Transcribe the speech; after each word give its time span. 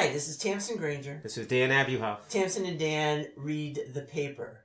Hi, 0.00 0.10
this 0.10 0.28
is 0.28 0.38
Tamsen 0.38 0.78
Granger. 0.78 1.20
This 1.22 1.36
is 1.36 1.46
Dan 1.46 1.68
Abuhoff. 1.68 2.26
Tamsin 2.30 2.64
and 2.64 2.78
Dan 2.78 3.26
read 3.36 3.78
the 3.92 4.00
paper. 4.00 4.64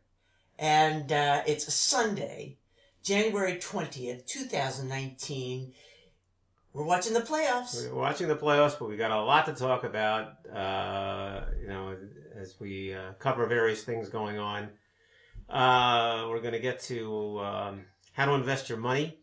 And 0.58 1.12
uh, 1.12 1.42
it's 1.46 1.74
Sunday, 1.74 2.58
January 3.04 3.58
20th, 3.58 4.26
2019. 4.28 5.74
We're 6.72 6.86
watching 6.86 7.12
the 7.12 7.20
playoffs. 7.20 7.86
We're 7.92 8.00
watching 8.00 8.30
the 8.30 8.38
playoffs, 8.38 8.80
but 8.80 8.88
we 8.88 8.96
got 8.96 9.12
a 9.12 9.22
lot 9.22 9.46
to 9.48 9.54
talk 9.54 9.84
about. 9.84 10.36
Uh, 10.48 11.42
you 11.60 11.68
know, 11.68 11.98
as 12.34 12.56
we 12.62 12.94
uh, 12.94 13.12
cover 13.20 13.46
various 13.46 13.84
things 13.84 14.08
going 14.08 14.40
on. 14.40 14.70
Uh, 15.50 16.28
we're 16.30 16.40
going 16.40 16.54
to 16.54 16.60
get 16.60 16.80
to 16.84 17.42
um, 17.42 17.82
how 18.14 18.26
to 18.26 18.32
invest 18.36 18.70
your 18.70 18.78
money, 18.78 19.20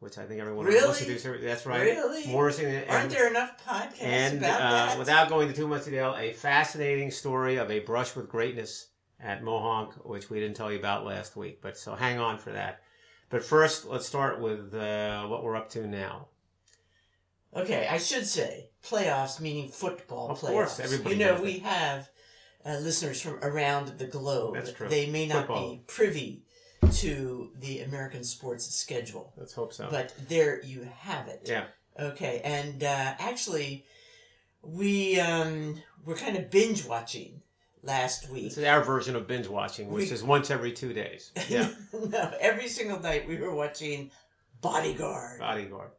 which 0.00 0.18
I 0.18 0.24
think 0.26 0.40
everyone 0.40 0.66
Really? 0.66 0.84
wants 0.84 0.98
to 1.04 1.06
do. 1.06 1.38
That's 1.40 1.64
right. 1.66 1.80
Really? 1.82 2.24
And, 2.24 2.90
Aren't 2.90 3.10
there 3.10 3.28
enough 3.28 3.52
podcasts 3.66 4.02
and 4.02 4.38
about 4.38 4.60
uh, 4.60 4.70
that? 4.86 4.98
without 4.98 5.28
going 5.28 5.48
into 5.48 5.60
too 5.60 5.66
much 5.68 5.84
detail, 5.84 6.14
a 6.18 6.32
fascinating 6.32 7.10
story 7.10 7.56
of 7.56 7.70
a 7.70 7.80
brush 7.80 8.14
with 8.14 8.28
greatness 8.28 8.88
at 9.18 9.42
Mohonk, 9.42 9.92
which 10.06 10.28
we 10.28 10.38
didn't 10.40 10.56
tell 10.56 10.70
you 10.70 10.78
about 10.78 11.04
last 11.06 11.36
week. 11.36 11.60
But 11.62 11.78
so 11.78 11.94
hang 11.94 12.18
on 12.18 12.38
for 12.38 12.52
that. 12.52 12.82
But 13.30 13.42
first, 13.44 13.86
let's 13.86 14.06
start 14.06 14.40
with 14.40 14.74
uh, 14.74 15.24
what 15.26 15.42
we're 15.42 15.56
up 15.56 15.70
to 15.70 15.86
now. 15.86 16.28
Okay, 17.54 17.88
I 17.90 17.98
should 17.98 18.26
say 18.26 18.68
playoffs, 18.84 19.40
meaning 19.40 19.68
football 19.70 20.30
Of 20.30 20.40
playoffs. 20.40 20.50
course, 20.50 20.80
everybody 20.80 21.16
You 21.16 21.24
know, 21.24 21.40
we 21.40 21.58
have 21.60 22.08
uh, 22.64 22.76
listeners 22.78 23.20
from 23.20 23.38
around 23.42 23.98
the 23.98 24.06
globe. 24.06 24.54
That's 24.54 24.72
true. 24.72 24.88
They 24.88 25.06
may 25.06 25.26
not 25.26 25.46
Football. 25.46 25.70
be 25.70 25.82
privy 25.86 26.44
to 26.92 27.50
the 27.60 27.80
American 27.80 28.24
sports 28.24 28.66
schedule, 28.74 29.32
Let's 29.36 29.52
hope 29.52 29.72
so. 29.72 29.88
but 29.90 30.14
there 30.28 30.62
you 30.64 30.88
have 31.00 31.28
it. 31.28 31.42
yeah. 31.46 31.64
Okay, 31.98 32.40
and 32.44 32.82
uh, 32.84 33.14
actually, 33.18 33.84
we 34.62 35.18
um, 35.20 35.80
we're 36.04 36.16
kind 36.16 36.36
of 36.36 36.50
binge 36.50 36.84
watching 36.84 37.40
last 37.82 38.28
week. 38.30 38.44
This 38.44 38.58
is 38.58 38.64
our 38.64 38.82
version 38.84 39.16
of 39.16 39.26
binge 39.26 39.46
watching, 39.48 39.88
which 39.90 40.08
We- 40.08 40.14
is 40.14 40.22
once 40.22 40.50
every 40.50 40.72
two 40.72 40.92
days. 40.92 41.32
Yeah. 41.48 41.70
no, 41.92 42.32
every 42.40 42.68
single 42.68 43.00
night 43.00 43.26
we 43.26 43.36
were 43.38 43.54
watching 43.54 44.10
Bodyguard. 44.60 45.40
Bodyguard. 45.40 45.90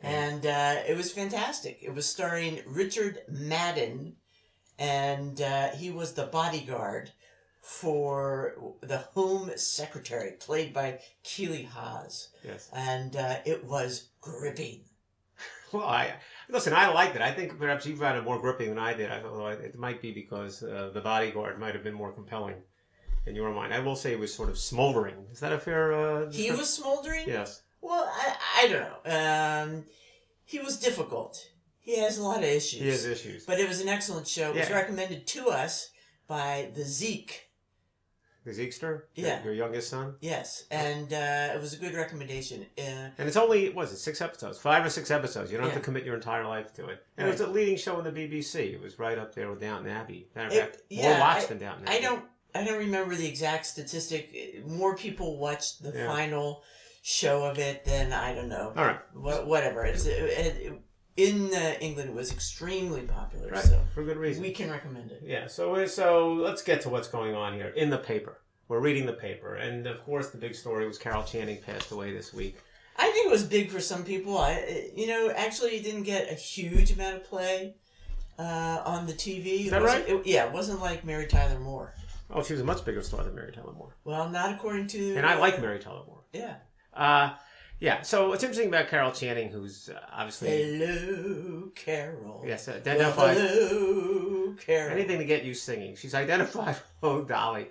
and 0.00 0.46
uh, 0.46 0.76
it 0.88 0.96
was 0.96 1.12
fantastic. 1.12 1.80
It 1.82 1.92
was 1.94 2.06
starring 2.06 2.60
Richard 2.66 3.18
Madden, 3.28 4.16
and 4.78 5.40
uh, 5.40 5.68
he 5.70 5.90
was 5.90 6.14
the 6.14 6.26
bodyguard 6.26 7.10
for 7.66 8.54
the 8.80 8.98
Home 9.14 9.50
Secretary, 9.56 10.30
played 10.38 10.72
by 10.72 11.00
Keeley 11.24 11.64
Hawes, 11.64 12.28
Yes. 12.44 12.70
and 12.72 13.16
uh, 13.16 13.36
it 13.44 13.64
was 13.64 14.08
gripping. 14.20 14.82
Well, 15.72 15.82
I 15.84 16.14
listen. 16.48 16.72
I 16.72 16.86
liked 16.92 17.16
it. 17.16 17.22
I 17.22 17.32
think 17.32 17.58
perhaps 17.58 17.84
you 17.84 17.96
found 17.96 18.16
it 18.16 18.22
more 18.22 18.38
gripping 18.40 18.68
than 18.68 18.78
I 18.78 18.94
did. 18.94 19.10
Although 19.10 19.48
it 19.48 19.76
might 19.76 20.00
be 20.00 20.12
because 20.12 20.62
uh, 20.62 20.90
the 20.94 21.00
bodyguard 21.00 21.58
might 21.58 21.74
have 21.74 21.82
been 21.82 21.92
more 21.92 22.12
compelling 22.12 22.54
in 23.26 23.34
your 23.34 23.52
mind. 23.52 23.74
I 23.74 23.80
will 23.80 23.96
say 23.96 24.12
it 24.12 24.18
was 24.18 24.32
sort 24.32 24.48
of 24.48 24.56
smoldering. 24.58 25.16
Is 25.32 25.40
that 25.40 25.52
a 25.52 25.58
fair? 25.58 25.92
Uh, 25.92 26.30
He 26.30 26.52
was 26.52 26.72
smoldering. 26.72 27.24
Yes. 27.26 27.62
Well, 27.82 28.08
I, 28.08 28.36
I 28.62 28.68
don't 28.68 28.86
know. 28.88 29.72
Um, 29.74 29.84
he 30.44 30.60
was 30.60 30.78
difficult. 30.78 31.44
He 31.80 31.98
has 31.98 32.16
a 32.16 32.22
lot 32.22 32.38
of 32.38 32.44
issues. 32.44 32.80
He 32.80 32.88
has 32.88 33.04
issues. 33.04 33.44
But 33.44 33.58
it 33.58 33.66
was 33.68 33.80
an 33.80 33.88
excellent 33.88 34.28
show. 34.28 34.50
It 34.50 34.56
was 34.56 34.68
Yeah. 34.70 34.76
recommended 34.76 35.26
to 35.26 35.48
us 35.48 35.90
by 36.28 36.70
the 36.76 36.84
Zeke. 36.84 37.45
The 38.46 38.52
Zeekster. 38.52 38.80
your- 39.16 39.26
Yeah. 39.26 39.42
Your 39.44 39.52
youngest 39.52 39.90
son. 39.90 40.14
Yes, 40.20 40.64
and 40.70 41.12
uh, 41.12 41.52
it 41.54 41.60
was 41.60 41.72
a 41.74 41.78
good 41.78 41.94
recommendation. 41.94 42.64
Uh, 42.78 42.82
And 43.18 43.26
it's 43.28 43.36
only 43.36 43.68
was 43.70 43.92
it 43.92 43.96
six 43.98 44.20
episodes, 44.20 44.56
five 44.58 44.86
or 44.86 44.88
six 44.88 45.10
episodes. 45.10 45.50
You 45.50 45.58
don't 45.58 45.66
have 45.66 45.74
to 45.76 45.82
commit 45.84 46.04
your 46.04 46.14
entire 46.14 46.46
life 46.46 46.72
to 46.74 46.86
it. 46.88 47.04
And 47.18 47.26
it 47.26 47.30
was 47.32 47.40
a 47.40 47.48
leading 47.48 47.76
show 47.76 47.96
on 47.96 48.04
the 48.04 48.12
BBC. 48.12 48.72
It 48.72 48.80
was 48.80 48.98
right 49.00 49.18
up 49.18 49.34
there 49.34 49.50
with 49.50 49.60
Downton 49.60 49.90
Abbey. 49.90 50.28
Matter 50.36 50.46
of 50.48 50.54
fact, 50.54 50.78
yeah, 50.88 51.10
more 51.10 51.20
watched 51.20 51.42
I- 51.42 51.46
than 51.46 51.58
Downton 51.58 51.88
I 51.88 51.94
Abbey. 51.96 52.02
don't 52.04 52.24
I 52.54 52.64
don't 52.64 52.78
remember 52.78 53.14
the 53.16 53.26
exact 53.28 53.66
statistic. 53.66 54.64
More 54.66 54.96
people 54.96 55.38
watched 55.38 55.82
the 55.82 55.92
Yeah. 55.92 56.06
final 56.06 56.62
show 57.02 57.44
of 57.44 57.58
it 57.58 57.84
than 57.84 58.12
I 58.12 58.32
don't 58.34 58.48
know. 58.48 58.72
All 58.76 58.84
right. 58.84 59.00
Wha- 59.14 59.44
whatever. 59.44 59.84
It's 59.84 60.06
it, 60.06 60.12
it, 60.22 60.72
in 61.16 61.52
uh, 61.54 61.74
England, 61.80 62.10
it 62.10 62.14
was 62.14 62.30
extremely 62.32 63.02
popular, 63.02 63.48
Right. 63.48 63.64
so 63.64 63.80
For 63.94 64.02
good 64.04 64.16
reason. 64.18 64.42
we 64.42 64.50
can 64.52 64.70
recommend 64.70 65.10
it. 65.10 65.22
Yeah, 65.24 65.46
so 65.46 65.86
so 65.86 66.32
let's 66.34 66.62
get 66.62 66.80
to 66.82 66.88
what's 66.88 67.08
going 67.08 67.34
on 67.34 67.54
here 67.54 67.68
in 67.68 67.90
the 67.90 67.98
paper. 67.98 68.38
We're 68.68 68.80
reading 68.80 69.06
the 69.06 69.12
paper, 69.12 69.54
and 69.54 69.86
of 69.86 70.04
course, 70.04 70.30
the 70.30 70.38
big 70.38 70.54
story 70.54 70.86
was 70.86 70.98
Carol 70.98 71.22
Channing 71.22 71.62
passed 71.62 71.90
away 71.92 72.12
this 72.12 72.34
week. 72.34 72.56
I 72.98 73.10
think 73.12 73.26
it 73.28 73.30
was 73.30 73.44
big 73.44 73.70
for 73.70 73.78
some 73.80 74.04
people. 74.04 74.36
I, 74.38 74.90
you 74.94 75.06
know, 75.06 75.30
actually, 75.36 75.76
it 75.76 75.84
didn't 75.84 76.02
get 76.04 76.30
a 76.30 76.34
huge 76.34 76.90
amount 76.92 77.16
of 77.16 77.24
play 77.24 77.74
uh, 78.38 78.82
on 78.84 79.06
the 79.06 79.12
TV. 79.12 79.66
Is 79.66 79.70
that 79.70 79.82
wasn't- 79.82 80.08
right? 80.08 80.16
It, 80.16 80.26
yeah, 80.26 80.46
it 80.46 80.52
wasn't 80.52 80.80
like 80.80 81.04
Mary 81.04 81.26
Tyler 81.26 81.58
Moore. 81.60 81.94
Oh, 82.30 82.42
she 82.42 82.54
was 82.54 82.62
a 82.62 82.64
much 82.64 82.84
bigger 82.84 83.02
star 83.02 83.22
than 83.22 83.34
Mary 83.36 83.52
Tyler 83.52 83.72
Moore, 83.72 83.94
Well, 84.04 84.28
not 84.30 84.52
according 84.52 84.88
to. 84.88 85.14
and 85.14 85.24
I 85.24 85.36
like 85.38 85.60
Mary 85.60 85.78
Tyler 85.78 86.02
Moore. 86.06 86.24
Yeah. 86.32 86.56
Uh, 86.92 87.34
yeah. 87.80 88.02
So 88.02 88.28
what's 88.28 88.42
interesting 88.42 88.68
about 88.68 88.88
Carol 88.88 89.12
Channing, 89.12 89.50
who's 89.50 89.88
uh, 89.88 89.98
obviously 90.12 90.48
Hello, 90.48 91.70
Carol. 91.74 92.42
yes 92.46 92.68
identified 92.68 93.36
hello, 93.36 94.54
Carol. 94.64 94.92
anything 94.92 95.18
to 95.18 95.24
get 95.24 95.44
you 95.44 95.54
singing. 95.54 95.96
She's 95.96 96.14
identified. 96.14 96.76
Oh, 97.02 97.22
Dolly. 97.22 97.68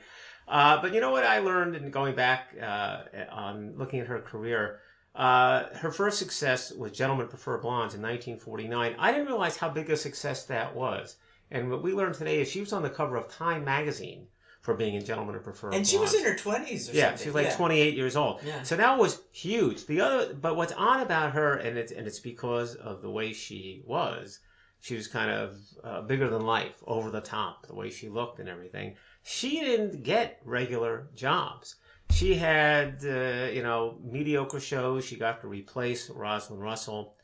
Uh, 0.48 0.80
but 0.82 0.94
you 0.94 1.02
know 1.02 1.12
what 1.12 1.24
I 1.26 1.40
learned 1.40 1.76
in 1.76 1.90
going 1.90 2.16
back 2.16 2.56
uh, 2.62 3.00
on 3.32 3.74
looking 3.78 4.00
at 4.00 4.08
her 4.08 4.20
career. 4.20 4.80
Uh, 5.16 5.64
her 5.78 5.92
first 5.92 6.20
success 6.20 6.72
was 6.72 6.92
Gentlemen 6.92 7.28
Prefer 7.28 7.58
Blondes 7.58 7.96
in 7.96 8.02
1949. 8.02 8.96
I 9.00 9.12
didn't 9.12 9.28
realize 9.28 9.58
how 9.58 9.70
big 9.70 9.90
a 9.90 9.98
success 9.98 10.46
that 10.46 10.76
was. 10.76 11.16
And 11.50 11.70
what 11.72 11.82
we 11.82 11.94
learned 11.94 12.16
today 12.16 12.40
is 12.42 12.50
she 12.50 12.60
was 12.60 12.74
on 12.74 12.84
the 12.84 12.90
cover 12.90 13.16
of 13.16 13.28
Time 13.28 13.64
magazine 13.66 14.28
for 14.66 14.74
being 14.74 14.96
in 14.96 15.06
Gentlemen 15.06 15.40
Prefer 15.40 15.68
And 15.68 15.72
Blondes. 15.74 15.90
she 15.92 15.98
was 16.00 16.14
in 16.16 16.24
her 16.26 16.36
twenties 16.36 16.90
Yeah, 16.92 17.10
something. 17.10 17.26
she's 17.28 17.36
like 17.36 17.46
yeah. 17.48 17.56
28 17.56 17.94
years 17.96 18.16
old. 18.16 18.42
Yeah. 18.44 18.64
So 18.64 18.76
that 18.76 18.98
was 18.98 19.22
huge. 19.32 19.86
The 19.86 20.02
other, 20.02 20.34
but 20.34 20.56
what's 20.56 20.74
odd 20.76 21.02
about 21.04 21.34
her, 21.34 21.54
and 21.58 21.78
it's 21.78 21.92
and 21.92 22.08
it's 22.08 22.20
because 22.20 22.74
of 22.76 23.02
the 23.04 23.12
way 23.12 23.32
she 23.32 23.84
was. 23.86 24.40
She 24.82 24.96
was 24.96 25.08
kind 25.08 25.30
of 25.32 25.58
uh, 25.84 26.02
bigger 26.02 26.30
than 26.30 26.42
life, 26.46 26.76
over 26.86 27.10
the 27.12 27.22
top, 27.22 27.68
the 27.68 27.76
way 27.76 27.90
she 27.92 28.10
looked 28.10 28.40
and 28.40 28.50
everything. 28.50 28.96
She 29.24 29.60
didn't 29.60 30.04
get 30.04 30.42
regular 30.44 31.08
jobs. 31.16 31.76
She 32.12 32.36
had, 32.36 33.04
uh, 33.04 33.50
you 33.52 33.64
know, 33.64 33.98
mediocre 34.04 34.60
shows. 34.60 35.06
She 35.06 35.16
got 35.16 35.42
to 35.42 35.48
replace 35.48 36.10
Rosalind 36.10 36.62
Russell 36.62 37.16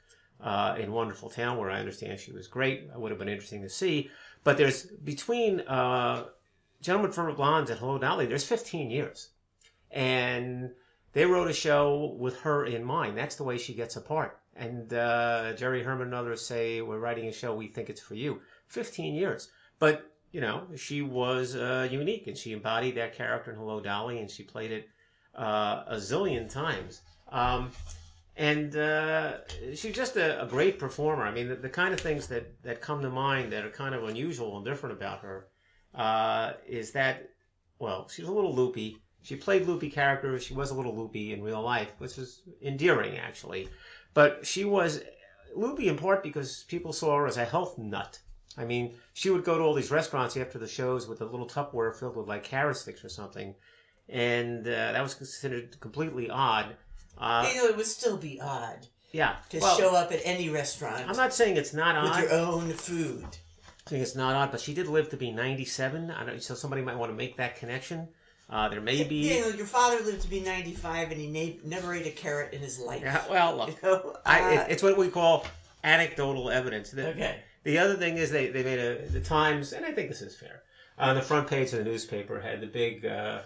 uh, 0.41 0.75
in 0.79 0.91
Wonderful 0.91 1.29
Town, 1.29 1.57
where 1.59 1.69
I 1.69 1.79
understand 1.79 2.19
she 2.19 2.31
was 2.31 2.47
great. 2.47 2.77
It 2.93 2.99
would 2.99 3.11
have 3.11 3.19
been 3.19 3.29
interesting 3.29 3.61
to 3.63 3.69
see. 3.69 4.09
But 4.43 4.57
there's 4.57 4.85
between 4.85 5.59
uh, 5.61 6.25
Gentlemen 6.81 7.11
for 7.11 7.31
Blondes 7.31 7.69
and 7.69 7.79
Hello 7.79 7.99
Dolly, 7.99 8.25
there's 8.25 8.43
15 8.43 8.89
years. 8.89 9.29
And 9.91 10.71
they 11.13 11.25
wrote 11.25 11.49
a 11.49 11.53
show 11.53 12.15
with 12.17 12.39
her 12.39 12.65
in 12.65 12.83
mind. 12.83 13.17
That's 13.17 13.35
the 13.35 13.43
way 13.43 13.59
she 13.59 13.73
gets 13.73 13.95
a 13.95 14.01
part. 14.01 14.39
And 14.55 14.91
uh, 14.91 15.53
Jerry 15.53 15.83
Herman 15.83 16.07
and 16.07 16.15
others 16.15 16.43
say, 16.43 16.81
We're 16.81 16.99
writing 16.99 17.27
a 17.27 17.31
show, 17.31 17.53
we 17.53 17.67
think 17.67 17.89
it's 17.89 18.01
for 18.01 18.15
you. 18.15 18.41
15 18.67 19.13
years. 19.13 19.49
But, 19.77 20.11
you 20.31 20.41
know, 20.41 20.63
she 20.75 21.03
was 21.03 21.55
uh, 21.55 21.87
unique 21.91 22.25
and 22.27 22.37
she 22.37 22.51
embodied 22.51 22.95
that 22.95 23.15
character 23.15 23.51
in 23.51 23.57
Hello 23.57 23.79
Dolly 23.79 24.19
and 24.19 24.29
she 24.29 24.43
played 24.43 24.71
it 24.71 24.89
uh, 25.37 25.83
a 25.87 25.95
zillion 25.97 26.49
times. 26.49 27.01
Um, 27.29 27.69
and 28.35 28.75
uh, 28.75 29.45
she's 29.75 29.95
just 29.95 30.15
a, 30.17 30.41
a 30.41 30.47
great 30.47 30.79
performer. 30.79 31.23
I 31.23 31.31
mean, 31.31 31.49
the, 31.49 31.55
the 31.55 31.69
kind 31.69 31.93
of 31.93 31.99
things 31.99 32.27
that, 32.27 32.63
that 32.63 32.81
come 32.81 33.01
to 33.01 33.09
mind 33.09 33.51
that 33.51 33.65
are 33.65 33.69
kind 33.69 33.93
of 33.93 34.03
unusual 34.03 34.57
and 34.57 34.65
different 34.65 34.95
about 34.95 35.19
her 35.19 35.47
uh, 35.95 36.53
is 36.67 36.91
that, 36.91 37.29
well, 37.79 38.07
she's 38.09 38.27
a 38.27 38.31
little 38.31 38.55
loopy. 38.55 38.97
She 39.23 39.35
played 39.35 39.67
loopy 39.67 39.89
characters. 39.89 40.43
She 40.43 40.53
was 40.53 40.71
a 40.71 40.73
little 40.73 40.95
loopy 40.95 41.33
in 41.33 41.43
real 41.43 41.61
life, 41.61 41.91
which 41.99 42.17
was 42.17 42.41
endearing, 42.61 43.17
actually. 43.17 43.69
But 44.13 44.45
she 44.45 44.65
was 44.65 45.03
loopy 45.55 45.87
in 45.89 45.97
part 45.97 46.23
because 46.23 46.63
people 46.67 46.93
saw 46.93 47.17
her 47.17 47.27
as 47.27 47.37
a 47.37 47.45
health 47.45 47.77
nut. 47.77 48.19
I 48.57 48.65
mean, 48.65 48.95
she 49.13 49.29
would 49.29 49.43
go 49.43 49.57
to 49.57 49.63
all 49.63 49.73
these 49.73 49.91
restaurants 49.91 50.35
after 50.35 50.57
the 50.57 50.67
shows 50.67 51.07
with 51.07 51.21
a 51.21 51.25
little 51.25 51.47
Tupperware 51.47 51.95
filled 51.95 52.17
with 52.17 52.27
like 52.27 52.43
carrot 52.43 52.77
sticks 52.77 53.05
or 53.05 53.09
something. 53.09 53.55
And 54.09 54.67
uh, 54.67 54.91
that 54.91 55.01
was 55.01 55.13
considered 55.13 55.79
completely 55.79 56.29
odd. 56.29 56.75
Uh, 57.17 57.47
you 57.49 57.61
know, 57.61 57.67
it 57.67 57.77
would 57.77 57.85
still 57.85 58.17
be 58.17 58.41
odd 58.41 58.87
yeah. 59.11 59.35
to 59.49 59.59
Well, 59.59 59.77
show 59.77 59.95
up 59.95 60.11
at 60.11 60.19
any 60.23 60.49
restaurant 60.49 61.07
I'm 61.07 61.15
not 61.15 61.33
saying 61.33 61.57
it's 61.57 61.73
not 61.73 61.95
odd. 61.95 62.21
with 62.21 62.31
your 62.31 62.39
own 62.39 62.71
food. 62.71 63.25
I 63.85 63.89
think 63.89 64.03
it's 64.03 64.15
not 64.15 64.35
odd, 64.35 64.51
but 64.51 64.61
she 64.61 64.73
did 64.73 64.87
live 64.87 65.09
to 65.09 65.17
be 65.17 65.31
97. 65.31 66.11
I 66.11 66.25
don't, 66.25 66.43
so 66.43 66.53
somebody 66.53 66.81
might 66.81 66.97
want 66.97 67.11
to 67.11 67.15
make 67.15 67.37
that 67.37 67.55
connection. 67.57 68.07
Uh, 68.49 68.67
there 68.69 68.81
may 68.81 69.03
be. 69.03 69.33
You 69.33 69.41
know, 69.41 69.47
your 69.47 69.65
father 69.65 70.03
lived 70.03 70.21
to 70.21 70.29
be 70.29 70.39
95 70.41 71.11
and 71.11 71.19
he 71.19 71.27
na- 71.27 71.59
never 71.63 71.93
ate 71.93 72.05
a 72.05 72.11
carrot 72.11 72.53
in 72.53 72.59
his 72.59 72.79
life. 72.79 73.01
Yeah, 73.01 73.23
well, 73.29 73.55
look, 73.57 73.69
You 73.83 73.89
know? 73.89 74.15
I, 74.25 74.41
Uh, 74.41 74.61
it, 74.61 74.71
it's 74.71 74.83
what 74.83 74.97
we 74.97 75.07
call 75.07 75.45
anecdotal 75.83 76.49
evidence. 76.49 76.91
The, 76.91 77.09
okay. 77.09 77.39
the 77.63 77.77
other 77.77 77.95
thing 77.95 78.17
is 78.17 78.29
they, 78.29 78.49
they 78.49 78.63
made 78.63 78.79
a 78.79 79.07
the 79.07 79.21
Times, 79.21 79.73
and 79.73 79.85
I 79.85 79.91
think 79.91 80.09
this 80.09 80.21
is 80.21 80.35
fair. 80.35 80.63
On 80.97 81.15
the 81.15 81.21
front 81.21 81.47
page 81.47 81.73
of 81.73 81.79
the 81.79 81.85
newspaper 81.85 82.39
had 82.39 82.61
the 82.61 82.67
big 82.67 83.05
uh, 83.05 83.39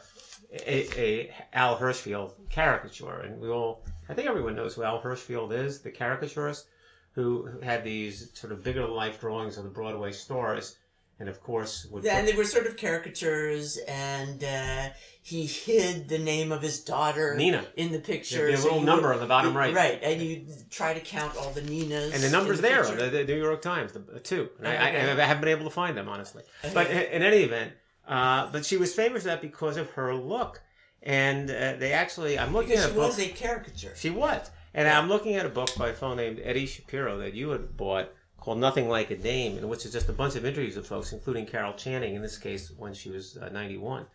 a, 0.51 0.99
a 0.99 1.33
Al 1.53 1.77
Hirschfeld 1.77 2.33
caricature, 2.49 3.21
and 3.21 3.39
we 3.39 3.47
all 3.47 3.85
I 4.09 4.13
think 4.13 4.27
everyone 4.27 4.55
knows 4.55 4.75
who 4.75 4.83
Al 4.83 5.01
Hirschfeld 5.01 5.53
is, 5.53 5.79
the 5.79 5.91
caricaturist 5.91 6.65
who 7.15 7.49
had 7.63 7.83
these 7.83 8.29
sort 8.33 8.51
of 8.53 8.63
bigger 8.63 8.85
life 8.85 9.19
drawings 9.19 9.57
of 9.57 9.63
the 9.63 9.69
Broadway 9.69 10.11
stars, 10.11 10.77
and 11.19 11.29
of 11.29 11.41
course 11.41 11.87
would 11.89 12.03
Yeah, 12.03 12.17
and 12.17 12.25
put- 12.27 12.31
they 12.33 12.37
were 12.37 12.43
sort 12.45 12.67
of 12.67 12.75
caricatures, 12.75 13.77
and 13.87 14.43
uh, 14.43 14.89
he 15.21 15.45
hid 15.45 16.09
the 16.09 16.19
name 16.19 16.51
of 16.51 16.61
his 16.61 16.81
daughter 16.81 17.33
Nina. 17.35 17.65
in 17.77 17.91
the 17.93 17.99
picture. 17.99 18.35
There'd 18.47 18.55
be 18.55 18.59
a 18.59 18.63
little 18.63 18.79
you 18.79 18.85
number 18.85 19.07
would- 19.07 19.13
on 19.15 19.19
the 19.21 19.25
bottom 19.27 19.55
right. 19.55 19.73
Right, 19.73 19.99
and 20.03 20.21
you 20.21 20.45
try 20.69 20.93
to 20.93 20.99
count 20.99 21.37
all 21.37 21.51
the 21.51 21.61
Ninas. 21.61 22.13
And 22.13 22.21
the 22.21 22.29
numbers 22.29 22.59
in 22.59 22.63
there, 22.63 22.83
the, 22.83 23.09
the 23.09 23.23
New 23.23 23.41
York 23.41 23.61
Times, 23.61 23.93
the 23.93 24.01
uh, 24.13 24.19
two. 24.21 24.49
And 24.59 24.67
I, 24.67 24.73
I, 24.75 24.87
I 24.87 25.25
haven't 25.25 25.41
been 25.41 25.49
able 25.57 25.63
to 25.65 25.69
find 25.73 25.97
them 25.97 26.09
honestly. 26.09 26.43
But 26.73 26.91
in, 26.91 27.23
any 27.23 27.37
event, 27.43 27.71
uh, 28.07 28.49
but 28.51 28.65
she 28.65 28.75
was 28.75 28.93
famous 28.93 29.23
for 29.23 29.29
that 29.29 29.41
because 29.41 29.77
of 29.77 29.89
her 29.91 30.13
look. 30.13 30.61
And 31.01 31.49
uh, 31.51 31.73
they 31.77 31.93
actually, 31.93 32.37
I'm 32.39 32.51
looking 32.51 32.71
because 32.71 32.85
at 32.85 32.89
she 32.91 32.97
a 32.97 32.99
book. 32.99 33.07
was 33.09 33.19
a 33.19 33.27
caricature. 33.29 33.93
She 33.95 34.09
was. 34.09 34.49
And 34.75 34.89
I'm 34.89 35.07
looking 35.07 35.37
at 35.37 35.45
a 35.45 35.49
book 35.49 35.69
by 35.77 35.87
a 35.87 35.93
fellow 35.93 36.15
named 36.15 36.41
Eddie 36.43 36.65
Shapiro 36.65 37.17
that 37.19 37.33
you 37.33 37.51
had 37.51 37.77
bought 37.77 38.11
called 38.37 38.59
Nothing 38.59 38.89
Like 38.89 39.09
a 39.09 39.15
Dame, 39.15 39.57
in 39.57 39.69
which 39.69 39.85
is 39.85 39.93
just 39.93 40.09
a 40.09 40.13
bunch 40.13 40.35
of 40.35 40.45
interviews 40.45 40.75
of 40.75 40.85
folks, 40.85 41.13
including 41.13 41.45
Carol 41.45 41.71
Channing, 41.75 42.13
in 42.13 42.21
this 42.21 42.37
case, 42.37 42.73
when 42.75 42.93
she 42.93 43.09
was 43.09 43.37
uh, 43.37 43.47
91. 43.47 44.05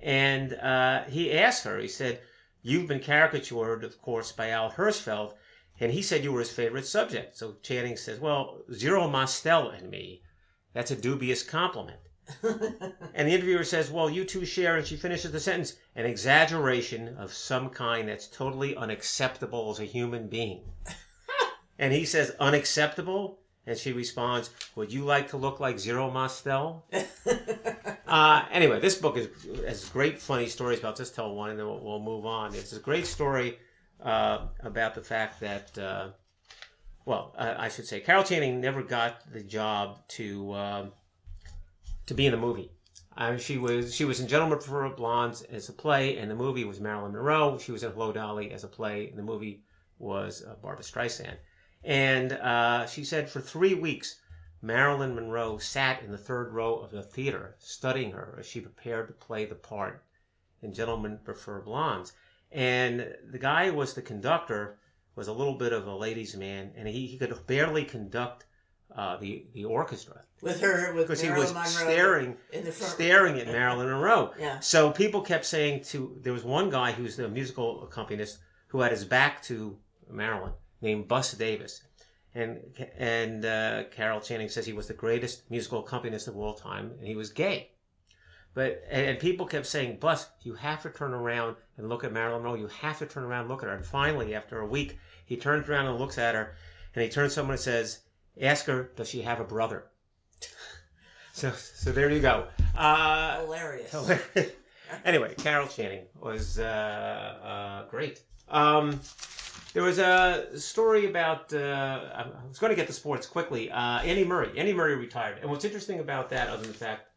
And 0.00 0.52
uh, 0.52 1.04
he 1.04 1.32
asked 1.32 1.64
her, 1.64 1.78
he 1.78 1.88
said, 1.88 2.20
You've 2.60 2.86
been 2.86 3.00
caricatured, 3.00 3.82
of 3.82 4.02
course, 4.02 4.30
by 4.30 4.50
Al 4.50 4.72
Hirschfeld, 4.72 5.32
and 5.80 5.90
he 5.90 6.02
said 6.02 6.22
you 6.22 6.34
were 6.34 6.40
his 6.40 6.52
favorite 6.52 6.86
subject. 6.86 7.38
So 7.38 7.56
Channing 7.62 7.96
says, 7.96 8.20
Well, 8.20 8.60
Zero 8.74 9.08
Mostel 9.08 9.70
and 9.70 9.90
me, 9.90 10.20
that's 10.74 10.90
a 10.90 10.96
dubious 10.96 11.42
compliment. 11.42 12.00
And 13.16 13.28
the 13.28 13.32
interviewer 13.32 13.64
says, 13.64 13.90
Well, 13.90 14.10
you 14.10 14.24
two 14.24 14.44
share, 14.44 14.76
and 14.76 14.86
she 14.86 14.96
finishes 14.96 15.30
the 15.30 15.38
sentence, 15.38 15.76
an 15.94 16.04
exaggeration 16.04 17.16
of 17.16 17.32
some 17.32 17.70
kind 17.70 18.08
that's 18.08 18.26
totally 18.26 18.74
unacceptable 18.76 19.70
as 19.70 19.78
a 19.78 19.84
human 19.84 20.26
being. 20.26 20.62
and 21.78 21.92
he 21.92 22.04
says, 22.04 22.34
Unacceptable? 22.40 23.38
And 23.66 23.78
she 23.78 23.92
responds, 23.92 24.50
Would 24.74 24.92
you 24.92 25.04
like 25.04 25.28
to 25.28 25.36
look 25.36 25.60
like 25.60 25.78
Zero 25.78 26.10
Mostel? 26.10 26.84
uh, 28.08 28.44
anyway, 28.50 28.80
this 28.80 28.96
book 28.96 29.16
is 29.16 29.28
has 29.64 29.88
great 29.88 30.18
funny 30.18 30.48
stories. 30.48 30.80
But 30.80 30.88
I'll 30.88 30.94
just 30.94 31.14
tell 31.14 31.32
one 31.34 31.50
and 31.50 31.58
then 31.58 31.66
we'll, 31.66 31.80
we'll 31.80 32.00
move 32.00 32.26
on. 32.26 32.54
It's 32.54 32.72
a 32.72 32.80
great 32.80 33.06
story 33.06 33.58
uh, 34.02 34.48
about 34.60 34.96
the 34.96 35.02
fact 35.02 35.38
that, 35.40 35.78
uh, 35.78 36.08
well, 37.04 37.32
I, 37.38 37.66
I 37.66 37.68
should 37.68 37.86
say, 37.86 38.00
Carol 38.00 38.24
Channing 38.24 38.60
never 38.60 38.82
got 38.82 39.32
the 39.32 39.42
job 39.42 40.00
to. 40.08 40.52
To 42.06 42.14
be 42.14 42.26
in 42.26 42.32
the 42.32 42.38
movie. 42.38 42.70
She 43.38 43.56
was 43.56 43.94
she 43.94 44.04
was 44.04 44.20
in 44.20 44.28
Gentlemen 44.28 44.58
Prefer 44.58 44.90
Blondes 44.90 45.42
as 45.42 45.68
a 45.68 45.72
play, 45.72 46.18
and 46.18 46.30
the 46.30 46.34
movie 46.34 46.64
was 46.64 46.80
Marilyn 46.80 47.12
Monroe. 47.12 47.58
She 47.58 47.72
was 47.72 47.82
in 47.82 47.92
Hello 47.92 48.12
Dolly 48.12 48.50
as 48.50 48.64
a 48.64 48.68
play, 48.68 49.08
and 49.08 49.18
the 49.18 49.22
movie 49.22 49.62
was 49.98 50.44
uh, 50.44 50.54
Barbra 50.60 50.84
Streisand. 50.84 51.36
And 51.84 52.32
uh, 52.32 52.86
she 52.86 53.04
said 53.04 53.30
for 53.30 53.40
three 53.40 53.74
weeks, 53.74 54.20
Marilyn 54.60 55.14
Monroe 55.14 55.58
sat 55.58 56.02
in 56.02 56.10
the 56.10 56.18
third 56.18 56.52
row 56.52 56.76
of 56.76 56.90
the 56.90 57.02
theater 57.02 57.54
studying 57.58 58.12
her 58.12 58.36
as 58.38 58.46
she 58.46 58.60
prepared 58.60 59.08
to 59.08 59.14
play 59.14 59.44
the 59.44 59.54
part 59.54 60.02
in 60.62 60.72
Gentlemen 60.72 61.20
Prefer 61.22 61.60
Blondes. 61.60 62.12
And 62.50 63.14
the 63.30 63.38
guy 63.38 63.68
who 63.68 63.74
was 63.74 63.94
the 63.94 64.02
conductor 64.02 64.78
was 65.14 65.28
a 65.28 65.32
little 65.32 65.56
bit 65.58 65.72
of 65.72 65.86
a 65.86 65.94
ladies' 65.94 66.36
man, 66.36 66.72
and 66.76 66.88
he, 66.88 67.06
he 67.06 67.18
could 67.18 67.46
barely 67.46 67.84
conduct 67.84 68.46
uh, 68.94 69.16
the 69.16 69.46
the 69.52 69.64
orchestra 69.64 70.22
with 70.40 70.60
her, 70.60 70.92
with 70.94 71.06
because 71.08 71.20
he 71.20 71.30
was 71.30 71.52
Monroe 71.52 71.66
staring 71.66 72.36
in 72.52 72.64
the 72.64 72.72
front. 72.72 72.92
staring 72.92 73.38
at 73.38 73.46
Marilyn 73.46 73.88
Monroe. 73.88 74.32
Yeah. 74.38 74.60
So 74.60 74.90
people 74.90 75.20
kept 75.22 75.44
saying 75.44 75.84
to 75.84 76.18
there 76.22 76.32
was 76.32 76.44
one 76.44 76.70
guy 76.70 76.92
who 76.92 77.02
was 77.02 77.16
the 77.16 77.28
musical 77.28 77.82
accompanist 77.82 78.38
who 78.68 78.80
had 78.80 78.92
his 78.92 79.04
back 79.04 79.42
to 79.44 79.78
Marilyn 80.10 80.52
named 80.80 81.08
Bus 81.08 81.32
Davis. 81.32 81.82
And 82.36 82.60
and 82.98 83.44
uh, 83.44 83.84
Carol 83.92 84.20
Channing 84.20 84.48
says 84.48 84.66
he 84.66 84.72
was 84.72 84.88
the 84.88 84.94
greatest 84.94 85.48
musical 85.50 85.80
accompanist 85.80 86.26
of 86.26 86.36
all 86.36 86.54
time, 86.54 86.92
and 86.98 87.06
he 87.06 87.14
was 87.14 87.30
gay. 87.30 87.70
But 88.54 88.82
and, 88.90 89.06
and 89.06 89.18
people 89.18 89.46
kept 89.46 89.66
saying, 89.66 89.98
Bus, 89.98 90.28
you 90.42 90.54
have 90.54 90.82
to 90.82 90.90
turn 90.90 91.14
around 91.14 91.56
and 91.76 91.88
look 91.88 92.04
at 92.04 92.12
Marilyn 92.12 92.42
Monroe. 92.42 92.58
You 92.58 92.66
have 92.68 92.98
to 92.98 93.06
turn 93.06 93.24
around 93.24 93.42
and 93.42 93.48
look 93.50 93.62
at 93.62 93.68
her. 93.68 93.74
And 93.74 93.86
finally, 93.86 94.34
after 94.34 94.58
a 94.60 94.66
week, 94.66 94.98
he 95.24 95.36
turns 95.36 95.68
around 95.68 95.86
and 95.86 95.98
looks 95.98 96.18
at 96.18 96.34
her, 96.34 96.56
and 96.94 97.02
he 97.02 97.08
turns 97.08 97.32
to 97.32 97.34
someone 97.36 97.54
and 97.54 97.60
says, 97.60 98.00
"Ask 98.40 98.66
her, 98.66 98.90
does 98.96 99.08
she 99.08 99.22
have 99.22 99.40
a 99.40 99.44
brother?" 99.44 99.84
So 101.32 101.50
so 101.52 101.90
there 101.92 102.10
you 102.10 102.20
go. 102.20 102.46
Uh, 102.76 103.40
Hilarious. 103.40 103.92
anyway, 105.04 105.34
Carol 105.36 105.66
Channing 105.66 106.04
was 106.20 106.58
uh, 106.60 106.64
uh, 106.64 107.88
great. 107.90 108.22
Um, 108.48 109.00
there 109.72 109.82
was 109.82 109.98
a 109.98 110.46
story 110.54 111.06
about. 111.06 111.52
Uh, 111.52 111.58
I 112.14 112.26
was 112.48 112.58
going 112.58 112.70
to 112.70 112.76
get 112.76 112.86
the 112.86 112.92
sports 112.92 113.26
quickly. 113.26 113.70
Uh, 113.70 114.00
Andy 114.02 114.24
Murray. 114.24 114.56
Andy 114.56 114.72
Murray 114.72 114.94
retired, 114.96 115.38
and 115.40 115.50
what's 115.50 115.64
interesting 115.64 115.98
about 115.98 116.30
that, 116.30 116.48
other 116.48 116.62
than 116.62 116.70
the 116.72 116.78
fact 116.78 117.08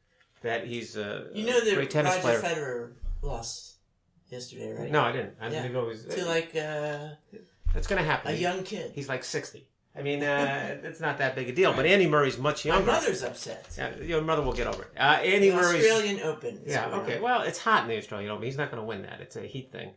that 0.42 0.66
he's 0.66 0.98
a, 0.98 1.28
You 1.34 1.46
know 1.46 1.64
that 1.64 1.76
great 1.76 1.92
tennis 1.92 2.16
Roger 2.24 2.40
player. 2.40 2.42
Federer 2.42 2.92
lost 3.22 3.76
yesterday, 4.30 4.72
right? 4.72 4.92
No, 4.92 5.02
I 5.02 5.12
didn't. 5.12 5.36
I 5.40 5.46
Yeah. 5.50 5.62
didn't 5.62 5.74
know 5.74 5.84
it 5.84 5.88
was. 5.90 6.06
To 6.06 6.26
like 6.26 6.56
uh, 6.56 7.10
That's 7.74 7.86
going 7.88 8.02
to 8.02 8.08
happen. 8.10 8.32
a 8.32 8.36
young 8.36 8.64
kid. 8.64 8.92
He's 8.96 9.10
like 9.10 9.24
sixty. 9.24 9.68
I 9.98 10.02
mean, 10.02 10.24
uh, 10.24 10.78
it's 10.84 11.00
not 11.00 11.18
that 11.18 11.36
big 11.36 11.50
a 11.50 11.52
deal. 11.54 11.74
But 11.74 11.86
Andy 11.86 12.08
Murray's 12.08 12.38
much 12.38 12.66
My 12.66 12.76
younger. 12.76 12.92
mother's 12.92 13.24
upset. 13.24 13.68
Yeah, 13.78 13.96
your 13.98 14.22
mother 14.22 14.42
will 14.42 14.54
get 14.54 14.68
over 14.68 14.84
it. 14.84 14.90
Uh, 14.98 15.20
Andy 15.24 15.50
The 15.50 15.56
Murray's 15.56 15.86
Australian 15.86 16.22
Open. 16.22 16.62
Yeah, 16.66 16.88
okay. 16.88 17.18
on. 17.18 17.22
Well, 17.22 17.42
it's 17.42 17.60
hot 17.60 17.84
in 17.84 17.90
the 17.90 17.98
Australian 17.98 18.32
Open. 18.32 18.46
He's 18.46 18.58
not 18.58 18.72
going 18.72 18.82
to 18.82 18.88
win 18.88 19.02
that. 19.04 19.22
It's 19.22 19.36
a 19.36 19.42
heat 19.42 19.72
thing. 19.72 19.92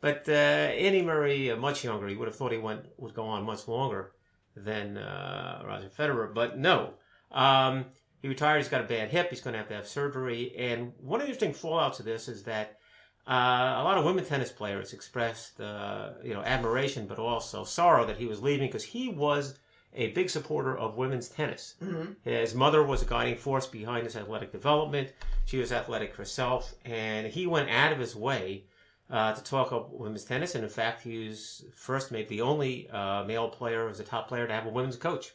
But 0.00 0.28
uh, 0.28 0.32
Andy 0.32 1.02
Murray, 1.02 1.50
uh, 1.50 1.56
much 1.56 1.82
younger, 1.84 2.08
he 2.08 2.16
would 2.16 2.28
have 2.28 2.36
thought 2.36 2.52
he 2.52 2.58
went 2.58 2.84
would 2.98 3.14
go 3.14 3.24
on 3.24 3.44
much 3.44 3.66
longer 3.68 4.12
than 4.56 4.98
uh, 4.98 5.62
Roger 5.66 5.88
Federer. 5.88 6.34
But 6.34 6.58
no, 6.58 6.94
um, 7.32 7.86
he 8.20 8.28
retired. 8.28 8.58
He's 8.58 8.68
got 8.68 8.82
a 8.82 8.86
bad 8.86 9.10
hip. 9.10 9.30
He's 9.30 9.40
going 9.40 9.52
to 9.52 9.58
have 9.58 9.68
to 9.68 9.74
have 9.74 9.86
surgery. 9.86 10.54
And 10.58 10.92
one 10.98 11.20
of 11.20 11.26
the 11.26 11.32
interesting 11.32 11.52
fallouts 11.54 12.00
of 12.00 12.04
this 12.04 12.28
is 12.28 12.42
that 12.44 12.78
uh, 13.26 13.76
a 13.80 13.82
lot 13.84 13.96
of 13.98 14.04
women 14.04 14.24
tennis 14.24 14.52
players 14.52 14.92
expressed 14.92 15.60
uh, 15.60 16.10
you 16.22 16.34
know 16.34 16.42
admiration, 16.42 17.06
but 17.06 17.18
also 17.18 17.64
sorrow 17.64 18.04
that 18.06 18.18
he 18.18 18.26
was 18.26 18.42
leaving 18.42 18.68
because 18.68 18.84
he 18.84 19.08
was 19.08 19.58
a 19.96 20.08
big 20.10 20.28
supporter 20.28 20.76
of 20.76 20.96
women's 20.96 21.28
tennis. 21.28 21.74
Mhm. 21.80 22.16
His 22.24 22.54
mother 22.54 22.82
was 22.82 23.02
a 23.02 23.06
guiding 23.06 23.36
force 23.36 23.66
behind 23.66 24.04
his 24.04 24.16
athletic 24.16 24.50
development. 24.50 25.12
She 25.46 25.58
was 25.58 25.70
athletic 25.72 26.16
herself, 26.16 26.74
and 26.84 27.28
he 27.28 27.46
went 27.46 27.70
out 27.70 27.92
of 27.92 27.98
his 27.98 28.16
way 28.16 28.64
uh, 29.10 29.32
to 29.34 29.44
talk 29.44 29.68
about 29.68 29.96
women's 29.98 30.24
tennis. 30.24 30.54
And 30.54 30.64
in 30.64 30.70
fact, 30.70 31.02
he 31.02 31.28
was 31.28 31.64
first, 31.76 32.10
maybe 32.10 32.28
the 32.28 32.40
only 32.40 32.88
uh, 32.90 33.22
male 33.24 33.48
player 33.48 33.88
as 33.88 34.00
a 34.00 34.04
top 34.04 34.26
player 34.28 34.46
to 34.48 34.52
have 34.52 34.66
a 34.66 34.70
women's 34.70 34.96
coach, 34.96 35.32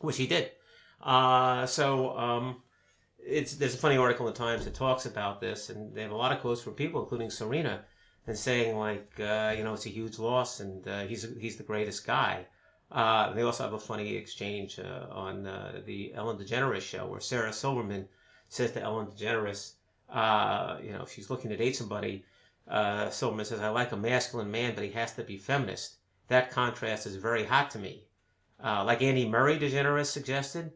which 0.00 0.16
he 0.16 0.26
did. 0.26 0.50
Uh, 1.00 1.64
so 1.66 2.18
um, 2.18 2.62
it's 3.28 3.54
there's 3.56 3.74
a 3.74 3.78
funny 3.78 3.96
article 3.96 4.26
in 4.26 4.32
the 4.32 4.38
Times 4.38 4.64
that 4.64 4.74
talks 4.74 5.06
about 5.06 5.40
this, 5.40 5.70
and 5.70 5.94
they 5.94 6.02
have 6.02 6.10
a 6.10 6.16
lot 6.16 6.32
of 6.32 6.40
quotes 6.40 6.62
from 6.62 6.74
people, 6.74 7.00
including 7.02 7.30
Serena, 7.30 7.84
and 8.26 8.36
saying 8.36 8.76
like, 8.76 9.12
uh, 9.20 9.54
you 9.56 9.64
know, 9.64 9.74
it's 9.74 9.86
a 9.86 9.90
huge 9.90 10.18
loss, 10.18 10.60
and 10.60 10.86
uh, 10.88 11.02
he's 11.02 11.26
he's 11.38 11.56
the 11.56 11.62
greatest 11.62 12.06
guy. 12.06 12.46
Uh, 12.90 13.32
they 13.34 13.42
also 13.42 13.64
have 13.64 13.74
a 13.74 13.78
funny 13.78 14.16
exchange 14.16 14.78
uh, 14.78 15.06
on 15.10 15.46
uh, 15.46 15.82
the 15.84 16.12
Ellen 16.14 16.38
DeGeneres 16.38 16.80
show 16.80 17.06
where 17.06 17.20
Sarah 17.20 17.52
Silverman 17.52 18.08
says 18.48 18.72
to 18.72 18.82
Ellen 18.82 19.08
DeGeneres, 19.08 19.74
uh, 20.10 20.78
you 20.82 20.92
know, 20.92 21.02
if 21.02 21.12
she's 21.12 21.28
looking 21.28 21.50
to 21.50 21.56
date 21.56 21.76
somebody, 21.76 22.24
Silverman 23.10 23.44
says, 23.44 23.60
I 23.60 23.68
like 23.68 23.92
a 23.92 23.96
masculine 23.96 24.50
man, 24.50 24.74
but 24.74 24.84
he 24.84 24.90
has 24.92 25.14
to 25.16 25.22
be 25.22 25.36
feminist. 25.36 25.96
That 26.28 26.50
contrast 26.50 27.06
is 27.06 27.16
very 27.16 27.44
hot 27.44 27.70
to 27.72 27.78
me. 27.78 28.04
Like 28.62 29.02
Andy 29.02 29.28
Murray, 29.28 29.58
DeGeneres 29.58 30.06
suggested. 30.06 30.72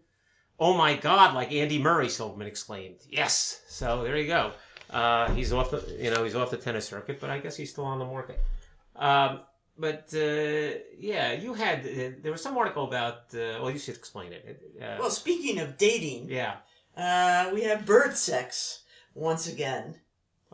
Oh 0.65 0.75
my 0.77 0.95
God, 0.95 1.35
like 1.35 1.51
Andy 1.53 1.79
Murray, 1.89 2.09
Silverman 2.09 2.47
exclaimed. 2.47 3.01
Yes. 3.11 3.63
So 3.69 4.05
there 4.05 4.17
you 4.17 4.29
go. 4.29 4.53
Uh, 4.91 5.27
he's 5.35 5.53
off 5.53 5.69
the, 5.73 5.81
you 5.99 6.11
know, 6.13 6.23
he's 6.23 6.37
off 6.37 6.51
the 6.51 6.57
tennis 6.57 6.87
circuit, 6.87 7.19
but 7.21 7.31
I 7.31 7.39
guess 7.43 7.57
he's 7.57 7.71
still 7.71 7.85
on 7.85 7.99
the 7.99 8.05
market. 8.05 8.39
Um, 8.95 9.41
but 9.77 10.05
uh, 10.15 10.79
yeah, 11.11 11.33
you 11.33 11.55
had 11.55 11.79
uh, 11.81 12.11
there 12.23 12.31
was 12.31 12.43
some 12.47 12.57
article 12.57 12.85
about. 12.87 13.21
Uh, 13.35 13.59
well, 13.61 13.71
you 13.73 13.79
should 13.85 13.97
explain 13.97 14.33
it. 14.33 14.43
Uh, 14.81 14.97
Well, 15.01 15.11
speaking 15.11 15.59
of 15.59 15.69
dating, 15.79 16.29
yeah. 16.31 16.55
uh, 16.97 17.51
we 17.55 17.63
have 17.65 17.85
bird 17.85 18.17
sex 18.17 18.85
once 19.15 19.49
again. 19.55 19.97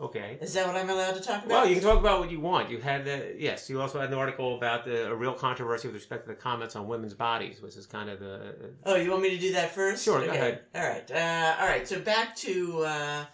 Okay. 0.01 0.39
Is 0.41 0.55
that 0.55 0.67
what 0.67 0.77
I'm 0.77 0.89
allowed 0.91 1.15
to 1.15 1.21
talk 1.21 1.45
about? 1.45 1.49
Well, 1.49 1.67
you 1.67 1.75
can 1.75 1.83
talk 1.83 1.99
about 1.99 2.21
what 2.21 2.31
you 2.31 2.41
want. 2.41 2.71
You 2.71 2.79
had 2.79 3.05
the 3.05 3.35
yes. 3.37 3.69
You 3.69 3.81
also 3.81 4.01
had 4.01 4.11
an 4.11 4.19
article 4.19 4.57
about 4.57 4.85
the, 4.85 5.11
a 5.11 5.15
real 5.15 5.35
controversy 5.35 5.89
with 5.89 5.95
respect 5.95 6.25
to 6.25 6.29
the 6.29 6.37
comments 6.37 6.77
on 6.77 6.87
women's 6.87 7.15
bodies, 7.15 7.61
which 7.61 7.77
is 7.77 7.87
kind 7.87 8.09
of 8.09 8.21
the 8.21 8.55
Oh, 8.85 8.95
you 8.95 9.11
want 9.11 9.23
me 9.23 9.31
to 9.31 9.39
do 9.39 9.53
that 9.53 9.73
first? 9.73 10.05
Sure, 10.05 10.25
go 10.25 10.31
ahead. 10.31 10.63
All 10.75 10.89
right. 10.89 11.11
Uh, 11.11 11.57
all 11.61 11.67
right. 11.67 11.87
So 11.87 12.01
back 12.01 12.37
to 12.37 12.85
uh, 12.85 13.25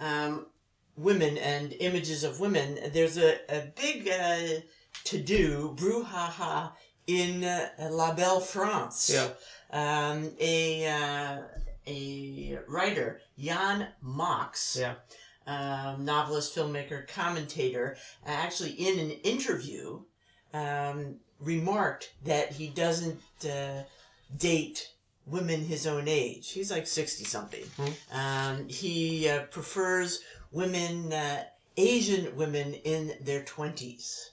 um, 0.00 0.46
women 0.96 1.38
and 1.38 1.74
images 1.80 2.22
of 2.22 2.38
women. 2.40 2.78
There's 2.92 3.18
a, 3.18 3.38
a 3.48 3.72
big 3.74 4.08
uh, 4.08 4.60
to 5.04 5.18
do 5.18 5.74
brouhaha 5.76 6.72
in 7.06 7.42
uh, 7.42 7.68
La 7.90 8.14
Belle 8.14 8.40
France. 8.40 9.10
Yeah. 9.12 9.28
Um, 9.72 10.30
a 10.38 10.86
uh, 10.86 11.38
a 11.88 12.58
writer, 12.68 13.20
Yann 13.36 13.88
Moix. 14.00 14.76
yeah 14.78 14.94
um, 15.46 16.04
novelist, 16.04 16.54
filmmaker, 16.54 17.06
commentator, 17.06 17.96
uh, 18.26 18.30
actually 18.30 18.72
in 18.72 18.98
an 18.98 19.10
interview, 19.10 20.00
um, 20.52 21.16
remarked 21.40 22.12
that 22.24 22.52
he 22.52 22.68
doesn't 22.68 23.20
uh, 23.48 23.82
date 24.36 24.90
women 25.26 25.60
his 25.64 25.86
own 25.86 26.08
age. 26.08 26.50
He's 26.50 26.70
like 26.70 26.86
60 26.86 27.24
something. 27.24 27.64
Um, 28.12 28.68
he 28.68 29.28
uh, 29.28 29.42
prefers 29.44 30.20
women, 30.52 31.12
uh, 31.12 31.44
Asian 31.76 32.34
women 32.36 32.74
in 32.74 33.12
their 33.20 33.42
20s. 33.42 34.30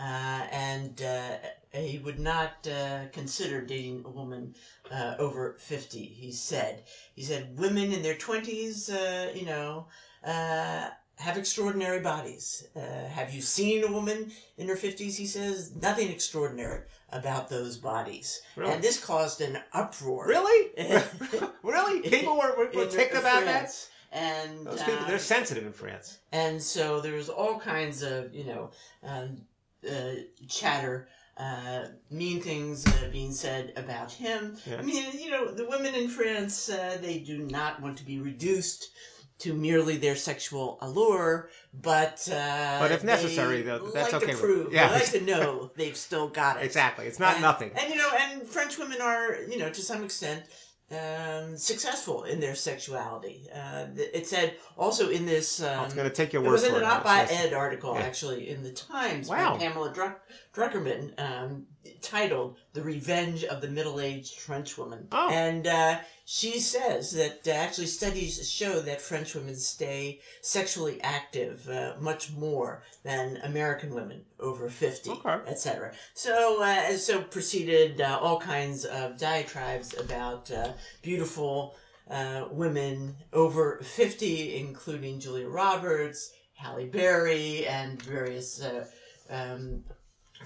Uh, 0.00 0.46
and 0.50 1.02
uh, 1.02 1.36
he 1.72 1.98
would 1.98 2.18
not 2.18 2.66
uh, 2.66 3.08
consider 3.12 3.60
dating 3.60 4.02
a 4.06 4.08
woman 4.10 4.54
uh, 4.90 5.16
over 5.18 5.56
50, 5.58 5.98
he 5.98 6.32
said. 6.32 6.84
He 7.14 7.22
said, 7.22 7.58
women 7.58 7.92
in 7.92 8.02
their 8.02 8.14
20s, 8.14 8.90
uh, 8.90 9.32
you 9.34 9.44
know, 9.44 9.88
uh, 10.26 10.88
have 11.18 11.38
extraordinary 11.38 12.00
bodies. 12.00 12.68
Uh, 12.76 12.80
have 13.08 13.32
you 13.32 13.40
seen 13.40 13.84
a 13.84 13.90
woman 13.90 14.30
in 14.58 14.68
her 14.68 14.74
50s? 14.76 15.16
He 15.16 15.26
says, 15.26 15.74
nothing 15.80 16.10
extraordinary 16.10 16.82
about 17.10 17.48
those 17.48 17.78
bodies. 17.78 18.42
Really? 18.56 18.72
And 18.72 18.82
this 18.82 19.02
caused 19.02 19.40
an 19.40 19.58
uproar. 19.72 20.26
Really? 20.26 20.72
really? 21.62 22.00
People 22.02 22.36
were, 22.36 22.54
were, 22.58 22.70
were 22.74 22.86
ticked 22.86 23.14
about 23.14 23.44
that? 23.44 23.72
And 24.12 24.66
Those 24.66 24.82
people, 24.82 25.04
uh, 25.04 25.08
they're 25.08 25.18
sensitive 25.18 25.64
in 25.66 25.72
France. 25.72 26.18
and 26.32 26.62
so 26.62 27.00
there 27.00 27.14
was 27.14 27.28
all 27.28 27.58
kinds 27.58 28.02
of 28.02 28.32
you 28.34 28.44
know 28.44 28.70
um, 29.02 29.42
uh, 29.88 30.12
chatter 30.48 31.08
uh, 31.36 31.86
mean 32.10 32.40
things 32.40 32.86
uh, 32.86 33.08
being 33.12 33.32
said 33.32 33.72
about 33.76 34.12
him 34.12 34.56
Yeah. 34.64 34.78
i 34.78 34.82
mean 34.82 35.04
you 35.18 35.30
know 35.30 35.50
the 35.52 35.66
women 35.68 35.94
in 35.94 36.08
france 36.08 36.70
uh, 36.70 36.96
they 37.02 37.18
do 37.18 37.36
not 37.38 37.82
want 37.82 37.98
to 37.98 38.04
be 38.04 38.18
reduced 38.20 38.90
to 39.38 39.52
merely 39.52 39.96
their 39.96 40.16
sexual 40.16 40.78
allure 40.80 41.50
but 41.74 42.26
uh, 42.32 42.78
But 42.80 42.90
if 42.92 43.04
necessary, 43.04 43.62
though, 43.62 43.90
that's 43.92 44.12
like 44.12 44.22
okay 44.22 44.32
to 44.32 44.38
prove 44.38 44.72
yeah. 44.72 44.88
they 44.88 44.94
like 44.94 45.10
to 45.10 45.20
know 45.20 45.70
they've 45.76 45.96
still 45.96 46.28
got 46.28 46.56
it 46.56 46.64
Exactly. 46.64 47.06
It's 47.06 47.18
not 47.18 47.34
and, 47.34 47.42
nothing. 47.42 47.70
And 47.78 47.90
you 47.92 47.96
know, 47.96 48.10
and 48.18 48.42
French 48.46 48.78
women 48.78 49.00
are, 49.02 49.36
you 49.42 49.58
know, 49.58 49.68
to 49.68 49.82
some 49.82 50.02
extent, 50.02 50.44
um, 50.90 51.56
successful 51.56 52.22
in 52.24 52.38
their 52.40 52.54
sexuality. 52.54 53.46
Uh, 53.54 53.86
it 53.96 54.26
said 54.26 54.54
also 54.78 55.10
in 55.10 55.26
this. 55.26 55.60
Um, 55.60 55.80
I 55.80 55.84
was 55.84 55.94
going 55.94 56.08
to 56.08 56.14
take 56.14 56.32
your 56.32 56.42
word. 56.42 56.48
it 56.48 56.52
was 56.52 56.64
in 56.64 56.74
an 56.76 56.84
op-ed 56.84 57.28
Yes. 57.28 57.52
article, 57.52 57.94
Yeah. 57.94 58.02
actually, 58.02 58.48
in 58.48 58.62
the 58.62 58.70
Times 58.72 59.28
Wow. 59.28 59.54
by 59.54 59.58
Pamela 59.58 59.92
Druck- 59.92 60.20
Druckerman, 60.54 61.12
um, 61.20 61.66
titled 62.02 62.56
"The 62.72 62.82
Revenge 62.82 63.44
of 63.44 63.60
the 63.60 63.68
Middle-Aged 63.68 64.38
Frenchwoman," 64.38 65.08
Oh. 65.12 65.28
and 65.30 65.66
uh, 65.66 65.98
she 66.24 66.58
says 66.58 67.12
that 67.12 67.46
uh, 67.46 67.50
actually 67.50 67.86
studies 67.86 68.50
show 68.50 68.80
that 68.80 69.00
French 69.00 69.34
women 69.34 69.54
stay 69.56 70.20
sexually 70.40 71.00
active 71.02 71.68
uh, 71.68 71.94
much 72.00 72.32
more 72.32 72.82
than 73.04 73.38
American 73.44 73.94
women 73.94 74.24
over 74.40 74.68
fifty, 74.68 75.10
Okay. 75.10 75.38
etc. 75.50 75.92
So, 76.14 76.62
uh, 76.62 76.96
so 76.96 77.22
proceeded 77.22 78.00
uh, 78.00 78.18
all 78.20 78.40
kinds 78.40 78.84
of 78.84 79.18
diatribes 79.18 79.98
about 79.98 80.50
uh, 80.50 80.72
beautiful 81.02 81.76
uh, 82.10 82.46
women 82.50 83.16
over 83.32 83.80
50, 83.82 84.56
including 84.58 85.18
Julia 85.18 85.48
Roberts, 85.48 86.32
Halle 86.54 86.86
Berry, 86.86 87.66
and 87.66 88.00
various 88.00 88.62
uh, 88.62 88.86
um, 89.28 89.82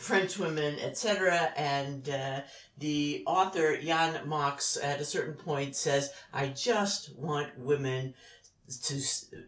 French 0.01 0.39
women, 0.39 0.79
etc. 0.81 1.53
And 1.57 2.09
uh, 2.09 2.41
the 2.79 3.23
author, 3.27 3.75
Yann 3.75 4.27
Moix, 4.27 4.77
at 4.83 5.01
a 5.01 5.05
certain 5.05 5.35
point 5.35 5.77
says, 5.77 6.11
I 6.33 6.49
just 6.49 7.15
want 7.17 7.59
women 7.59 8.15
to 8.85 9.01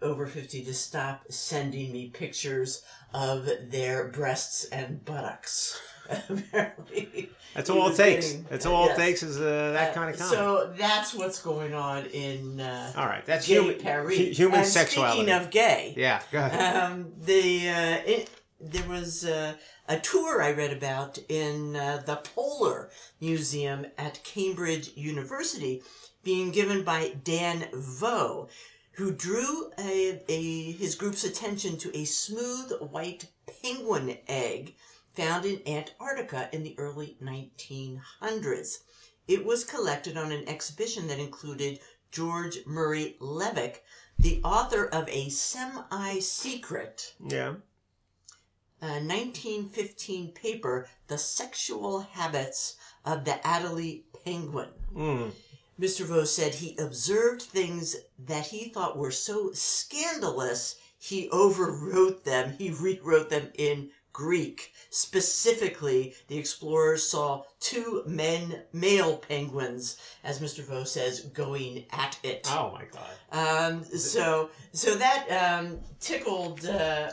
over 0.03 0.27
50 0.27 0.65
to 0.65 0.75
stop 0.75 1.23
sending 1.31 1.93
me 1.93 2.09
pictures 2.11 2.83
of 3.15 3.49
their 3.71 4.09
breasts 4.09 4.65
and 4.67 5.05
buttocks. 5.05 5.81
Apparently. 6.29 7.31
That's 7.55 7.71
all 7.71 7.89
it 7.89 7.97
takes. 7.97 8.27
getting- 8.33 8.47
That's 8.51 8.67
all 8.67 8.87
yes. 8.87 8.99
it 8.99 9.01
takes 9.03 9.23
is 9.23 9.39
uh, 9.41 9.73
that 9.75 9.91
Uh, 9.91 9.95
kind 9.95 10.11
of 10.13 10.19
comment. 10.21 10.37
So 10.37 10.75
that's 10.77 11.15
what's 11.15 11.41
going 11.41 11.73
on 11.75 12.07
in 12.07 12.61
uh, 12.61 12.93
all 12.97 13.07
right. 13.07 13.25
That's 13.25 13.47
Gay 13.47 13.55
human, 13.55 13.79
Paris. 13.81 14.17
hu- 14.19 14.25
human 14.25 14.59
and 14.61 14.69
sexuality. 14.69 15.19
Speaking 15.23 15.35
of 15.35 15.51
gay, 15.51 15.95
yeah. 15.97 16.21
Go 16.33 16.39
ahead. 16.39 16.77
um, 16.83 17.13
the 17.21 17.69
uh, 17.69 17.99
it, 18.05 18.31
there 18.62 18.88
was 18.88 19.25
uh, 19.25 19.54
a 19.88 19.99
tour 19.99 20.40
I 20.42 20.52
read 20.52 20.73
about 20.73 21.19
in 21.28 21.76
uh, 21.76 22.02
the 22.04 22.16
Polar 22.16 22.90
Museum 23.21 23.87
at 23.99 24.23
Cambridge 24.25 24.92
University, 24.95 25.83
being 26.23 26.52
given 26.52 26.85
by 26.85 27.16
Dan 27.25 27.66
Vo, 27.73 28.49
who 28.92 29.12
drew 29.12 29.71
a, 29.78 30.23
a 30.28 30.73
his 30.73 30.95
group's 30.95 31.25
attention 31.25 31.76
to 31.78 31.97
a 31.97 32.04
smooth 32.04 32.73
white 32.81 33.26
penguin 33.62 34.19
egg 34.28 34.75
found 35.14 35.45
in 35.45 35.61
Antarctica 35.66 36.49
in 36.52 36.62
the 36.62 36.78
early 36.78 37.16
1900s. 37.23 38.78
It 39.28 39.45
was 39.45 39.64
collected 39.64 40.16
on 40.16 40.33
an 40.33 40.49
exhibition 40.49 41.09
that 41.09 41.19
included 41.19 41.81
George 42.11 42.59
Murray 42.66 43.16
Levick, 43.21 43.83
the 44.19 44.40
author 44.45 44.85
of 44.87 45.09
a 45.09 45.28
semi 45.31 46.19
secret 46.21 47.14
yeah. 47.26 47.54
Uh, 48.83 48.99
1915 48.99 50.33
paper, 50.33 50.89
The 51.07 51.17
Sexual 51.17 52.01
Habits 52.01 52.77
of 53.05 53.25
the 53.25 53.39
Adelie 53.45 54.03
Penguin. 54.25 54.71
Mm. 54.95 55.33
Mr. 55.81 56.05
Vos 56.05 56.31
said 56.31 56.55
he 56.55 56.77
observed 56.79 57.43
things 57.43 57.97
that 58.19 58.47
he 58.47 58.69
thought 58.69 58.99
were 58.99 59.11
so 59.11 59.53
scandalous, 59.53 60.77
he 60.99 61.29
overwrote 61.31 62.25
them, 62.25 62.55
he 62.59 62.71
rewrote 62.71 63.31
them 63.31 63.51
in 63.55 63.91
Greek. 64.12 64.73
Specifically, 64.91 66.15
the 66.29 66.39
explorers 66.39 67.09
saw 67.09 67.45
two 67.61 68.03
men, 68.07 68.62
male 68.73 69.17
penguins, 69.17 69.97
as 70.23 70.41
Mr. 70.41 70.65
Vos 70.65 70.93
says, 70.93 71.21
going 71.21 71.87
at 71.91 72.19
it. 72.23 72.47
Oh 72.51 72.73
my 72.73 72.85
God. 72.85 73.73
Um, 73.73 73.85
so, 73.85 74.51
so 74.73 74.95
that 74.97 75.29
um, 75.31 75.79
tickled 76.01 76.67
uh, 76.67 77.11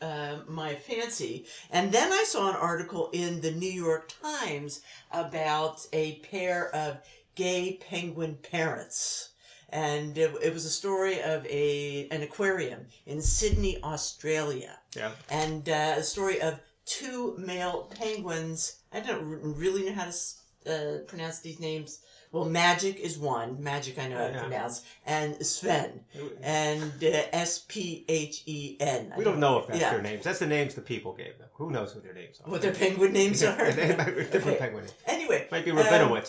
uh, 0.00 0.38
my 0.48 0.74
fancy. 0.74 1.46
And 1.70 1.92
then 1.92 2.12
I 2.12 2.24
saw 2.24 2.48
an 2.50 2.56
article 2.56 3.10
in 3.12 3.40
the 3.40 3.50
New 3.52 3.70
York 3.70 4.12
Times 4.22 4.80
about 5.10 5.86
a 5.92 6.16
pair 6.30 6.74
of 6.74 6.98
gay 7.34 7.78
penguin 7.88 8.38
parents. 8.50 9.30
And 9.70 10.16
it, 10.16 10.34
it 10.42 10.52
was 10.54 10.64
a 10.64 10.70
story 10.70 11.20
of 11.20 11.44
a 11.46 12.08
an 12.10 12.22
aquarium 12.22 12.86
in 13.06 13.20
Sydney, 13.20 13.82
Australia 13.82 14.78
Yeah. 14.96 15.12
and 15.28 15.68
uh, 15.68 15.94
a 15.98 16.02
story 16.02 16.40
of 16.40 16.58
two 16.86 17.36
male 17.38 17.90
penguins. 18.00 18.80
I 18.92 19.00
don't 19.00 19.22
really 19.22 19.84
know 19.84 19.92
how 19.92 20.06
to 20.10 20.72
uh, 20.72 20.98
pronounce 21.06 21.40
these 21.40 21.60
names. 21.60 22.00
Well, 22.30 22.44
Magic 22.44 22.96
is 23.00 23.18
one. 23.18 23.62
Magic 23.62 23.98
I 23.98 24.08
know 24.08 24.18
how 24.18 24.28
to 24.28 24.38
pronounce. 24.40 24.84
And 25.06 25.34
Sphen. 25.36 26.00
And 26.42 26.92
uh, 27.02 27.22
S 27.32 27.64
P 27.66 28.04
H 28.08 28.42
E 28.46 28.76
N. 28.80 29.12
We 29.16 29.24
don't 29.24 29.40
know 29.40 29.58
if 29.58 29.66
that's 29.66 29.80
Yeah. 29.80 29.90
their 29.92 30.02
names. 30.02 30.24
That's 30.24 30.38
the 30.38 30.46
names 30.46 30.74
the 30.74 30.82
people 30.82 31.14
gave 31.14 31.38
them. 31.38 31.48
Who 31.54 31.70
knows 31.70 31.92
who 31.92 32.00
their 32.00 32.14
names 32.14 32.40
are? 32.44 32.50
What 32.50 32.62
their 32.62 32.72
penguin 32.72 33.12
names 33.12 33.42
are. 33.44 33.72
They 33.72 33.96
might 33.96 34.14
be 34.16 34.22
different 34.24 34.46
Okay. 34.46 34.56
penguin 34.58 34.84
names. 34.84 34.94
Anyway. 35.06 35.48
Might 35.50 35.64
be 35.64 35.70
um, 35.70 35.78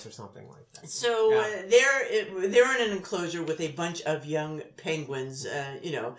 or 0.06 0.12
something 0.12 0.48
like 0.48 0.72
that. 0.74 0.90
So 0.90 1.32
Yeah. 1.32 1.38
uh, 1.40 1.70
they're 1.70 2.48
they're 2.50 2.76
in 2.82 2.92
an 2.92 2.98
enclosure 2.98 3.44
with 3.44 3.60
a 3.60 3.70
bunch 3.74 4.02
of 4.04 4.26
young 4.26 4.62
penguins, 4.78 5.46
uh, 5.46 5.80
you 5.82 5.92
know, 5.92 6.16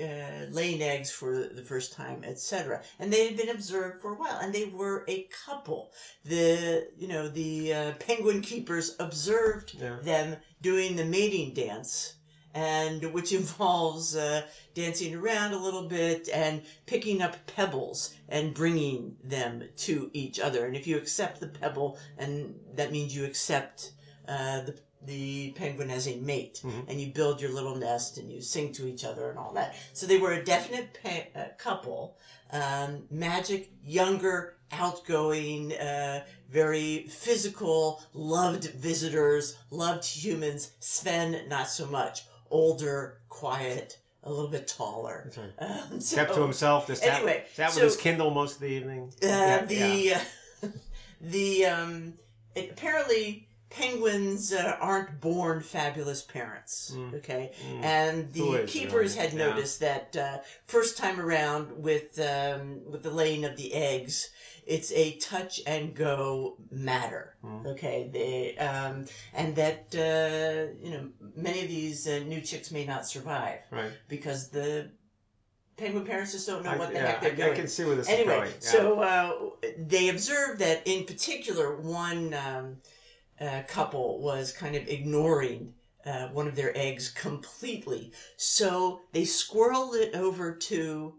uh, 0.00 0.46
laying 0.50 0.82
eggs 0.82 1.10
for 1.10 1.48
the 1.48 1.62
first 1.62 1.92
time, 1.92 2.24
etc. 2.24 2.82
And 2.98 3.12
they 3.12 3.26
had 3.26 3.36
been 3.36 3.48
observed 3.48 4.00
for 4.02 4.12
a 4.12 4.16
while, 4.16 4.38
and 4.40 4.52
they 4.52 4.64
were 4.66 5.04
a 5.08 5.28
couple. 5.46 5.92
The 6.24 6.88
you 6.96 7.08
know 7.08 7.28
the 7.28 7.72
uh, 7.74 7.92
penguin 8.00 8.40
keepers 8.42 8.96
observed 8.98 9.74
Yeah. 9.80 9.98
them 10.02 10.36
doing 10.60 10.96
the 10.96 11.04
mating 11.04 11.54
dance. 11.54 12.14
And 12.56 13.12
which 13.12 13.32
involves 13.40 14.14
uh, 14.14 14.42
dancing 14.74 15.12
around 15.16 15.54
a 15.54 15.58
little 15.58 15.88
bit 15.88 16.28
and 16.32 16.62
picking 16.86 17.20
up 17.20 17.34
pebbles 17.48 18.14
and 18.28 18.54
bringing 18.54 19.16
them 19.24 19.64
to 19.78 20.08
each 20.12 20.38
other. 20.38 20.64
And 20.64 20.76
if 20.76 20.86
you 20.86 20.96
accept 20.96 21.40
the 21.40 21.48
pebble, 21.48 21.98
and 22.16 22.54
that 22.74 22.92
means 22.92 23.16
you 23.16 23.24
accept 23.24 23.90
uh, 24.28 24.60
the 24.60 24.78
the 25.06 25.52
penguin 25.52 25.90
as 25.90 26.06
a 26.08 26.16
mate, 26.16 26.60
Mhm. 26.64 26.88
and 26.88 27.00
you 27.00 27.08
build 27.12 27.40
your 27.40 27.50
little 27.50 27.76
nest 27.76 28.16
and 28.18 28.30
you 28.32 28.40
sing 28.40 28.72
to 28.72 28.86
each 28.86 29.04
other 29.04 29.28
and 29.30 29.38
all 29.38 29.52
that. 29.54 29.74
So 29.92 30.06
they 30.06 30.18
were 30.18 30.32
a 30.32 30.44
definite 30.44 30.98
pa- 31.02 31.38
uh, 31.40 31.44
couple. 31.58 32.16
Um, 32.50 33.06
magic, 33.10 33.70
younger, 33.84 34.56
outgoing, 34.70 35.72
uh, 35.74 36.24
very 36.48 37.06
physical, 37.08 38.02
loved 38.12 38.64
visitors, 38.64 39.56
loved 39.70 40.04
humans. 40.04 40.70
Sphen, 40.80 41.48
not 41.48 41.68
so 41.68 41.86
much. 41.86 42.22
Older, 42.50 43.18
quiet, 43.28 43.98
a 44.22 44.30
little 44.30 44.48
bit 44.50 44.68
taller. 44.68 45.30
Right. 45.36 45.52
Um, 45.90 46.00
so- 46.00 46.16
Kept 46.16 46.34
to 46.34 46.42
himself. 46.42 46.86
Just 46.86 47.02
sat, 47.02 47.16
Anyway, 47.16 47.44
sat 47.54 47.68
with 47.70 47.74
so- 47.76 47.84
his 47.84 47.96
Kindle 47.96 48.30
most 48.30 48.54
of 48.56 48.60
the 48.60 48.68
evening. 48.68 49.12
uh, 49.22 49.26
Yeah, 49.26 49.64
the 49.64 49.74
yeah. 49.74 50.24
the 51.20 51.66
um, 51.66 52.14
it, 52.54 52.70
apparently 52.70 53.48
penguins 53.78 54.52
uh, 54.52 54.76
aren't 54.80 55.20
born 55.20 55.60
fabulous 55.60 56.22
parents. 56.22 56.92
Mm. 56.94 57.14
Okay, 57.14 57.50
Mm. 57.66 57.82
and 57.82 58.32
the 58.32 58.64
keepers 58.66 59.14
had 59.16 59.32
Yeah. 59.32 59.46
noticed 59.46 59.80
that 59.80 60.16
uh, 60.16 60.38
first 60.66 60.96
time 60.96 61.18
around 61.20 61.82
with 61.82 62.18
um, 62.20 62.80
with 62.90 63.02
the 63.02 63.10
laying 63.10 63.44
of 63.44 63.56
the 63.56 63.74
eggs, 63.74 64.30
it's 64.66 64.92
a 64.92 65.16
touch 65.16 65.60
and 65.66 65.94
go 65.94 66.56
matter. 66.70 67.36
Hmm. 67.42 67.66
Okay, 67.66 68.08
they 68.12 68.56
um, 68.58 69.04
and 69.32 69.56
that 69.56 69.82
uh, 69.94 70.72
you 70.84 70.90
know 70.94 71.04
many 71.36 71.60
of 71.62 71.68
these 71.68 72.06
uh, 72.06 72.20
new 72.32 72.40
chicks 72.40 72.70
may 72.70 72.84
not 72.86 73.06
survive 73.06 73.60
Right. 73.70 73.92
because 74.08 74.50
the 74.50 74.90
penguin 75.76 76.04
parents 76.06 76.30
just 76.32 76.46
don't 76.46 76.62
know 76.64 76.70
I, 76.70 76.76
what 76.76 76.90
the 76.92 77.00
yeah, 77.00 77.06
heck 77.06 77.20
they're 77.22 77.32
I, 77.32 77.34
doing. 77.34 77.52
I 77.52 77.56
can 77.56 77.68
see 77.68 77.84
where 77.84 77.96
this 77.96 78.08
anyway, 78.08 78.34
is 78.34 78.38
going. 78.40 78.52
Yeah. 78.62 78.70
so 78.70 79.00
uh, 79.00 79.32
they 79.76 80.08
observed 80.08 80.60
that 80.60 80.86
in 80.86 81.04
particular 81.04 81.74
one 81.76 82.32
um, 82.34 82.76
uh, 83.40 83.62
couple 83.66 84.20
was 84.20 84.52
kind 84.52 84.76
of 84.76 84.86
ignoring 84.88 85.74
uh, 86.06 86.28
one 86.28 86.46
of 86.46 86.54
their 86.56 86.76
eggs 86.76 87.08
completely. 87.08 88.12
So 88.36 89.00
they 89.12 89.22
squirreled 89.22 89.94
it 89.96 90.14
over 90.14 90.54
to 90.54 91.14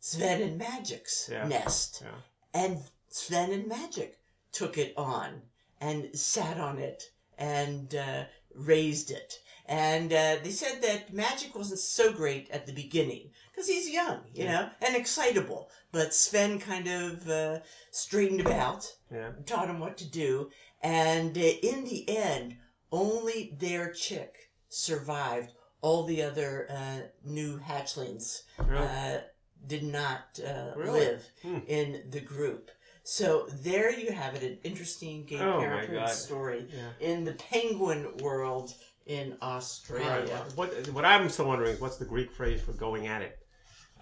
Sphen 0.00 0.42
and 0.42 0.58
Magic's 0.58 1.28
Yeah. 1.30 1.46
nest. 1.46 2.02
Yeah. 2.04 2.10
And 2.54 2.78
Sphen 3.10 3.52
and 3.52 3.66
Magic 3.66 4.18
took 4.52 4.78
it 4.78 4.94
on 4.96 5.42
and 5.80 6.16
sat 6.18 6.58
on 6.58 6.78
it 6.78 7.10
and 7.38 7.94
uh, 7.94 8.24
raised 8.54 9.10
it. 9.10 9.40
And 9.68 10.12
uh, 10.12 10.36
they 10.44 10.50
said 10.50 10.80
that 10.82 11.12
Magic 11.12 11.54
wasn't 11.56 11.80
so 11.80 12.12
great 12.12 12.48
at 12.50 12.66
the 12.66 12.72
beginning 12.72 13.30
because 13.50 13.66
he's 13.68 13.90
young, 13.90 14.20
you 14.32 14.44
Yeah. 14.44 14.52
know, 14.52 14.70
and 14.80 14.94
excitable. 14.96 15.70
But 15.90 16.10
Sphen 16.10 16.60
kind 16.60 16.86
of 16.86 17.28
uh, 17.28 17.58
straightened 17.90 18.40
about, 18.40 18.94
yeah. 19.12 19.32
taught 19.44 19.68
him 19.68 19.80
what 19.80 19.96
to 19.98 20.04
do, 20.08 20.50
and 20.82 21.36
in 21.36 21.84
the 21.84 22.04
end, 22.08 22.56
only 22.92 23.54
their 23.58 23.92
chick 23.92 24.50
survived. 24.68 25.52
All 25.82 26.04
the 26.04 26.22
other 26.22 26.66
uh, 26.70 27.00
new 27.24 27.58
hatchlings 27.60 28.42
Really? 28.58 28.86
uh, 28.86 29.18
did 29.66 29.84
not 29.84 30.40
uh, 30.44 30.72
Really? 30.74 31.00
live 31.00 31.26
Hmm. 31.42 31.58
in 31.68 32.04
the 32.10 32.20
group. 32.20 32.70
So 33.04 33.46
there 33.62 33.90
you 33.96 34.10
have 34.10 34.34
it, 34.34 34.42
an 34.42 34.58
interesting 34.64 35.26
gay 35.26 35.38
Oh, 35.38 35.60
parenthood 35.60 36.08
story 36.08 36.66
yeah. 36.72 36.90
in 36.98 37.24
the 37.24 37.34
penguin 37.34 38.16
world 38.20 38.74
in 39.04 39.36
Australia. 39.40 40.42
Right. 40.44 40.56
What 40.56 40.88
what 40.88 41.04
I'm 41.04 41.28
still 41.28 41.46
wondering 41.46 41.74
is 41.74 41.80
what's 41.80 41.98
the 41.98 42.04
Greek 42.04 42.32
phrase 42.32 42.60
for 42.62 42.72
going 42.72 43.06
at 43.06 43.22
it? 43.22 43.38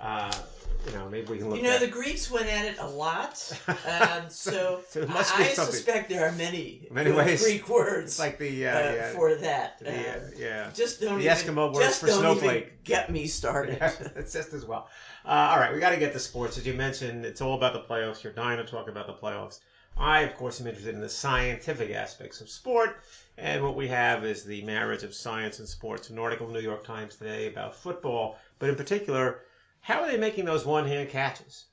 Uh, 0.00 0.32
you 0.86 0.92
know, 0.92 1.08
maybe 1.08 1.28
we 1.28 1.38
can 1.38 1.48
look. 1.48 1.56
You 1.56 1.62
know, 1.64 1.70
that. 1.70 1.80
the 1.80 1.86
Greeks 1.88 2.30
went 2.30 2.46
at 2.46 2.66
it 2.66 2.76
a 2.78 2.86
lot, 2.86 3.40
um, 3.68 4.24
so, 4.28 4.80
So 4.90 5.06
be 5.06 5.12
I 5.14 5.22
suspect 5.54 6.10
there 6.10 6.28
are 6.28 6.32
many, 6.32 6.86
Many 6.90 7.10
ways. 7.10 7.42
Greek 7.42 7.66
words 7.70 8.04
It's 8.12 8.18
like 8.18 8.38
the 8.38 8.66
uh, 8.66 8.70
uh, 8.70 8.92
yeah, 8.94 9.12
for 9.12 9.34
that. 9.36 9.78
the, 9.78 9.88
Um, 9.88 9.94
uh, 9.96 10.28
yeah. 10.36 10.70
just 10.74 11.00
don't 11.00 11.18
the 11.18 11.24
even, 11.24 11.36
Eskimo 11.36 11.72
words 11.72 11.86
just 11.86 12.00
for 12.00 12.08
snowflake. 12.08 12.84
get 12.84 13.10
me 13.10 13.26
started. 13.26 13.78
Yeah, 13.80 13.92
it's 14.16 14.32
just 14.34 14.52
as 14.52 14.66
well. 14.66 14.88
Uh, 15.24 15.52
all 15.52 15.58
right, 15.58 15.72
we 15.72 15.80
got 15.80 15.90
to 15.90 15.96
get 15.96 16.12
to 16.12 16.18
sports. 16.18 16.58
As 16.58 16.66
you 16.66 16.74
mentioned, 16.74 17.24
it's 17.24 17.40
all 17.40 17.54
about 17.54 17.72
the 17.72 17.80
playoffs. 17.80 18.22
You're 18.22 18.34
dying 18.34 18.58
to 18.58 18.64
talk 18.64 18.88
about 18.88 19.06
the 19.06 19.14
playoffs. 19.14 19.60
I, 19.96 20.20
of 20.20 20.34
course, 20.34 20.60
am 20.60 20.66
interested 20.66 20.94
in 20.94 21.00
the 21.00 21.08
scientific 21.08 21.92
aspects 21.92 22.40
of 22.42 22.50
sport. 22.50 22.98
And 23.38 23.62
what 23.64 23.74
we 23.74 23.88
have 23.88 24.24
is 24.24 24.44
the 24.44 24.60
marriage 24.62 25.02
of 25.02 25.14
science 25.14 25.60
and 25.60 25.68
sports. 25.68 26.10
An 26.10 26.18
article 26.18 26.46
in 26.48 26.52
the 26.52 26.58
New 26.60 26.64
York 26.66 26.84
Times 26.84 27.16
today 27.16 27.46
about 27.46 27.74
football, 27.74 28.36
but 28.58 28.68
in 28.68 28.74
particular, 28.76 29.40
how 29.84 30.00
are 30.00 30.10
they 30.10 30.16
making 30.16 30.46
those 30.46 30.64
one 30.64 30.86
hand 30.86 31.10
catches? 31.10 31.66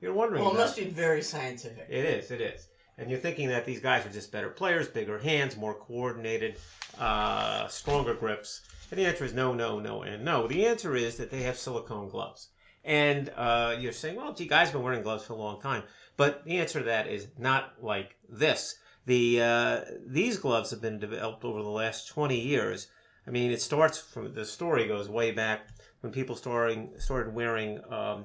You're 0.00 0.12
wondering. 0.12 0.42
Well, 0.42 0.54
it 0.54 0.58
must 0.58 0.76
be 0.76 0.84
very 0.84 1.22
scientific. 1.22 1.88
it 1.90 2.04
is, 2.04 2.30
it 2.30 2.40
is. 2.40 2.68
And 2.96 3.10
you're 3.10 3.18
thinking 3.18 3.48
that 3.48 3.64
these 3.64 3.80
guys 3.80 4.06
are 4.06 4.10
just 4.10 4.30
better 4.30 4.48
players, 4.48 4.86
bigger 4.86 5.18
hands, 5.18 5.56
more 5.56 5.74
coordinated, 5.74 6.56
uh, 7.00 7.66
stronger 7.66 8.14
grips. 8.14 8.60
And 8.92 9.00
the 9.00 9.06
answer 9.06 9.24
is 9.24 9.34
no, 9.34 9.54
no, 9.54 9.80
no, 9.80 10.02
and 10.02 10.24
no. 10.24 10.46
The 10.46 10.66
answer 10.66 10.94
is 10.94 11.16
that 11.16 11.32
they 11.32 11.42
have 11.42 11.56
silicone 11.56 12.08
gloves. 12.08 12.48
And 12.84 13.28
uh, 13.36 13.74
you're 13.78 13.90
saying, 13.90 14.14
well, 14.14 14.32
gee, 14.32 14.46
guys 14.46 14.68
have 14.68 14.74
been 14.74 14.82
wearing 14.84 15.02
gloves 15.02 15.24
for 15.24 15.32
a 15.32 15.36
long 15.36 15.60
time. 15.60 15.82
But 16.16 16.44
the 16.44 16.58
answer 16.58 16.78
to 16.78 16.84
that 16.84 17.08
is 17.08 17.26
not 17.36 17.82
like 17.82 18.14
this. 18.28 18.76
The 19.06 19.42
uh, 19.42 19.80
these 20.06 20.38
gloves 20.38 20.70
have 20.70 20.80
been 20.80 21.00
developed 21.00 21.44
over 21.44 21.60
the 21.60 21.68
last 21.68 22.08
20 22.08 22.38
years. 22.38 22.86
I 23.26 23.30
mean, 23.30 23.50
it 23.50 23.60
starts 23.60 23.98
from 23.98 24.32
the 24.34 24.44
story 24.44 24.86
goes 24.86 25.08
way 25.08 25.32
back 25.32 25.68
when 26.00 26.12
people 26.12 26.36
starting 26.36 26.90
started 26.98 27.34
wearing 27.34 27.80
um, 27.90 28.24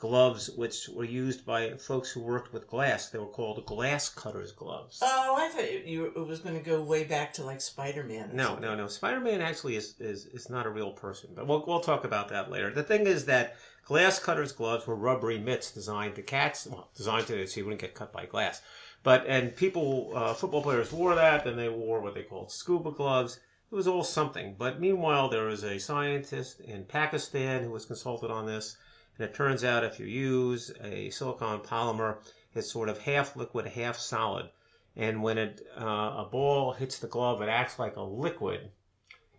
gloves 0.00 0.48
which 0.56 0.88
were 0.88 1.04
used 1.04 1.44
by 1.44 1.70
folks 1.74 2.10
who 2.10 2.20
worked 2.20 2.52
with 2.52 2.66
glass. 2.66 3.10
They 3.10 3.18
were 3.18 3.26
called 3.26 3.64
glass 3.66 4.08
cutters 4.08 4.50
gloves. 4.50 4.98
Oh, 5.02 5.36
I 5.38 5.48
thought 5.50 5.70
you, 5.70 5.82
you 5.84 6.06
it 6.06 6.26
was 6.26 6.40
going 6.40 6.56
to 6.56 6.64
go 6.64 6.82
way 6.82 7.04
back 7.04 7.34
to 7.34 7.44
like 7.44 7.60
Spider 7.60 8.02
Man. 8.02 8.30
No, 8.32 8.56
no, 8.56 8.74
no. 8.74 8.88
Spider-Man 8.88 9.42
actually 9.42 9.76
is, 9.76 9.94
is, 10.00 10.26
is 10.26 10.48
not 10.48 10.66
a 10.66 10.70
real 10.70 10.92
person, 10.92 11.30
but 11.34 11.46
we'll, 11.46 11.62
we'll 11.66 11.80
talk 11.80 12.04
about 12.04 12.28
that 12.30 12.50
later. 12.50 12.72
The 12.72 12.82
thing 12.82 13.06
is 13.06 13.26
that 13.26 13.56
glass 13.84 14.18
cutters 14.18 14.52
gloves 14.52 14.86
were 14.86 14.96
rubbery 14.96 15.38
mitts 15.38 15.70
designed 15.70 16.14
to 16.16 16.22
catch, 16.22 16.66
well, 16.66 16.90
designed 16.96 17.26
to 17.26 17.46
so 17.46 17.60
you 17.60 17.66
wouldn't 17.66 17.82
get 17.82 17.94
cut 17.94 18.12
by 18.12 18.24
glass. 18.24 18.62
But 19.02 19.26
and 19.26 19.54
people, 19.54 20.12
uh, 20.14 20.34
football 20.34 20.62
players 20.62 20.92
wore 20.92 21.14
that. 21.14 21.44
Then 21.44 21.56
they 21.56 21.68
wore 21.68 22.00
what 22.00 22.14
they 22.14 22.22
called 22.22 22.50
scuba 22.50 22.90
gloves. 22.90 23.40
It 23.70 23.74
was 23.74 23.86
all 23.86 24.02
something. 24.02 24.56
But 24.58 24.80
meanwhile, 24.80 25.28
there 25.28 25.44
was 25.44 25.62
a 25.62 25.78
scientist 25.78 26.60
in 26.60 26.84
Pakistan 26.84 27.62
who 27.62 27.70
was 27.70 27.86
consulted 27.86 28.30
on 28.30 28.46
this, 28.46 28.76
and 29.16 29.24
it 29.24 29.34
turns 29.34 29.62
out 29.62 29.84
if 29.84 30.00
you 30.00 30.06
use 30.06 30.72
a 30.82 31.10
silicon 31.10 31.60
polymer, 31.60 32.18
it's 32.54 32.72
sort 32.72 32.88
of 32.88 32.98
half 33.02 33.36
liquid, 33.36 33.66
half 33.66 33.96
solid. 33.96 34.50
And 34.96 35.22
when 35.22 35.38
it, 35.38 35.60
uh, 35.80 35.84
a 36.24 36.28
ball 36.30 36.72
hits 36.72 36.98
the 36.98 37.06
glove, 37.06 37.42
it 37.42 37.48
acts 37.48 37.78
like 37.78 37.96
a 37.96 38.02
liquid 38.02 38.70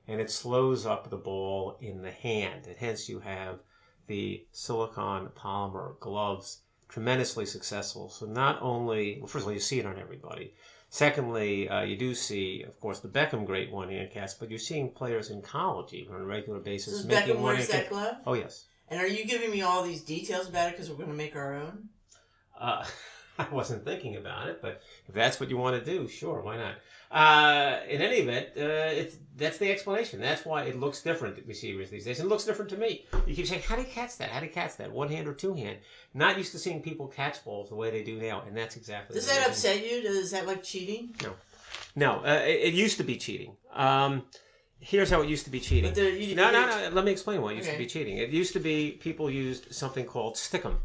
and 0.08 0.20
it 0.20 0.32
slows 0.32 0.86
up 0.86 1.10
the 1.10 1.18
ball 1.18 1.78
in 1.82 2.02
the 2.02 2.12
hand. 2.12 2.68
And 2.68 2.76
hence 2.78 3.10
you 3.10 3.20
have 3.20 3.60
the 4.08 4.46
silicon 4.52 5.30
polymer 5.36 6.00
gloves 6.00 6.62
tremendously 6.90 7.46
successful. 7.46 8.10
So 8.10 8.26
not 8.26 8.62
only, 8.62 9.18
well, 9.20 9.28
first 9.28 9.44
of 9.44 9.48
all, 9.48 9.54
you 9.54 9.60
see 9.60 9.80
it 9.80 9.86
on 9.86 10.00
everybody. 10.00 10.54
Secondly, 10.94 11.70
uh, 11.70 11.84
you 11.84 11.96
do 11.96 12.14
see, 12.14 12.64
of 12.64 12.78
course, 12.82 13.00
the 13.00 13.08
Beckham 13.08 13.46
great 13.46 13.72
one-hand 13.72 14.12
cast, 14.12 14.42
but 14.42 14.50
you're 14.50 14.60
seeing 14.60 14.92
players 14.92 15.30
in 15.30 15.42
college 15.42 15.94
even 15.94 16.14
on 16.14 16.22
a 16.22 16.26
regular 16.26 16.60
basis 16.60 16.96
Does 16.96 17.06
making 17.06 17.38
Beckham 17.38 17.40
one-hand 17.40 17.70
that 17.70 17.90
glove? 17.90 18.16
Oh 18.28 18.34
yes. 18.34 18.66
And 18.90 19.00
are 19.00 19.08
you 19.08 19.24
giving 19.24 19.52
me 19.52 19.62
all 19.62 19.84
these 19.84 20.02
details 20.02 20.50
about 20.50 20.68
it 20.68 20.72
because 20.72 20.90
we're 20.90 20.98
going 20.98 21.08
to 21.08 21.16
make 21.16 21.34
our 21.34 21.54
own? 21.54 21.88
Uh, 22.60 22.84
I 23.40 23.48
wasn't 23.50 23.86
thinking 23.86 24.16
about 24.16 24.48
it, 24.50 24.62
but 24.62 24.82
if 25.08 25.14
that's 25.14 25.40
what 25.40 25.50
you 25.50 25.58
want 25.58 25.84
to 25.84 25.92
do, 25.92 26.08
sure, 26.08 26.42
why 26.42 26.58
not? 26.58 26.76
Uh, 27.12 27.80
in 27.90 28.02
any 28.02 28.18
event, 28.18 28.48
uh, 28.56 28.62
it's 29.02 29.18
that's 29.36 29.58
the 29.58 29.70
explanation. 29.70 30.22
That's 30.22 30.46
why 30.46 30.64
it 30.64 30.80
looks 30.80 31.02
different 31.02 31.36
to 31.36 31.42
receivers 31.44 31.90
these 31.90 32.06
days. 32.06 32.20
It 32.22 32.26
looks 32.26 32.46
different 32.46 32.72
to 32.72 32.78
me. 32.78 33.06
You 33.28 33.36
keep 33.36 33.48
saying, 33.48 33.64
"How 33.64 33.76
do 33.76 33.82
you 33.82 33.88
catch 33.88 34.18
that? 34.18 34.30
How 34.30 34.40
do 34.40 34.46
you 34.46 34.52
catch 34.52 34.78
that? 34.78 34.92
One 34.92 35.10
hand 35.10 35.28
or 35.28 35.34
two 35.34 35.54
hand?" 35.54 35.80
Not 36.14 36.38
used 36.38 36.54
to 36.54 36.60
seeing 36.60 36.82
people 36.82 37.08
catch 37.08 37.44
balls 37.44 37.68
the 37.68 37.76
way 37.76 37.92
they 37.92 38.04
do 38.04 38.18
now, 38.18 38.44
and 38.48 38.56
that's 38.56 38.78
exactly. 38.78 39.16
Does 39.16 39.28
that 39.28 39.50
upset 39.50 39.84
you? 39.84 39.98
Is 39.98 40.32
that 40.32 40.48
like 40.48 40.64
cheating? 40.64 41.14
No, 41.96 42.24
uh, 42.24 42.42
it, 42.46 42.68
it 42.68 42.74
used 42.74 42.98
to 42.98 43.04
be 43.04 43.18
cheating. 43.18 43.58
Um, 43.74 44.24
here's 44.80 45.10
how 45.10 45.22
it 45.22 45.30
used 45.30 45.46
to 45.46 45.52
be 45.52 45.60
cheating. 45.60 45.94
There, 45.94 46.10
you, 46.10 46.36
No, 46.36 46.52
no, 46.52 46.66
no. 46.66 46.90
Let 46.94 47.04
me 47.04 47.12
explain 47.12 47.42
why 47.42 47.52
it 47.52 47.58
used 47.58 47.70
to 47.72 47.78
be 47.78 47.88
cheating. 47.88 48.18
It 48.18 48.30
used 48.30 48.54
to 48.54 48.60
be 48.60 48.92
people 48.92 49.30
used 49.30 49.74
something 49.74 50.06
called 50.06 50.36
stickum. 50.36 50.78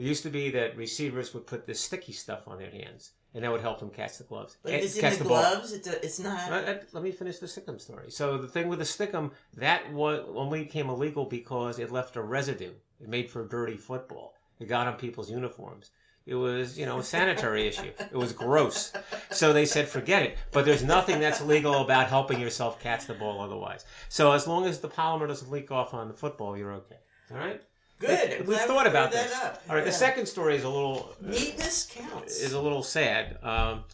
It 0.00 0.06
used 0.06 0.22
to 0.22 0.30
be 0.30 0.48
that 0.52 0.78
receivers 0.78 1.34
would 1.34 1.46
put 1.46 1.66
this 1.66 1.78
sticky 1.78 2.12
stuff 2.12 2.48
on 2.48 2.56
their 2.56 2.70
hands, 2.70 3.12
and 3.34 3.44
that 3.44 3.52
would 3.52 3.60
help 3.60 3.80
them 3.80 3.90
catch 3.90 4.16
the 4.16 4.24
gloves. 4.24 4.56
But 4.62 4.72
it's 4.72 4.94
in 4.94 5.02
catch 5.02 5.18
the, 5.18 5.24
gloves, 5.24 5.74
it's, 5.74 5.86
a, 5.86 6.02
it's 6.02 6.18
not. 6.18 6.50
Uh, 6.50 6.54
uh, 6.54 6.78
let 6.92 7.02
me 7.04 7.12
finish 7.12 7.38
the 7.38 7.44
stickum 7.44 7.78
story. 7.78 8.10
So 8.10 8.38
the 8.38 8.48
thing 8.48 8.68
with 8.68 8.78
the 8.78 8.86
stickum, 8.86 9.32
that 9.58 9.92
was 9.92 10.24
only 10.34 10.62
became 10.62 10.88
illegal 10.88 11.26
because 11.26 11.78
it 11.78 11.92
left 11.92 12.16
a 12.16 12.22
residue. 12.22 12.72
It 12.98 13.10
made 13.10 13.30
for 13.30 13.46
dirty 13.46 13.76
football. 13.76 14.32
It 14.58 14.68
got 14.68 14.86
on 14.86 14.94
people's 14.94 15.30
uniforms. 15.30 15.90
It 16.24 16.34
was, 16.34 16.78
you 16.78 16.86
know, 16.86 17.00
a 17.00 17.04
sanitary 17.04 17.66
issue. 17.66 17.92
It 17.98 18.16
was 18.16 18.32
gross. 18.32 18.94
So 19.30 19.52
they 19.52 19.66
said, 19.66 19.86
forget 19.86 20.22
it. 20.22 20.38
But 20.50 20.64
there's 20.64 20.82
nothing 20.82 21.20
that's 21.20 21.42
legal 21.42 21.74
about 21.82 22.06
helping 22.08 22.40
yourself 22.40 22.80
catch 22.80 23.06
the 23.06 23.14
ball 23.14 23.42
otherwise. 23.42 23.84
So 24.08 24.32
as 24.32 24.46
long 24.46 24.64
as 24.64 24.80
the 24.80 24.88
polymer 24.88 25.28
doesn't 25.28 25.50
leak 25.50 25.70
off 25.70 25.92
on 25.92 26.08
the 26.08 26.14
football, 26.14 26.56
you're 26.56 26.72
okay. 26.72 26.96
All 27.30 27.36
right? 27.36 27.60
Good. 28.00 28.30
We've- 28.30 28.36
We've 28.38 28.46
glad 28.46 28.68
we 28.68 28.74
thought 28.74 28.86
about 28.88 29.12
this. 29.12 29.30
that 29.32 29.44
up. 29.44 29.62
All 29.68 29.76
right. 29.76 29.84
The 29.84 29.92
second 29.92 30.26
story 30.26 30.56
is 30.56 30.64
a 30.64 30.68
little 30.68 31.14
Neatness 31.20 31.86
counts. 31.86 32.40
is 32.40 32.52
a 32.52 32.60
little 32.60 32.82
sad, 32.82 33.38
um, 33.44 33.84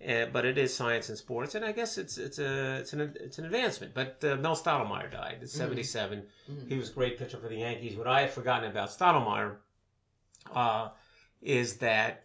eh, 0.00 0.26
but 0.26 0.44
it 0.44 0.56
is 0.58 0.72
science 0.76 1.08
and 1.08 1.16
sports, 1.18 1.54
and 1.54 1.64
I 1.64 1.72
guess 1.72 1.96
it's 1.98 2.18
it's 2.18 2.38
a 2.38 2.76
it's 2.80 2.92
an 2.92 3.00
it's 3.18 3.38
an 3.38 3.44
advancement. 3.46 3.94
But 3.94 4.22
uh, 4.22 4.36
Mel 4.36 4.54
Stottlemyre 4.56 5.10
died 5.10 5.38
at 5.42 5.48
77. 5.48 6.26
Mhm. 6.50 6.68
He 6.68 6.76
was 6.78 6.90
a 6.90 6.92
great 6.92 7.18
pitcher 7.18 7.38
for 7.38 7.48
the 7.48 7.56
Yankees. 7.56 7.96
What 7.96 8.06
I 8.06 8.20
have 8.22 8.30
forgotten 8.32 8.70
about 8.70 8.90
Stottlemyre 8.90 9.56
uh, 10.54 10.90
is 11.40 11.78
that 11.78 12.24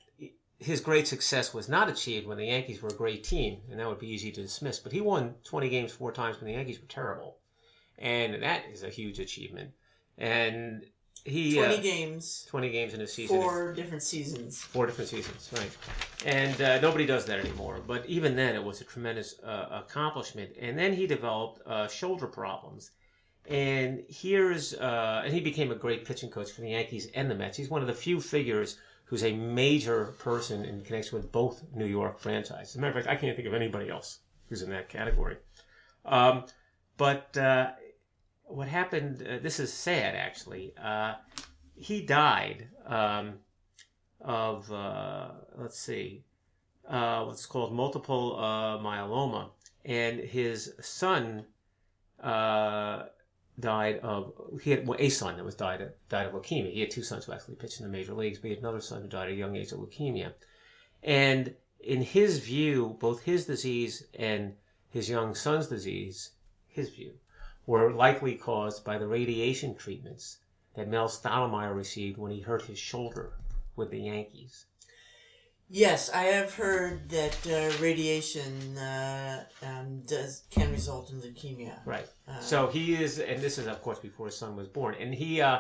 his 0.60 0.80
great 0.82 1.08
success 1.08 1.54
was 1.56 1.68
not 1.68 1.90
achieved 1.90 2.28
when 2.28 2.38
the 2.38 2.46
Yankees 2.48 2.82
were 2.84 2.90
a 2.90 2.94
great 2.94 3.24
team, 3.24 3.62
and 3.72 3.80
that 3.80 3.88
would 3.88 3.98
be 4.00 4.10
easy 4.12 4.32
to 4.32 4.42
dismiss. 4.44 4.78
But 4.80 4.92
he 4.92 5.02
won 5.02 5.36
20 5.44 5.70
games 5.70 5.92
four 5.92 6.12
times 6.12 6.38
when 6.38 6.46
the 6.48 6.54
Yankees 6.54 6.80
were 6.80 6.88
terrible, 6.88 7.38
and 7.98 8.44
that 8.44 8.66
is 8.72 8.84
a 8.84 8.90
huge 8.90 9.18
achievement. 9.18 9.72
And 10.18 10.86
he 11.24 11.56
20 11.56 11.78
uh, 11.78 11.82
games, 11.82 12.46
20 12.50 12.70
games 12.70 12.94
in 12.94 13.02
a 13.02 13.08
season. 13.08 13.38
four 13.38 13.74
different 13.74 14.04
seasons. 14.04 14.60
Four 14.60 14.86
different 14.86 15.10
seasons, 15.10 15.50
right? 15.54 15.78
And 16.26 16.62
uh, 16.62 16.80
nobody 16.82 17.06
does 17.06 17.26
that 17.26 17.40
anymore. 17.40 17.80
But 17.86 18.06
even 18.08 18.36
then, 18.36 18.56
it 18.56 18.64
was 18.64 18.82
a 18.82 18.84
tremendous 18.84 19.40
uh, 19.44 19.84
accomplishment. 19.86 20.52
And 20.60 20.78
then 20.78 20.94
he 20.94 21.08
developed 21.08 21.66
uh, 21.68 21.88
shoulder 21.88 22.28
problems. 22.28 22.92
And 23.48 24.04
here's, 24.08 24.74
uh, 24.74 25.24
and 25.26 25.34
he 25.34 25.40
became 25.40 25.72
a 25.72 25.76
great 25.76 26.06
pitching 26.06 26.30
coach 26.30 26.52
for 26.52 26.62
the 26.62 26.70
Yankees 26.70 27.08
and 27.14 27.30
the 27.30 27.36
Mets. 27.36 27.58
He's 27.58 27.70
one 27.70 27.82
of 27.82 27.88
the 27.88 27.94
few 27.94 28.20
figures 28.22 28.78
who's 29.06 29.24
a 29.24 29.34
major 29.34 30.14
person 30.20 30.64
in 30.64 30.82
connection 30.82 31.18
with 31.18 31.32
both 31.32 31.64
New 31.76 31.86
York 31.86 32.20
franchises. 32.20 32.70
As 32.70 32.76
a 32.78 32.80
matter 32.80 32.98
of 32.98 33.04
fact, 33.04 33.16
I 33.16 33.20
can't 33.20 33.36
think 33.36 33.48
of 33.48 33.54
anybody 33.54 33.90
else 33.90 34.20
who's 34.48 34.62
in 34.62 34.70
that 34.70 34.90
category. 34.90 35.38
Um, 36.06 36.46
but 36.98 37.36
uh, 37.38 37.72
what 38.54 38.68
happened? 38.68 39.26
Uh, 39.28 39.40
this 39.42 39.60
is 39.60 39.72
sad, 39.74 40.16
actually. 40.16 40.74
Uh, 40.82 41.16
he 41.76 42.02
died 42.02 42.68
um, 42.86 43.36
of 44.20 44.72
uh, 44.72 45.30
let's 45.58 45.80
see, 45.80 46.24
uh, 46.88 47.24
what's 47.24 47.46
called 47.46 47.74
multiple 47.74 48.38
uh, 48.38 48.78
myeloma, 48.78 49.50
and 49.86 50.20
his 50.20 50.74
son 50.82 51.46
uh, 52.22 53.04
died 53.60 54.00
of 54.00 54.34
he 54.62 54.72
had 54.72 54.88
well, 54.88 54.98
a 55.00 55.10
son 55.10 55.38
that 55.38 55.44
was 55.44 55.56
died 55.56 55.82
of, 55.82 55.90
died 56.10 56.28
of 56.28 56.34
leukemia. 56.34 56.72
He 56.72 56.82
had 56.82 56.92
two 56.92 57.04
sons 57.04 57.26
who 57.26 57.34
actually 57.34 57.56
pitched 57.56 57.80
in 57.80 57.86
the 57.86 57.92
major 57.92 58.14
leagues, 58.14 58.40
but 58.40 58.50
he 58.50 58.56
had 58.56 58.60
another 58.60 58.82
son 58.82 59.02
who 59.02 59.08
died 59.08 59.30
at 59.30 59.34
a 59.34 59.38
young 59.38 59.56
age 59.56 59.72
of 59.72 59.80
leukemia. 59.80 60.34
And 61.04 61.56
in 61.80 62.02
his 62.02 62.40
view, 62.40 62.98
both 63.00 63.24
his 63.24 63.46
disease 63.46 64.06
and 64.14 64.54
his 64.90 65.10
young 65.10 65.34
son's 65.34 65.68
disease, 65.68 66.32
his 66.68 66.90
view, 66.90 67.14
were 67.72 67.90
likely 67.94 68.36
caused 68.36 68.84
by 68.84 68.98
the 68.98 69.08
radiation 69.08 69.74
treatments 69.74 70.40
that 70.76 70.90
Mel 70.90 71.08
Stottlemyre 71.08 71.74
received 71.74 72.18
when 72.18 72.30
he 72.34 72.42
hurt 72.42 72.64
his 72.64 72.78
shoulder 72.78 73.38
with 73.78 73.92
the 73.92 74.00
Yankees. 74.02 74.66
Yes, 75.70 76.10
I 76.10 76.24
have 76.24 76.54
heard 76.54 77.08
that 77.12 77.38
uh, 77.48 77.82
radiation 77.82 78.78
uh, 78.78 79.46
um, 79.64 80.02
does 80.06 80.44
can 80.50 80.70
result 80.70 81.12
in 81.12 81.22
leukemia. 81.22 81.78
Right. 81.86 82.06
Uh, 82.28 82.42
So 82.42 82.68
he 82.68 83.02
is, 83.02 83.20
and 83.20 83.42
this 83.42 83.58
is 83.58 83.68
of 83.68 83.82
course 83.82 84.00
before 84.00 84.26
his 84.26 84.36
son 84.38 84.58
was 84.58 84.68
born, 84.68 84.96
and 85.00 85.14
he, 85.16 85.40
uh, 85.40 85.60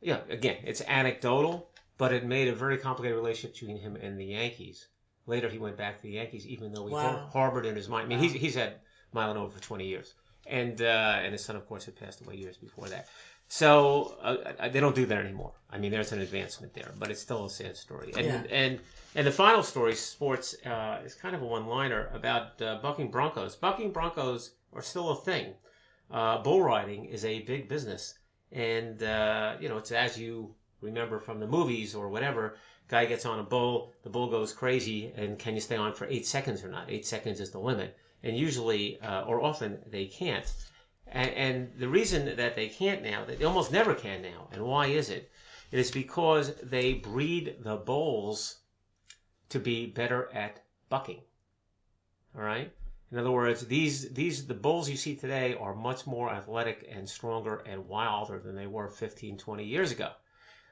yeah, 0.00 0.20
again, 0.30 0.56
it's 0.64 0.80
anecdotal, 0.88 1.68
but 1.98 2.12
it 2.14 2.24
made 2.24 2.48
a 2.48 2.54
very 2.54 2.78
complicated 2.78 3.16
relationship 3.22 3.52
between 3.52 3.76
him 3.76 3.94
and 3.96 4.18
the 4.18 4.24
Yankees. 4.40 4.88
Later, 5.26 5.50
he 5.50 5.58
went 5.58 5.76
back 5.76 5.96
to 5.98 6.02
the 6.04 6.12
Yankees, 6.12 6.46
even 6.46 6.72
though 6.72 6.86
he 6.86 6.94
Wow. 6.94 7.28
harbored 7.30 7.66
in 7.66 7.76
his 7.76 7.90
mind. 7.90 8.06
I 8.06 8.08
mean, 8.08 8.18
Wow. 8.20 8.22
he's 8.24 8.32
he's 8.44 8.54
had 8.54 8.72
melanoma 9.14 9.52
for 9.52 9.60
twenty 9.60 9.86
years, 9.86 10.14
and 10.46 10.80
uh, 10.80 11.20
and 11.22 11.32
his 11.32 11.44
son, 11.44 11.56
of 11.56 11.66
course, 11.68 11.84
had 11.84 11.96
passed 11.96 12.20
away 12.20 12.36
years 12.36 12.56
before 12.56 12.88
that. 12.88 13.06
So 13.48 14.16
uh, 14.22 14.36
uh, 14.58 14.68
they 14.68 14.80
don't 14.80 14.94
do 14.94 15.06
that 15.06 15.18
anymore. 15.18 15.52
I 15.70 15.78
mean, 15.78 15.90
there's 15.92 16.12
an 16.12 16.20
advancement 16.20 16.72
there, 16.74 16.92
but 16.98 17.10
it's 17.10 17.20
still 17.20 17.44
a 17.44 17.50
sad 17.50 17.76
story. 17.76 18.12
And 18.16 18.26
Yeah. 18.26 18.42
and 18.50 18.80
and 19.14 19.26
the 19.26 19.32
final 19.32 19.62
story, 19.62 19.94
sports, 19.94 20.56
uh, 20.66 21.00
is 21.04 21.14
kind 21.14 21.36
of 21.36 21.42
a 21.42 21.46
one-liner 21.46 22.10
about 22.12 22.60
uh, 22.60 22.78
bucking 22.82 23.10
broncos. 23.10 23.54
Bucking 23.54 23.92
broncos 23.92 24.54
are 24.72 24.82
still 24.82 25.10
a 25.10 25.16
thing. 25.16 25.54
Uh, 26.10 26.38
bull 26.42 26.62
riding 26.62 27.04
is 27.06 27.24
a 27.24 27.40
big 27.42 27.68
business, 27.68 28.18
and 28.50 29.02
uh, 29.02 29.56
you 29.60 29.68
know 29.68 29.78
it's 29.78 29.92
as 29.92 30.18
you 30.18 30.54
remember 30.80 31.18
from 31.18 31.40
the 31.40 31.46
movies 31.46 31.94
or 31.94 32.08
whatever. 32.08 32.56
Guy 32.88 33.06
gets 33.06 33.24
on 33.24 33.38
a 33.38 33.42
bull, 33.42 33.94
the 34.02 34.10
bull 34.10 34.30
goes 34.30 34.52
crazy, 34.52 35.10
and 35.16 35.38
can 35.38 35.54
you 35.54 35.60
stay 35.60 35.76
on 35.76 35.94
for 35.94 36.06
eight 36.06 36.26
seconds 36.26 36.62
or 36.62 36.68
not? 36.68 36.90
Eight 36.90 37.06
seconds 37.06 37.40
is 37.40 37.50
the 37.50 37.58
limit, 37.58 37.96
and 38.24 38.36
usually 38.36 39.00
uh, 39.00 39.22
or 39.22 39.42
often 39.42 39.78
they 39.86 40.06
can't. 40.06 40.52
And, 41.06 41.30
and 41.30 41.72
the 41.78 41.88
reason 41.88 42.36
that 42.36 42.56
they 42.56 42.68
can't 42.68 43.02
now, 43.02 43.24
that 43.24 43.38
they 43.38 43.44
almost 43.44 43.70
never 43.70 43.94
can 43.94 44.22
now, 44.22 44.48
and 44.50 44.64
why 44.64 44.86
is 44.86 45.10
it? 45.10 45.30
It 45.70 45.78
is 45.78 45.90
because 45.90 46.54
they 46.56 46.94
breed 46.94 47.56
the 47.60 47.76
bulls 47.76 48.56
to 49.50 49.60
be 49.60 49.86
better 49.86 50.28
at 50.34 50.62
bucking. 50.88 51.20
All 52.36 52.42
right. 52.42 52.72
In 53.12 53.18
other 53.18 53.30
words, 53.30 53.66
these 53.66 54.12
these 54.12 54.46
the 54.46 54.54
bulls 54.54 54.88
you 54.88 54.96
see 54.96 55.14
today 55.14 55.54
are 55.54 55.74
much 55.74 56.06
more 56.06 56.30
athletic 56.30 56.88
and 56.90 57.08
stronger 57.08 57.62
and 57.66 57.86
wilder 57.86 58.40
than 58.40 58.56
they 58.56 58.66
were 58.66 58.88
15, 58.88 59.38
20 59.38 59.64
years 59.64 59.92
ago. 59.92 60.10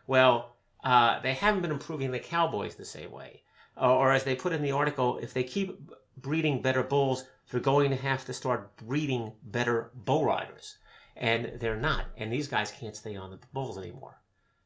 Well, 0.09 0.57
uh, 0.83 1.21
they 1.21 1.35
haven't 1.35 1.63
been 1.63 1.71
improving 1.71 2.11
the 2.11 2.19
cowboys 2.19 2.75
the 2.75 2.85
same 2.85 3.13
way. 3.13 3.43
Uh, 3.81 3.95
or 3.95 4.13
as 4.13 4.25
they 4.25 4.35
put 4.35 4.53
in 4.53 4.63
the 4.63 4.73
article, 4.73 5.19
if 5.19 5.33
they 5.33 5.45
keep 5.45 5.79
breeding 6.17 6.61
better 6.61 6.83
bulls, 6.83 7.25
they're 7.53 7.61
going 7.61 7.91
to 7.91 7.97
have 7.97 8.25
to 8.25 8.33
start 8.33 8.77
breeding 8.79 9.33
better 9.45 9.91
bull 9.95 10.25
riders. 10.25 10.79
And 11.17 11.53
they're 11.61 11.77
not. 11.77 12.07
And 12.17 12.33
these 12.33 12.49
guys 12.49 12.73
can't 12.73 12.97
stay 12.97 13.15
on 13.15 13.31
the 13.31 13.39
bulls 13.53 13.79
anymore. 13.79 14.19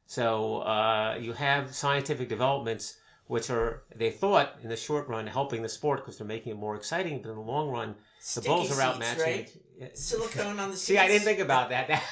So 0.06 0.58
uh, 0.60 1.18
you 1.20 1.32
have 1.34 1.74
scientific 1.74 2.28
developments 2.28 2.96
which 3.26 3.50
are, 3.50 3.82
they 3.96 4.12
thought, 4.12 4.54
in 4.62 4.68
the 4.68 4.76
short 4.76 5.08
run, 5.08 5.26
helping 5.26 5.60
the 5.60 5.68
sport 5.68 5.98
because 5.98 6.16
they're 6.16 6.26
making 6.26 6.52
it 6.52 6.56
more 6.58 6.76
exciting. 6.76 7.20
But 7.20 7.30
in 7.30 7.34
the 7.34 7.40
long 7.42 7.70
run, 7.70 7.96
the 8.36 8.40
bulls 8.42 8.70
are 8.70 8.80
outmatching. 8.80 9.18
right? 9.20 9.50
Silicone 9.98 10.60
on 10.60 10.70
the 10.70 10.76
seats. 10.76 10.82
See, 10.86 10.98
I 10.98 11.08
didn't 11.08 11.24
think 11.24 11.40
about 11.40 11.70
that. 11.70 11.88
That- 11.88 12.04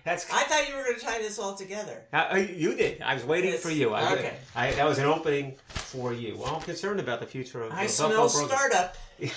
That's 0.04 0.30
I 0.32 0.44
thought 0.44 0.68
you 0.68 0.76
were 0.76 0.84
going 0.84 0.98
to 1.00 1.04
tie 1.04 1.18
this 1.18 1.38
all 1.38 1.54
together. 1.56 2.04
uh, 2.12 2.28
uh, 2.32 2.36
you 2.36 2.76
did. 2.76 3.02
I 3.02 3.14
was 3.14 3.24
waiting 3.24 3.50
Yes. 3.52 3.62
for 3.62 3.70
you. 3.70 3.92
I, 3.94 4.12
Okay. 4.12 4.34
I, 4.54 4.70
that 4.72 4.84
was 4.86 4.98
an 4.98 5.06
opening 5.06 5.56
for 5.68 6.12
you. 6.12 6.36
Well, 6.36 6.54
I'm 6.56 6.60
concerned 6.62 7.00
about 7.00 7.18
the 7.20 7.26
future 7.26 7.62
of 7.62 7.72
I 7.72 7.84
the 7.84 7.88
smell 7.88 8.10
Buffalo 8.10 8.46
startup. 8.46 8.96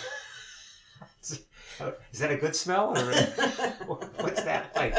Is 2.11 2.19
that 2.19 2.31
a 2.31 2.35
good 2.37 2.55
smell? 2.55 2.89
Or 2.97 3.05
what's 4.19 4.43
that 4.43 4.75
like? 4.75 4.93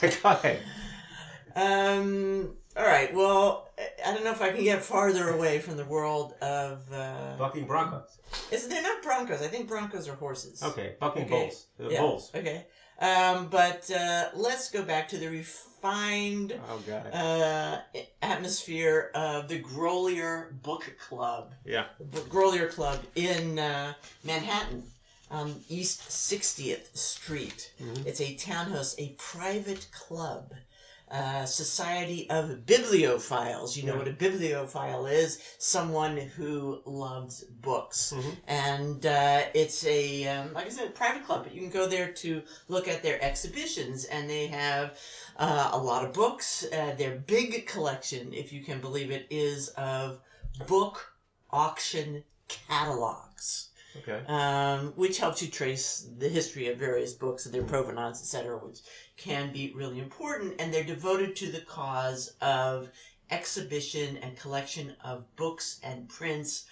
Go 0.22 0.28
ahead. 0.30 0.62
Um. 1.56 2.54
All 2.76 2.86
right. 2.86 3.12
Well, 3.14 3.68
I 4.06 4.14
don't 4.14 4.24
know 4.24 4.30
if 4.30 4.40
I 4.40 4.50
can 4.52 4.62
get 4.64 4.82
farther 4.82 5.28
away 5.30 5.58
from 5.58 5.76
the 5.76 5.84
world 5.84 6.32
of. 6.40 6.90
Uh, 6.92 7.36
Bucking 7.36 7.66
Broncos. 7.66 8.18
is 8.50 8.68
they're 8.68 8.82
not 8.82 9.02
Broncos? 9.02 9.42
I 9.42 9.48
think 9.48 9.68
Broncos 9.68 10.08
are 10.08 10.14
horses. 10.14 10.62
Okay, 10.62 10.94
bucking 11.00 11.24
Okay. 11.24 11.30
bulls. 11.30 11.66
Yeah, 11.78 12.00
bulls. 12.00 12.30
Okay. 12.34 12.66
Um. 13.00 13.48
But 13.48 13.90
uh, 13.90 14.28
let's 14.34 14.70
go 14.70 14.82
back 14.82 15.08
to 15.08 15.16
the 15.18 15.28
refined 15.28 16.58
Oh 16.68 16.80
god. 16.86 17.12
uh, 17.12 17.80
atmosphere 18.20 19.10
of 19.14 19.48
the 19.48 19.60
Grolier 19.60 20.50
Book 20.62 20.94
Club. 21.08 21.52
yeah. 21.64 21.86
the 21.98 22.20
Grolier 22.20 22.70
Club 22.70 23.00
in 23.14 23.58
uh, 23.58 23.94
Manhattan 24.24 24.84
on 25.30 25.54
East 25.68 26.02
60th 26.08 26.94
Street. 26.96 27.72
Mhm. 27.82 28.06
It's 28.06 28.20
a 28.20 28.34
townhouse, 28.34 28.94
a 28.98 29.14
private 29.18 29.86
club. 29.92 30.52
Uh, 31.12 31.44
society 31.44 32.28
of 32.30 32.44
bibliophiles. 32.64 33.76
You 33.76 33.82
know 33.82 33.92
Yeah. 33.92 33.98
what 33.98 34.08
a 34.08 34.12
bibliophile 34.12 35.04
is? 35.06 35.38
Someone 35.58 36.16
who 36.16 36.80
loves 36.86 37.44
books. 37.44 38.14
Mhm. 38.16 38.36
And 38.46 39.04
uh, 39.06 39.42
it's 39.52 39.84
a, 39.84 40.26
um, 40.28 40.54
like 40.54 40.66
I 40.66 40.70
said, 40.70 40.88
a 40.88 40.90
private 40.92 41.26
club. 41.26 41.44
But 41.44 41.54
you 41.54 41.60
can 41.60 41.68
go 41.70 41.86
there 41.86 42.10
to 42.12 42.42
look 42.68 42.88
at 42.88 43.02
their 43.02 43.22
exhibitions, 43.22 44.06
and 44.06 44.28
they 44.30 44.46
have 44.46 44.98
uh, 45.36 45.70
a 45.72 45.78
lot 45.78 46.02
of 46.06 46.14
books. 46.14 46.64
Uh, 46.72 46.94
their 46.96 47.16
big 47.16 47.66
collection, 47.66 48.32
if 48.32 48.50
you 48.52 48.62
can 48.64 48.80
believe 48.80 49.10
it, 49.10 49.26
is 49.28 49.68
of 49.76 50.18
book 50.66 51.12
auction 51.50 52.24
catalogs, 52.48 53.68
Okay. 53.98 54.22
um, 54.26 54.92
which 54.96 55.18
helps 55.18 55.42
you 55.42 55.48
trace 55.48 56.08
the 56.18 56.28
history 56.28 56.68
of 56.68 56.78
various 56.78 57.12
books 57.12 57.44
and 57.44 57.54
their 57.54 57.62
provenance, 57.62 58.20
etc., 58.20 58.56
which 58.58 58.80
can 59.16 59.52
be 59.52 59.72
really 59.76 59.98
important. 59.98 60.54
And 60.58 60.72
they're 60.72 60.84
devoted 60.84 61.36
to 61.36 61.52
the 61.52 61.60
cause 61.60 62.34
of 62.40 62.88
exhibition 63.30 64.18
and 64.18 64.36
collection 64.36 64.94
of 65.04 65.34
books 65.36 65.80
and 65.82 66.08
prints, 66.08 66.64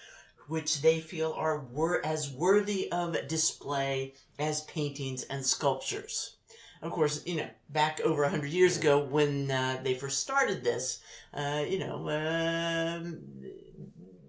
which 0.49 0.83
they 0.83 1.01
feel 1.01 1.33
are 1.37 1.61
wor- 1.61 2.05
as 2.05 2.31
worthy 2.31 2.91
of 2.91 3.17
display 3.29 4.15
as 4.39 4.63
paintings 4.63 5.25
and 5.25 5.45
sculptures. 5.45 6.37
Of 6.83 6.93
course, 6.93 7.23
you 7.27 7.37
know, 7.37 7.49
back 7.69 8.01
over 8.01 8.25
a 8.25 8.31
hundred 8.31 8.51
years 8.51 8.79
ago 8.79 8.99
when 9.05 9.51
uh, 9.51 9.81
they 9.83 9.95
first 9.95 10.21
started 10.21 10.65
this, 10.65 11.01
uh, 11.35 11.65
you 11.69 11.79
know, 11.79 12.09
um, 12.09 13.21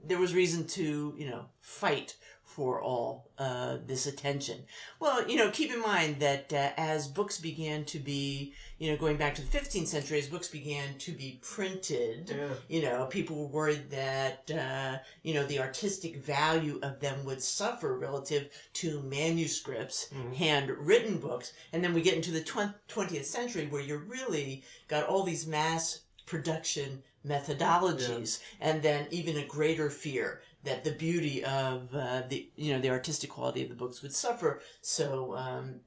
there 0.06 0.20
was 0.20 0.34
reason 0.34 0.68
to, 0.68 1.16
you 1.18 1.30
know, 1.30 1.46
fight 1.62 2.18
for 2.56 2.82
all 2.82 3.30
uh, 3.38 3.78
this 3.88 4.06
attention. 4.06 4.58
Well, 5.00 5.26
you 5.28 5.38
know, 5.38 5.50
keep 5.52 5.72
in 5.72 5.80
mind 5.82 6.20
that 6.20 6.52
uh, 6.52 6.72
as 6.76 7.08
books 7.08 7.40
began 7.40 7.86
to 7.86 7.98
be, 7.98 8.54
you 8.78 8.92
know, 8.92 8.98
going 8.98 9.16
back 9.16 9.36
to 9.36 9.42
the 9.42 9.58
15th 9.58 9.88
century, 9.88 10.20
as 10.20 10.28
books 10.28 10.50
began 10.50 10.98
to 11.00 11.14
be 11.14 11.40
printed, 11.42 12.30
Yeah. 12.30 12.50
you 12.68 12.82
know, 12.82 13.06
people 13.06 13.38
were 13.38 13.48
worried 13.48 13.90
that, 13.92 14.52
uh, 14.52 14.98
you 15.24 15.34
know, 15.34 15.46
the 15.46 15.60
artistic 15.60 16.18
value 16.18 16.78
of 16.84 17.00
them 17.00 17.24
would 17.24 17.42
suffer 17.42 17.98
relative 17.98 18.50
to 18.74 19.02
manuscripts, 19.02 20.10
Mhm. 20.14 20.36
handwritten 20.36 21.18
books. 21.20 21.54
And 21.72 21.82
then 21.84 21.94
we 21.94 22.02
get 22.02 22.16
into 22.16 22.32
the 22.32 22.44
twen- 22.44 22.76
20th 22.90 23.26
century 23.28 23.66
where 23.68 23.82
you 23.82 23.96
really 23.98 24.64
got 24.90 25.06
all 25.08 25.24
these 25.24 25.48
mass 25.48 26.00
production 26.26 27.04
methodologies 27.26 28.40
and 28.60 28.82
then 28.82 29.08
even 29.12 29.38
a 29.38 29.46
greater 29.46 29.90
fear 29.90 30.42
that 30.64 30.84
the 30.84 30.92
beauty 30.92 31.44
of 31.44 31.94
uh, 31.96 32.22
the 32.30 32.50
you 32.56 32.74
know 32.74 32.80
the 32.80 32.90
artistic 32.90 33.30
quality 33.30 33.64
of 33.64 33.70
the 33.70 33.76
books 33.76 34.02
would 34.02 34.14
suffer 34.14 34.62
so 34.82 35.36
um, 35.36 35.80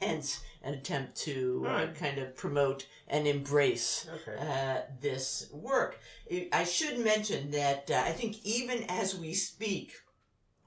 hence 0.00 0.40
an 0.62 0.74
attempt 0.74 1.14
to 1.16 1.66
uh, 1.68 1.86
kind 1.92 2.18
of 2.18 2.34
promote 2.34 2.86
and 3.08 3.26
embrace 3.26 4.08
Okay. 4.26 4.36
uh, 4.40 4.80
this 5.00 5.48
work. 5.52 6.00
I- 6.32 6.48
I 6.52 6.64
should 6.64 6.98
mention 6.98 7.50
that 7.50 7.90
uh, 7.90 8.02
I 8.04 8.12
think 8.12 8.44
even 8.44 8.84
as 8.88 9.16
we 9.16 9.34
speak, 9.34 9.92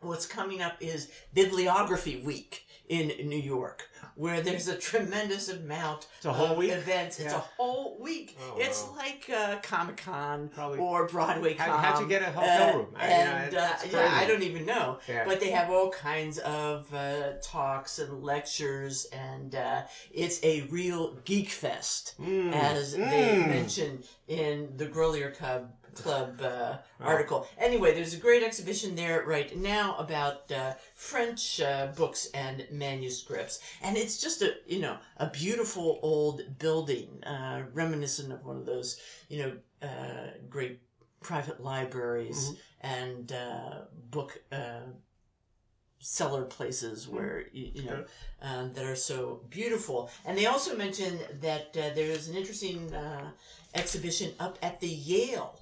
what's 0.02 0.26
coming 0.28 0.62
up 0.62 0.78
is 0.80 1.10
Bibliography 1.34 2.18
Week 2.22 2.66
in 2.88 3.08
New 3.28 3.38
York, 3.40 3.89
where 4.20 4.42
there's 4.42 4.68
a 4.68 4.76
tremendous 4.76 5.48
amount 5.48 6.08
It's 6.18 6.26
a 6.26 6.34
whole 6.34 6.48
of 6.52 6.58
week? 6.58 6.72
events. 6.74 7.22
It's 7.22 7.34
a 7.34 7.40
whole 7.40 7.98
week. 8.02 8.38
Oh, 8.42 8.58
it's 8.58 8.84
wow. 8.84 8.96
like 8.98 9.30
uh, 9.34 9.56
Comic 9.64 9.96
Con 9.96 10.50
or 10.58 11.08
Broadway 11.08 11.54
Con. 11.54 11.70
How- 11.70 11.78
how'd 11.78 12.02
you 12.02 12.08
get 12.10 12.22
a 12.22 12.26
hotel 12.32 12.70
uh, 12.70 12.78
room? 12.80 12.88
I- 12.98 13.06
and 13.08 13.54
yeah, 13.54 13.78
uh, 13.82 13.88
yeah, 13.90 14.10
I 14.12 14.28
don't 14.28 14.44
even 14.44 14.66
know. 14.66 15.00
Yeah. 15.08 15.24
But 15.26 15.40
they 15.40 15.52
have 15.52 15.70
all 15.70 15.90
kinds 15.90 16.38
of 16.40 16.94
uh, 16.94 17.36
talks 17.42 17.98
and 17.98 18.22
lectures, 18.22 19.06
and 19.14 19.56
uh, 19.56 19.84
it's 20.12 20.44
a 20.44 20.62
real 20.64 21.16
geek 21.24 21.50
fest, 21.50 22.16
Mm, 22.20 22.52
as 22.52 22.92
they 22.94 23.00
mm. 23.42 23.48
mention 23.48 24.04
in 24.28 24.74
the 24.76 24.86
Grolier 24.88 25.34
Club 25.34 25.72
Club 26.00 26.42
uh, 26.42 26.78
article. 27.00 27.48
Anyway, 27.58 27.94
there's 27.94 28.14
a 28.14 28.18
great 28.18 28.44
exhibition 28.44 28.96
there 28.96 29.24
right 29.26 29.56
now 29.58 29.96
about 29.98 30.52
uh, 30.52 30.74
French 30.96 31.62
uh, 31.62 31.88
books 31.96 32.30
and 32.34 32.66
manuscripts, 32.72 33.60
and 33.82 33.98
it's 33.98 34.22
just 34.22 34.42
a 34.42 34.54
you 34.68 34.80
know 34.80 34.98
a 35.18 35.30
beautiful 35.30 36.00
old 36.02 36.42
building, 36.60 37.24
uh, 37.24 37.64
reminiscent 37.74 38.32
of 38.32 38.46
one 38.46 38.58
of 38.58 38.66
those 38.66 39.00
you 39.30 39.44
know 39.44 39.88
uh, 39.88 40.32
great 40.50 40.80
private 41.22 41.62
libraries 41.62 42.54
and 42.82 43.32
uh, 43.32 43.82
book. 44.10 44.42
Cellar 46.00 46.46
places 46.46 47.08
where 47.08 47.46
you, 47.52 47.72
you 47.74 47.84
know 47.84 48.06
um, 48.42 48.74
that 48.74 48.86
are 48.86 48.96
so 48.96 49.42
beautiful. 49.50 50.10
And 50.26 50.38
they 50.38 50.46
also 50.46 50.76
mentioned 50.76 51.20
that 51.42 51.76
uh, 51.78 51.94
there 51.94 52.10
is 52.10 52.30
an 52.30 52.36
interesting 52.36 52.94
uh, 52.94 53.32
exhibition 53.76 54.32
up 54.40 54.58
at 54.62 54.80
the 54.80 54.88
yale 54.88 55.60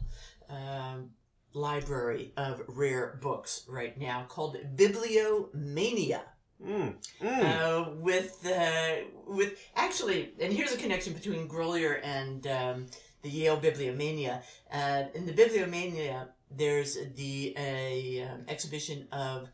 um, 0.49 1.11
library 1.53 2.31
of 2.37 2.61
rare 2.67 3.17
books 3.21 3.65
right 3.67 3.97
now 3.97 4.25
called 4.27 4.57
bibliomania. 4.75 6.21
Mm, 6.65 6.95
mm. 7.21 7.43
uh, 7.43 7.91
with 7.91 8.43
uh, 8.45 8.95
with 9.27 9.59
actually, 9.75 10.31
and 10.39 10.51
here's 10.51 10.73
a 10.73 10.77
connection 10.77 11.13
between 11.13 11.47
Grolier 11.47 11.99
and 12.03 12.47
um, 12.47 12.85
the 13.21 13.29
Yale 13.29 13.59
Bibliomania. 13.59 14.41
Uh, 14.73 15.03
in 15.13 15.27
the 15.27 15.33
Bibliomania, 15.33 16.29
there's 16.49 16.97
the 17.15 17.53
a 17.57 18.23
um, 18.23 18.45
exhibition 18.47 19.07
of 19.11 19.49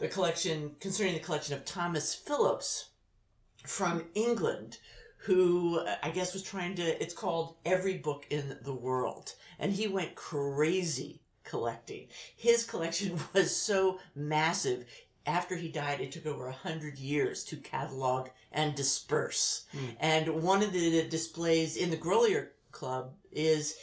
the 0.00 0.08
collection 0.08 0.72
concerning 0.80 1.14
the 1.14 1.20
collection 1.20 1.54
of 1.54 1.64
Thomas 1.64 2.14
Phillipps 2.14 2.86
from 3.66 4.04
England, 4.14 4.78
who 5.18 5.78
uh, 5.78 5.96
I 6.02 6.10
guess 6.10 6.32
was 6.32 6.42
trying 6.42 6.74
to. 6.76 7.02
It's 7.02 7.14
called 7.14 7.56
Every 7.64 7.98
Book 7.98 8.26
in 8.30 8.56
the 8.62 8.74
World, 8.74 9.34
and 9.58 9.72
he 9.72 9.86
went 9.86 10.14
crazy 10.14 11.20
collecting. 11.44 12.08
His 12.34 12.64
collection 12.64 13.18
was 13.34 13.54
so 13.54 14.00
massive. 14.14 14.86
After 15.26 15.54
he 15.54 15.68
died, 15.68 16.00
it 16.00 16.12
took 16.12 16.26
over 16.26 16.48
a 16.48 16.52
hundred 16.52 16.98
years 16.98 17.44
to 17.44 17.56
catalog 17.56 18.30
and 18.50 18.74
disperse. 18.74 19.66
And 20.00 20.42
one 20.42 20.62
of 20.62 20.72
the 20.72 21.06
displays 21.08 21.76
in 21.76 21.90
the 21.90 21.96
Grolier 21.98 22.48
Club 22.72 23.12
is 23.30 23.76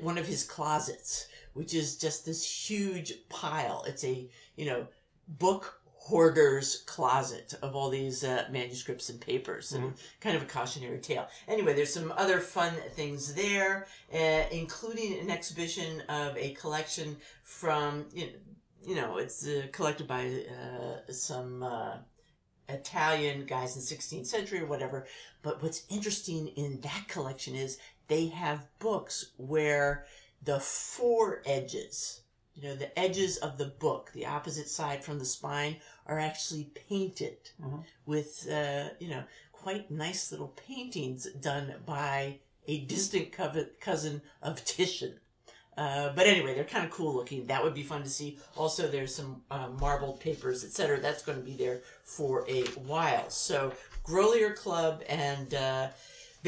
one 0.00 0.16
of 0.16 0.26
his 0.26 0.44
closets, 0.44 1.28
which 1.52 1.74
is 1.74 1.98
just 1.98 2.24
this 2.24 2.70
huge 2.70 3.12
pile. 3.28 3.84
It's 3.86 4.02
a 4.02 4.30
you 4.56 4.64
know 4.64 4.86
book 5.28 5.80
hoarder's 6.08 6.84
closet 6.86 7.54
of 7.60 7.76
all 7.76 7.90
these 7.90 8.24
uh, 8.24 8.46
manuscripts 8.50 9.10
and 9.10 9.20
papers 9.20 9.72
and 9.72 9.92
kind 10.20 10.34
of 10.34 10.42
a 10.42 10.46
cautionary 10.46 10.98
tale. 10.98 11.28
Anyway, 11.46 11.74
there's 11.74 11.92
some 11.92 12.12
other 12.16 12.40
fun 12.40 12.72
things 12.92 13.34
there, 13.34 13.86
uh, 14.14 14.44
including 14.50 15.18
an 15.20 15.30
exhibition 15.30 16.00
of 16.08 16.34
a 16.38 16.54
collection 16.54 17.16
from, 17.42 18.06
you 18.14 18.26
know, 18.26 18.32
you 18.86 18.94
know 18.94 19.18
it's 19.18 19.46
uh, 19.46 19.66
collected 19.72 20.06
by 20.06 20.24
uh, 20.26 21.12
some 21.12 21.62
uh, 21.62 21.96
Italian 22.68 23.44
guys 23.44 23.76
in 23.76 23.82
16th 23.82 24.26
century 24.26 24.60
or 24.60 24.66
whatever. 24.66 25.06
But 25.42 25.62
what's 25.62 25.84
interesting 25.90 26.48
in 26.48 26.80
that 26.82 27.06
collection 27.08 27.54
is 27.54 27.78
they 28.08 28.28
have 28.28 28.68
books 28.78 29.32
where 29.36 30.06
the 30.42 30.60
four 30.60 31.42
edges, 31.44 32.22
you 32.60 32.68
know, 32.68 32.74
the 32.74 32.98
edges 32.98 33.36
of 33.36 33.56
the 33.58 33.66
book, 33.66 34.10
the 34.12 34.26
opposite 34.26 34.68
side 34.68 35.04
from 35.04 35.18
the 35.18 35.24
spine, 35.24 35.76
are 36.06 36.18
actually 36.18 36.64
painted 36.88 37.50
Mhm. 37.60 37.84
with, 38.06 38.48
uh, 38.50 38.90
you 38.98 39.08
know, 39.08 39.24
quite 39.52 39.90
nice 39.90 40.30
little 40.32 40.48
paintings 40.48 41.26
done 41.40 41.82
by 41.86 42.40
a 42.66 42.80
distant 42.80 43.32
cousin 43.80 44.22
of 44.42 44.64
Titian. 44.64 45.20
Uh, 45.76 46.12
but 46.12 46.26
anyway, 46.26 46.54
they're 46.54 46.64
kind 46.64 46.84
of 46.84 46.90
cool 46.90 47.14
looking. 47.14 47.46
That 47.46 47.62
would 47.62 47.74
be 47.74 47.84
fun 47.84 48.02
to 48.02 48.10
see. 48.10 48.40
Also, 48.56 48.88
there's 48.88 49.14
some 49.14 49.44
uh, 49.48 49.68
marbled 49.68 50.18
papers, 50.18 50.64
etc. 50.64 50.98
That's 51.00 51.22
going 51.22 51.38
to 51.38 51.44
be 51.44 51.56
there 51.56 51.82
for 52.02 52.44
a 52.50 52.64
while. 52.92 53.30
So, 53.30 53.72
Grolier 54.04 54.56
Club 54.56 55.04
and 55.08 55.54
uh, 55.54 55.90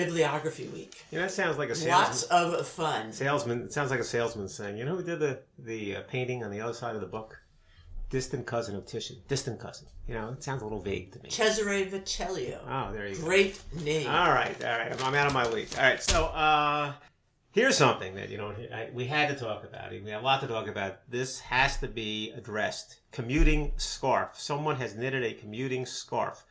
Bibliography 0.05 0.69
Week. 0.69 1.03
Yeah, 1.11 1.21
that 1.21 1.31
sounds 1.31 1.59
like 1.59 1.71
a 1.71 1.75
salesman. 1.75 2.01
Lots 2.01 2.23
of 2.25 2.67
fun. 2.69 3.13
Salesman. 3.13 3.63
It 3.63 3.73
sounds 3.73 3.91
like 3.91 4.01
a 4.01 4.05
salesman 4.05 4.49
saying, 4.49 4.77
"You 4.77 4.85
know 4.85 4.97
who 4.97 5.03
did 5.03 5.21
the 5.21 5.41
the 5.59 5.97
uh, 5.97 6.03
painting 6.09 6.45
on 6.45 6.51
the 6.51 6.61
other 6.61 6.75
side 6.75 6.95
of 6.95 7.01
the 7.01 7.07
book? 7.07 7.39
Distant 8.11 8.45
cousin 8.45 8.75
of 8.75 8.87
Titian. 8.87 9.19
Distant 9.29 9.61
cousin. 9.61 9.87
You 10.09 10.15
know, 10.15 10.31
it 10.31 10.43
sounds 10.43 10.63
a 10.63 10.65
little 10.65 10.81
vague 10.81 11.13
to 11.13 11.23
me. 11.23 11.31
Cesare 11.31 11.87
Vecellio. 11.87 12.59
Oh, 12.69 12.93
there 12.93 13.07
you 13.07 13.15
go. 13.15 13.23
Great 13.23 13.61
name. 13.85 14.09
All 14.09 14.31
right, 14.31 14.57
all 14.65 14.79
right. 14.79 15.05
I'm 15.05 15.15
out 15.15 15.29
of 15.29 15.33
my 15.33 15.47
league. 15.47 15.69
All 15.77 15.85
right, 15.85 16.03
so 16.03 16.25
uh, 16.27 16.93
here's 17.53 17.77
something 17.77 18.17
that 18.17 18.29
you 18.29 18.39
know 18.39 18.53
I, 18.75 18.89
we 18.93 19.05
had 19.05 19.29
to 19.29 19.37
talk 19.37 19.63
about. 19.63 19.93
We 19.93 20.11
have 20.11 20.23
a 20.23 20.25
lot 20.25 20.41
to 20.41 20.49
talk 20.49 20.67
about. 20.67 21.09
This 21.09 21.39
has 21.41 21.77
to 21.79 21.87
be 21.87 22.33
addressed. 22.33 22.97
Commuting 23.13 23.73
scarf. 23.77 24.31
Someone 24.35 24.77
has 24.77 24.97
knitted 24.97 25.23
a 25.23 25.35
commuting 25.35 25.87
scarf. 25.87 26.45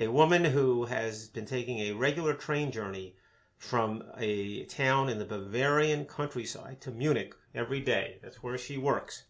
A 0.00 0.08
woman 0.08 0.46
who 0.46 0.86
has 0.86 1.28
been 1.28 1.44
taking 1.44 1.80
a 1.80 1.92
regular 1.92 2.32
train 2.32 2.72
journey 2.72 3.16
from 3.58 4.02
a 4.16 4.64
town 4.64 5.10
in 5.10 5.18
the 5.18 5.26
Bavarian 5.26 6.06
countryside 6.06 6.80
to 6.80 6.90
Munich 6.90 7.34
every 7.54 7.80
day. 7.80 8.16
That's 8.22 8.42
where 8.42 8.56
she 8.56 8.78
works. 8.78 9.24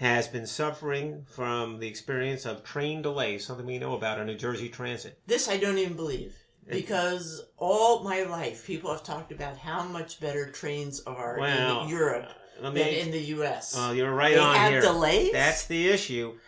Has 0.00 0.28
been 0.28 0.46
suffering 0.46 1.24
from 1.26 1.78
the 1.78 1.88
experience 1.88 2.44
of 2.44 2.62
train 2.62 3.00
delays, 3.00 3.46
something 3.46 3.64
we 3.64 3.78
know 3.78 3.94
about 3.94 4.20
on 4.20 4.26
New 4.26 4.36
Jersey 4.36 4.68
Transit. 4.68 5.18
This 5.26 5.48
I 5.48 5.56
don't 5.56 5.78
even 5.78 5.96
believe. 5.96 6.36
Because 6.68 7.42
all 7.56 8.04
my 8.04 8.24
life, 8.24 8.66
people 8.66 8.90
have 8.92 9.04
talked 9.04 9.32
about 9.32 9.56
how 9.56 9.84
much 9.84 10.20
better 10.20 10.50
trains 10.50 11.00
are 11.06 11.38
Well, 11.38 11.84
in 11.84 11.88
Europe 11.88 12.28
uh, 12.28 12.64
Let 12.64 12.74
than 12.74 12.88
in 12.88 13.10
the 13.10 13.20
U.S. 13.20 13.74
Oh, 13.76 13.92
you're 13.92 14.12
right 14.12 14.34
they 14.34 14.40
on 14.40 14.54
have 14.54 14.70
here. 14.70 14.80
delays? 14.82 15.32
That's 15.32 15.66
the 15.66 15.88
issue. 15.88 16.38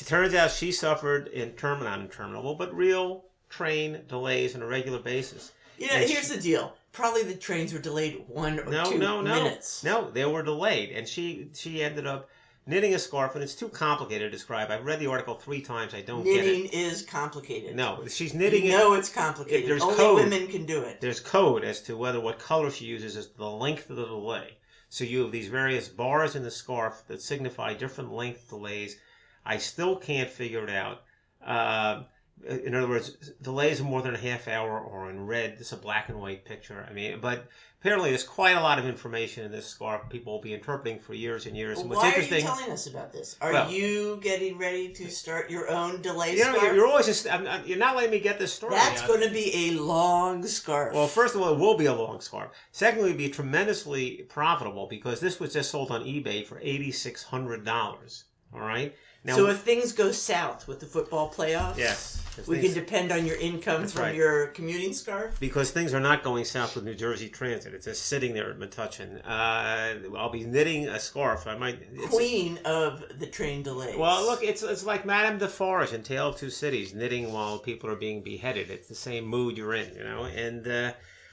It 0.00 0.06
turns 0.06 0.34
out 0.34 0.50
she 0.50 0.72
suffered 0.72 1.28
in 1.28 1.52
terminal, 1.52 1.90
not 1.90 2.00
interminable, 2.00 2.54
but 2.56 2.74
real 2.74 3.24
train 3.48 4.00
delays 4.08 4.54
on 4.56 4.62
a 4.62 4.66
regular 4.66 4.98
basis. 4.98 5.52
you 5.78 5.86
know, 5.86 5.94
and 5.94 6.10
here's 6.10 6.28
the 6.28 6.40
deal. 6.40 6.74
Probably 6.92 7.22
the 7.22 7.34
trains 7.34 7.72
were 7.72 7.78
delayed 7.78 8.24
one 8.28 8.58
or 8.60 8.64
No, 8.70 8.90
two 8.90 8.98
no, 8.98 9.20
no, 9.20 9.34
minutes. 9.34 9.82
no. 9.84 10.10
They 10.10 10.24
were 10.24 10.42
delayed, 10.42 10.90
and 10.90 11.06
she 11.08 11.48
she 11.54 11.82
ended 11.82 12.06
up 12.06 12.28
knitting 12.66 12.94
a 12.94 12.98
scarf, 12.98 13.34
and 13.34 13.42
it's 13.44 13.54
too 13.54 13.68
complicated 13.68 14.30
to 14.30 14.36
describe. 14.36 14.70
I've 14.70 14.84
read 14.84 15.00
the 15.00 15.08
article 15.08 15.34
three 15.34 15.60
times. 15.60 15.92
I 15.94 16.00
don't 16.02 16.24
Knitting 16.24 16.66
is 16.66 17.02
complicated. 17.02 17.74
No, 17.76 18.04
she's 18.08 18.32
knitting 18.34 18.64
you 18.64 18.70
it. 18.74 18.78
know 18.78 18.94
it's 18.94 19.08
complicated. 19.08 19.68
There's 19.68 19.82
Only 19.82 19.96
code. 19.96 20.16
women 20.16 20.46
can 20.48 20.64
do 20.66 20.82
it. 20.82 21.00
There's 21.00 21.20
code 21.20 21.64
as 21.64 21.80
to 21.82 21.96
whether 21.96 22.20
what 22.20 22.38
color 22.38 22.70
she 22.70 22.84
uses 22.86 23.16
is 23.16 23.28
the 23.30 23.44
length 23.50 23.90
of 23.90 23.96
the 23.96 24.06
delay. 24.06 24.56
So 24.88 25.02
you 25.04 25.22
have 25.22 25.32
these 25.32 25.48
various 25.48 25.88
bars 25.88 26.36
in 26.36 26.44
the 26.44 26.50
scarf 26.52 27.02
that 27.08 27.20
signify 27.20 27.74
different 27.74 28.12
length 28.12 28.48
delays. 28.48 28.98
I 29.44 29.58
still 29.58 29.96
can't 29.96 30.30
figure 30.30 30.64
it 30.64 30.70
out. 30.70 31.02
Uh, 31.44 32.02
in 32.48 32.74
other 32.74 32.88
words, 32.88 33.32
delays 33.40 33.80
of 33.80 33.86
more 33.86 34.02
than 34.02 34.14
a 34.14 34.18
half 34.18 34.48
hour 34.48 34.78
or 34.78 35.08
in 35.10 35.26
red. 35.26 35.54
This 35.58 35.68
is 35.68 35.72
a 35.72 35.76
black 35.76 36.08
and 36.08 36.20
white 36.20 36.44
picture. 36.44 36.86
I 36.88 36.92
mean, 36.92 37.20
but 37.20 37.46
apparently 37.80 38.10
there's 38.10 38.24
quite 38.24 38.56
a 38.56 38.60
lot 38.60 38.78
of 38.78 38.86
information 38.86 39.44
in 39.44 39.52
this 39.52 39.66
scarf. 39.66 40.02
People 40.10 40.34
will 40.34 40.40
be 40.42 40.52
interpreting 40.52 40.98
for 40.98 41.14
years 41.14 41.46
and 41.46 41.56
years. 41.56 41.78
And 41.78 41.88
what's 41.88 42.02
Why 42.02 42.08
are 42.08 42.16
you 42.16 42.22
interesting, 42.22 42.44
telling 42.46 42.70
us 42.70 42.86
about 42.86 43.12
this? 43.12 43.36
Are 43.40 43.52
Well- 43.52 43.70
you 43.70 44.18
getting 44.22 44.58
ready 44.58 44.92
to 44.94 45.10
start 45.10 45.50
your 45.50 45.70
own 45.70 46.02
delay 46.02 46.32
you 46.32 46.44
know, 46.44 46.54
scarf? 46.56 46.74
you're, 46.74 46.86
always 46.86 47.06
just, 47.06 47.26
I'm, 47.30 47.46
I'm- 47.46 47.62
you're 47.66 47.78
not 47.78 47.94
letting 47.96 48.10
me 48.10 48.20
get 48.20 48.38
this 48.38 48.52
story. 48.52 48.74
That's 48.74 49.02
out. 49.02 49.08
going 49.08 49.22
to 49.22 49.30
be 49.30 49.68
a 49.68 49.80
long 49.80 50.44
scarf. 50.46 50.92
Well, 50.92 51.06
first 51.06 51.34
of 51.34 51.40
all, 51.40 51.54
it 51.54 51.58
will 51.58 51.76
be 51.78 51.86
a 51.86 51.94
long 51.94 52.20
scarf. 52.20 52.50
Secondly, 52.72 53.10
it'll 53.10 53.18
be 53.18 53.30
tremendously 53.30 54.26
profitable 54.28 54.86
because 54.86 55.20
this 55.20 55.38
was 55.40 55.52
just 55.52 55.70
sold 55.70 55.90
on 55.90 56.02
eBay 56.02 56.44
for 56.44 56.58
eighty 56.62 56.90
six 56.90 57.22
hundred 57.22 57.64
dollars. 57.64 58.24
All 58.52 58.60
right. 58.60 58.94
Now, 59.26 59.36
so 59.36 59.46
if 59.48 59.60
things 59.60 59.92
go 59.92 60.12
south 60.12 60.68
with 60.68 60.80
the 60.80 60.86
football 60.86 61.32
playoffs, 61.32 61.78
yes, 61.78 62.22
we 62.46 62.58
things- 62.60 62.74
can 62.74 62.84
depend 62.84 63.10
on 63.10 63.24
your 63.24 63.36
income 63.36 63.88
from 63.88 64.02
right. 64.02 64.14
your 64.14 64.48
commuting 64.48 64.92
scarf. 64.92 65.40
because 65.40 65.70
things 65.70 65.94
are 65.94 66.00
not 66.00 66.22
going 66.22 66.44
south 66.44 66.74
with 66.74 66.84
New 66.84 66.94
Jersey 66.94 67.30
Transit. 67.30 67.72
It's 67.72 67.86
just 67.86 68.02
sitting 68.04 68.34
there 68.34 68.50
at 68.50 68.58
Metuchen. 68.58 69.20
Uh, 69.24 70.14
I'll 70.18 70.28
be 70.30 70.44
knitting 70.44 70.88
a 70.88 71.00
scarf. 71.00 71.46
I 71.46 71.56
might. 71.56 71.80
Queen 72.10 72.58
of 72.66 73.02
the 73.18 73.26
train 73.26 73.62
delays. 73.62 73.96
Well, 73.96 74.22
look, 74.26 74.42
it's 74.42 74.62
it's 74.62 74.84
like 74.84 75.06
Madame 75.06 75.38
Defarge 75.38 75.94
in 75.94 76.02
Tale 76.02 76.28
of 76.28 76.36
Two 76.36 76.50
Cities, 76.50 76.92
knitting 76.92 77.32
while 77.32 77.58
people 77.58 77.88
are 77.88 77.96
being 77.96 78.22
beheaded. 78.22 78.68
It's 78.70 78.88
the 78.88 78.94
same 78.94 79.24
mood 79.24 79.56
you're 79.56 79.74
in, 79.74 79.94
you 79.96 80.04
know. 80.04 80.24
And 80.24 80.68
uh, 80.68 80.92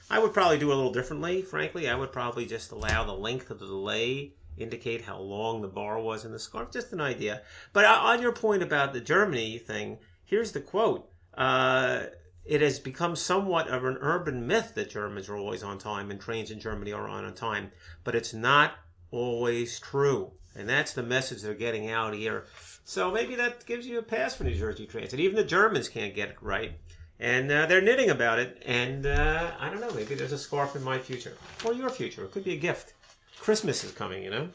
I 0.10 0.20
would 0.20 0.34
probably 0.34 0.60
do 0.60 0.72
it 0.72 0.74
a 0.74 0.78
little 0.78 0.94
differently. 0.94 1.42
Frankly, 1.42 1.90
I 1.90 1.96
would 1.96 2.14
probably 2.14 2.46
just 2.46 2.72
allow 2.72 3.04
the 3.04 3.14
length 3.14 3.52
of 3.52 3.60
the 3.60 3.66
delay 3.66 4.32
indicate 4.62 5.02
how 5.02 5.19
long 5.19 5.62
the 5.62 5.67
bar 5.67 6.00
was 6.00 6.26
in 6.26 6.32
the 6.32 6.39
scarf. 6.39 6.71
Just 6.71 6.93
an 6.93 7.02
idea. 7.02 7.41
But 7.74 7.86
uh, 7.86 8.00
on 8.02 8.21
your 8.21 8.32
point 8.32 8.63
about 8.63 8.93
the 8.93 9.02
Germany 9.02 9.58
thing, 9.58 9.97
here's 10.24 10.52
the 10.52 10.62
quote. 10.62 11.10
uh, 11.38 12.04
it 12.43 12.62
has 12.62 12.80
become 12.80 13.15
somewhat 13.15 13.67
of 13.67 13.86
an 13.86 13.97
urban 14.02 14.47
myth 14.47 14.74
that 14.76 14.89
Germans 14.89 15.30
are 15.30 15.38
always 15.38 15.63
on 15.63 15.78
time 15.78 16.10
and 16.10 16.19
trains 16.19 16.52
in 16.52 16.60
Germany 16.60 16.91
are 16.91 17.08
on 17.08 17.32
time, 17.34 17.71
but 18.04 18.15
it's 18.15 18.34
not 18.34 18.74
always 19.12 19.80
true. 19.80 20.32
And 20.56 20.67
that's 20.67 20.93
the 20.93 21.04
message 21.04 21.41
they're 21.41 21.54
getting 21.54 21.89
out 21.89 22.13
here. 22.13 22.45
So 22.84 23.12
maybe 23.12 23.36
that 23.36 23.65
gives 23.65 23.86
you 23.86 24.00
a 24.00 24.04
pass 24.04 24.36
for 24.36 24.43
New 24.43 24.56
Jersey 24.56 24.86
Transit. 24.86 25.19
Even 25.19 25.36
the 25.36 25.43
Germans 25.43 25.88
can't 25.88 26.15
get 26.15 26.30
it 26.30 26.38
right. 26.41 26.74
And 27.19 27.52
uh, 27.52 27.67
they're 27.67 27.82
knitting 27.82 28.10
about 28.10 28.39
it. 28.39 28.62
And 28.65 29.06
uh, 29.06 29.52
I 29.60 29.69
don't 29.69 29.80
know, 29.80 29.93
maybe 29.93 30.15
there's 30.15 30.32
a 30.32 30.38
scarf 30.38 30.76
in 30.76 30.84
my 30.84 30.97
future 30.97 31.38
or 31.63 31.74
your 31.74 31.89
future. 31.89 32.26
It 32.26 32.32
could 32.32 32.43
be 32.43 32.54
a 32.54 32.58
gift. 32.58 32.93
Christmas 33.42 33.84
is 33.84 33.92
coming, 33.92 34.22
you 34.24 34.30
know? 34.30 34.50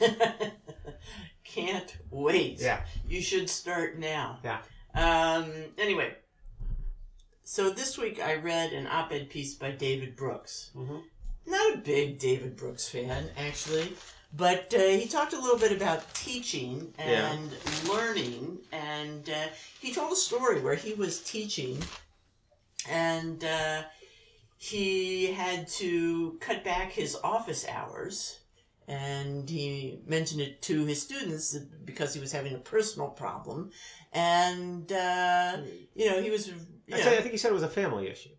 Can't 1.44 1.96
wait. 2.10 2.60
Yeah. 2.60 2.80
You 3.08 3.22
should 3.22 3.48
start 3.48 3.98
now. 3.98 4.38
Yeah. 4.44 4.58
Um, 4.94 5.50
anyway, 5.78 6.14
so 7.42 7.70
this 7.70 7.96
week 7.96 8.20
I 8.22 8.34
read 8.34 8.74
an 8.74 8.86
op 8.86 9.12
ed 9.12 9.30
piece 9.30 9.54
by 9.54 9.70
David 9.70 10.14
Brooks. 10.14 10.70
Mhm. 10.76 11.04
Not 11.46 11.74
a 11.74 11.78
big 11.78 12.18
David 12.18 12.54
Brooks 12.54 12.86
fan, 12.86 13.30
actually, 13.38 13.94
but 14.36 14.74
uh, 14.74 14.78
he 14.78 15.08
talked 15.08 15.32
a 15.32 15.40
little 15.40 15.58
bit 15.58 15.72
about 15.72 16.12
teaching 16.12 16.92
and 16.98 17.50
learning, 17.88 18.58
and 18.72 19.30
uh, 19.30 19.46
he 19.80 19.94
told 19.94 20.12
a 20.12 20.16
story 20.16 20.60
where 20.60 20.74
he 20.74 20.92
was 20.92 21.22
teaching 21.22 21.82
and 22.90 23.42
uh, 23.42 23.84
he 24.58 25.32
had 25.32 25.68
to 25.68 26.36
cut 26.40 26.64
back 26.64 26.92
his 26.92 27.16
office 27.24 27.64
hours. 27.68 28.40
And 28.86 29.48
he 29.50 30.00
mentioned 30.06 30.40
it 30.40 30.62
to 30.62 30.84
his 30.86 31.02
students 31.02 31.54
because 31.84 32.14
he 32.14 32.20
was 32.20 32.32
having 32.32 32.54
a 32.54 32.58
personal 32.58 33.08
problem. 33.08 33.70
And, 34.14 34.90
uh, 34.90 35.58
you 35.94 36.10
know, 36.10 36.22
he 36.22 36.30
was, 36.30 36.48
you 36.48 36.54
I, 36.92 36.96
know, 36.96 37.02
say, 37.04 37.18
I 37.18 37.20
think 37.20 37.32
he 37.32 37.36
said 37.38 37.50
it 37.50 37.54
was 37.54 37.62
a 37.62 37.68
family 37.68 38.08
issue. 38.08 38.30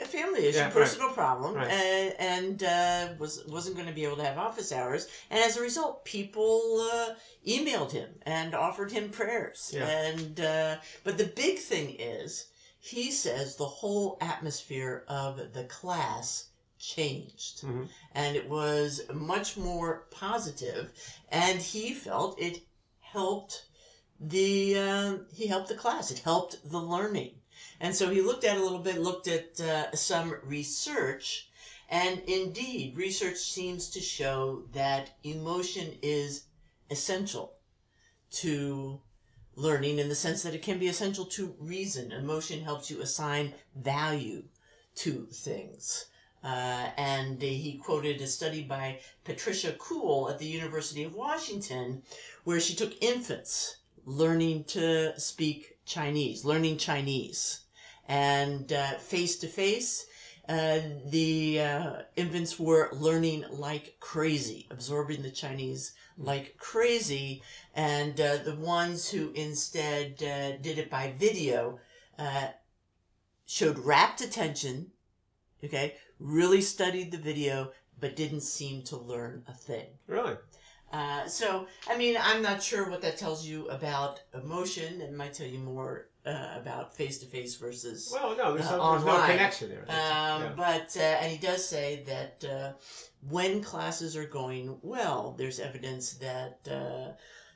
a 0.00 0.06
family 0.06 0.46
issue, 0.46 0.56
Yeah, 0.58 0.64
right. 0.64 0.72
personal 0.72 1.10
problem, 1.10 1.54
Right. 1.54 1.70
and, 1.70 2.14
and 2.18 2.62
uh, 2.64 3.08
was 3.18 3.44
wasn't 3.46 3.76
going 3.76 3.86
to 3.86 3.92
be 3.94 4.04
able 4.04 4.16
to 4.16 4.24
have 4.24 4.38
office 4.38 4.72
hours, 4.72 5.06
and 5.30 5.38
as 5.44 5.58
a 5.58 5.60
result, 5.60 6.04
people 6.06 6.88
uh, 6.92 7.10
emailed 7.46 7.92
him 7.92 8.08
and 8.22 8.54
offered 8.54 8.90
him 8.92 9.10
prayers, 9.10 9.70
Yeah. 9.74 9.86
and 9.86 10.40
uh, 10.40 10.76
but 11.04 11.18
the 11.18 11.26
big 11.26 11.58
thing 11.58 11.96
is, 12.00 12.46
he 12.84 13.12
says 13.12 13.54
the 13.54 13.64
whole 13.80 14.18
atmosphere 14.20 15.04
of 15.06 15.52
the 15.52 15.62
class 15.64 16.46
changed, 16.80 17.62
Mhm. 17.62 17.88
and 18.10 18.34
it 18.36 18.48
was 18.48 19.02
much 19.12 19.56
more 19.56 20.08
positive, 20.10 20.92
and 21.28 21.62
he 21.62 21.94
felt 21.94 22.40
it 22.40 22.66
helped 22.98 23.66
the 24.18 24.76
uh, 24.76 25.18
he 25.32 25.46
helped 25.46 25.68
the 25.68 25.76
class, 25.76 26.10
it 26.10 26.18
helped 26.20 26.68
the 26.68 26.80
learning. 26.80 27.40
And 27.78 27.94
so 27.94 28.10
he 28.10 28.20
looked 28.20 28.42
at 28.44 28.56
a 28.56 28.62
little 28.62 28.80
bit, 28.80 29.00
looked 29.00 29.28
at 29.28 29.60
uh, 29.60 29.94
some 29.94 30.34
research, 30.42 31.48
and 31.88 32.18
indeed, 32.26 32.96
research 32.96 33.38
seems 33.38 33.88
to 33.90 34.00
show 34.00 34.64
that 34.72 35.16
emotion 35.22 35.98
is 36.02 36.46
essential 36.90 37.54
to 38.42 39.00
learning 39.54 39.98
in 39.98 40.08
the 40.08 40.14
sense 40.14 40.42
that 40.42 40.54
it 40.54 40.62
can 40.62 40.78
be 40.78 40.88
essential 40.88 41.24
to 41.26 41.54
reason. 41.58 42.12
Emotion 42.12 42.62
helps 42.62 42.90
you 42.90 43.00
assign 43.00 43.52
value 43.76 44.44
to 44.94 45.26
things. 45.32 46.06
Uh, 46.44 46.88
and 46.96 47.40
he 47.40 47.80
quoted 47.84 48.20
a 48.20 48.26
study 48.26 48.62
by 48.62 48.98
Patricia 49.24 49.72
Kuhl 49.78 50.28
at 50.28 50.38
the 50.38 50.46
University 50.46 51.04
of 51.04 51.14
Washington, 51.14 52.02
where 52.44 52.58
she 52.58 52.74
took 52.74 53.00
infants 53.02 53.76
learning 54.04 54.64
to 54.64 55.18
speak 55.20 55.76
Chinese, 55.86 56.44
learning 56.44 56.78
Chinese. 56.78 57.60
And 58.08 58.72
face 58.98 59.38
to 59.38 59.46
face, 59.46 60.06
the 60.48 61.60
uh, 61.60 61.92
infants 62.16 62.58
were 62.58 62.90
learning 62.92 63.44
like 63.50 63.96
crazy, 64.00 64.66
absorbing 64.70 65.22
the 65.22 65.30
Chinese 65.30 65.92
like 66.18 66.56
crazy. 66.58 67.42
And 67.74 68.20
uh, 68.20 68.38
the 68.38 68.56
ones 68.56 69.10
who 69.10 69.32
instead 69.34 70.22
uh, 70.22 70.56
did 70.60 70.78
it 70.78 70.90
by 70.90 71.14
video 71.16 71.78
uh, 72.18 72.48
showed 73.46 73.78
rapt 73.78 74.20
attention, 74.20 74.92
okay, 75.64 75.94
really 76.18 76.60
studied 76.60 77.10
the 77.10 77.18
video, 77.18 77.72
but 77.98 78.16
didn't 78.16 78.42
seem 78.42 78.82
to 78.82 78.96
learn 78.96 79.44
a 79.48 79.54
thing. 79.54 79.86
Really? 80.06 80.36
Uh, 80.92 81.26
so, 81.26 81.66
I 81.88 81.96
mean, 81.96 82.16
I'm 82.20 82.42
not 82.42 82.62
sure 82.62 82.90
what 82.90 83.00
that 83.00 83.16
tells 83.16 83.46
you 83.46 83.66
about 83.68 84.20
emotion. 84.34 85.00
It 85.00 85.14
might 85.14 85.32
tell 85.32 85.46
you 85.46 85.58
more 85.58 86.08
uh, 86.26 86.56
about 86.56 86.94
face 86.94 87.18
to 87.20 87.26
face 87.26 87.56
versus. 87.56 88.10
Well, 88.12 88.36
no, 88.36 88.52
there's, 88.52 88.66
Uh, 88.66 88.76
no, 88.76 88.92
there's 88.92 89.04
no 89.06 89.26
connection 89.26 89.70
there. 89.70 89.86
Um, 89.88 90.42
yeah. 90.42 90.52
But, 90.54 90.94
uh, 90.96 91.00
and 91.00 91.32
he 91.32 91.38
does 91.38 91.66
say 91.66 92.02
that 92.06 92.44
uh, 92.44 92.72
when 93.26 93.62
classes 93.62 94.16
are 94.16 94.26
going 94.26 94.78
well, 94.82 95.34
there's 95.38 95.58
evidence 95.58 96.12
that 96.14 96.58
uh, 96.70 97.12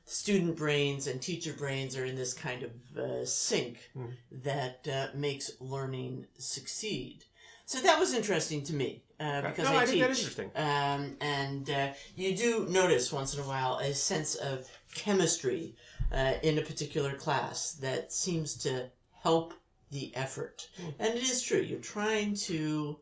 student 0.07 0.57
brains 0.57 1.07
and 1.09 1.21
teacher 1.21 1.53
brains 1.53 1.97
are 1.97 2.05
in 2.05 2.15
this 2.17 2.33
kind 2.33 2.63
of 2.63 2.71
uh, 2.97 3.25
sync 3.25 3.91
Hmm. 3.93 4.07
that 4.31 4.87
uh, 4.91 5.09
makes 5.17 5.51
learning 5.61 6.27
succeed. 6.39 7.25
So 7.67 7.81
that 7.81 7.99
was 7.99 8.15
interesting 8.15 8.63
to 8.65 8.75
me 8.75 9.03
uh, 9.19 9.25
Okay. 9.25 9.49
because 9.49 9.65
No, 9.69 9.77
I, 9.77 9.83
I 9.83 9.87
teach. 9.87 10.03
interesting. 10.03 10.51
Um, 10.55 11.17
and 11.21 11.69
uh, 11.69 11.89
you 12.15 12.37
do 12.37 12.67
notice 12.71 13.13
once 13.13 13.35
in 13.35 13.41
a 13.41 13.47
while 13.47 13.79
a 13.79 13.93
sense 13.93 14.37
of 14.37 14.69
chemistry 14.95 15.75
uh, 16.13 16.35
in 16.45 16.57
a 16.59 16.63
particular 16.63 17.15
class 17.15 17.73
that 17.81 18.13
seems 18.13 18.55
to 18.59 18.89
help 19.23 19.55
the 19.91 20.15
effort. 20.15 20.69
Hmm. 20.81 20.91
And 21.01 21.15
it 21.15 21.23
is 21.25 21.43
true. 21.43 21.61
You're 21.61 21.81
trying 21.81 22.35
to 22.51 22.99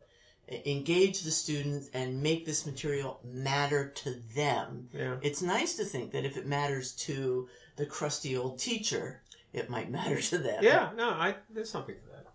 engage 0.48 1.22
the 1.22 1.30
students 1.30 1.88
and 1.94 2.22
make 2.22 2.44
this 2.44 2.66
material 2.66 3.20
matter 3.24 3.88
to 3.88 4.14
them. 4.34 4.88
Yeah. 4.92 5.16
It's 5.22 5.42
nice 5.42 5.74
to 5.76 5.84
think 5.84 6.12
that 6.12 6.24
if 6.24 6.36
it 6.36 6.46
matters 6.46 6.92
to 6.92 7.48
the 7.76 7.86
crusty 7.86 8.36
old 8.36 8.58
teacher, 8.58 9.22
it 9.52 9.70
might 9.70 9.90
matter 9.98 10.20
to 10.20 10.38
them. 10.38 10.62
Yeah, 10.62 10.90
no, 10.96 11.10
I 11.10 11.36
there's 11.50 11.70
something 11.70 11.94
to 11.94 12.06
that. 12.12 12.26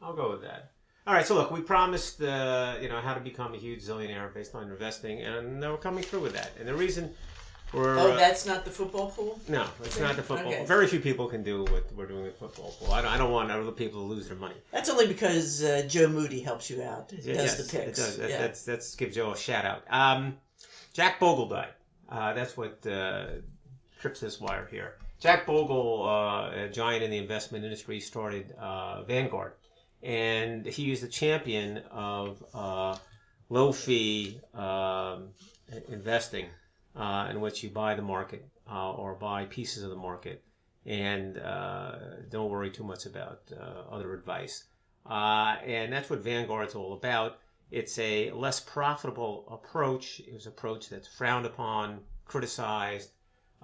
I'll 0.00 0.14
go 0.14 0.30
with 0.30 0.42
that. 0.42 0.72
All 1.04 1.14
right, 1.14 1.26
so 1.26 1.34
look, 1.34 1.50
we 1.50 1.60
promised, 1.60 2.22
uh, 2.22 2.76
you 2.80 2.88
know, 2.88 3.00
how 3.00 3.14
to 3.14 3.20
become 3.20 3.54
a 3.54 3.56
huge 3.56 3.82
zillionaire 3.82 4.32
based 4.32 4.54
on 4.54 4.70
investing, 4.70 5.20
and 5.20 5.60
we're 5.60 5.76
coming 5.76 6.04
through 6.04 6.20
with 6.20 6.32
that. 6.34 6.52
And 6.58 6.68
the 6.68 6.74
reason 6.74 7.12
we're 7.72 7.98
Oh, 7.98 8.12
uh, 8.12 8.16
that's 8.16 8.46
not 8.46 8.64
the 8.64 8.70
football 8.70 9.10
pool? 9.10 9.40
no, 9.48 9.66
it's 9.84 9.98
not 9.98 10.16
the 10.16 10.22
football. 10.22 10.52
Okay. 10.52 10.64
Very 10.66 10.86
few 10.86 11.00
people 11.00 11.26
can 11.28 11.42
do 11.42 11.64
what 11.64 11.90
we're 11.94 12.06
doing 12.06 12.24
with 12.24 12.38
football. 12.38 12.72
pool. 12.78 12.92
I 12.92 13.02
don't, 13.02 13.10
I 13.12 13.18
don't 13.18 13.30
want 13.32 13.50
other 13.50 13.70
people 13.72 14.00
to 14.00 14.06
lose 14.06 14.28
their 14.28 14.36
money. 14.36 14.56
That's 14.70 14.90
only 14.90 15.06
because 15.06 15.62
uh, 15.62 15.84
Joe 15.88 16.08
Moody 16.08 16.40
helps 16.40 16.68
you 16.70 16.82
out. 16.82 17.08
Does 17.08 17.26
yes, 17.26 17.56
the 17.56 17.78
picks. 17.78 17.98
It 17.98 18.02
does. 18.02 18.16
That, 18.18 18.30
yeah. 18.30 18.38
That's 18.38 18.64
that's 18.64 18.94
give 18.94 19.12
Joe 19.12 19.32
a 19.32 19.36
shout 19.36 19.64
out. 19.64 19.84
Um, 19.90 20.36
Jack 20.92 21.18
Bogle 21.20 21.48
died. 21.48 21.72
Uh, 22.08 22.34
that's 22.34 22.56
what 22.56 22.86
uh, 22.86 23.26
trips 24.00 24.20
this 24.20 24.40
wire 24.40 24.68
here. 24.70 24.96
Jack 25.18 25.46
Bogle, 25.46 26.04
uh, 26.06 26.50
a 26.64 26.68
giant 26.68 27.04
in 27.04 27.10
the 27.10 27.16
investment 27.16 27.64
industry, 27.64 28.00
started 28.00 28.52
uh, 28.58 29.02
Vanguard, 29.04 29.52
and 30.02 30.66
he 30.66 30.90
is 30.90 31.00
the 31.00 31.06
champion 31.08 31.78
of 31.92 32.44
uh, 32.52 32.96
low 33.48 33.70
fee 33.70 34.40
um, 34.52 35.28
investing, 35.88 36.46
uh, 36.94 37.28
in 37.30 37.40
which 37.40 37.62
you 37.62 37.70
buy 37.70 37.94
the 37.94 38.02
market 38.02 38.46
uh, 38.70 38.92
or 38.92 39.14
buy 39.14 39.44
pieces 39.46 39.82
of 39.82 39.90
the 39.90 39.96
market, 39.96 40.44
and 40.84 41.38
uh, 41.38 41.96
don't 42.30 42.50
worry 42.50 42.70
too 42.70 42.84
much 42.84 43.06
about 43.06 43.42
uh, 43.58 43.90
other 43.90 44.12
advice. 44.14 44.64
Uh, 45.08 45.56
and 45.64 45.92
that's 45.92 46.10
what 46.10 46.20
Vanguard's 46.20 46.74
all 46.74 46.92
about. 46.92 47.38
It's 47.70 47.98
a 47.98 48.30
less 48.32 48.60
profitable 48.60 49.48
approach. 49.50 50.20
It's 50.26 50.46
an 50.46 50.52
approach 50.52 50.88
that's 50.88 51.08
frowned 51.08 51.46
upon, 51.46 52.00
criticized 52.24 53.10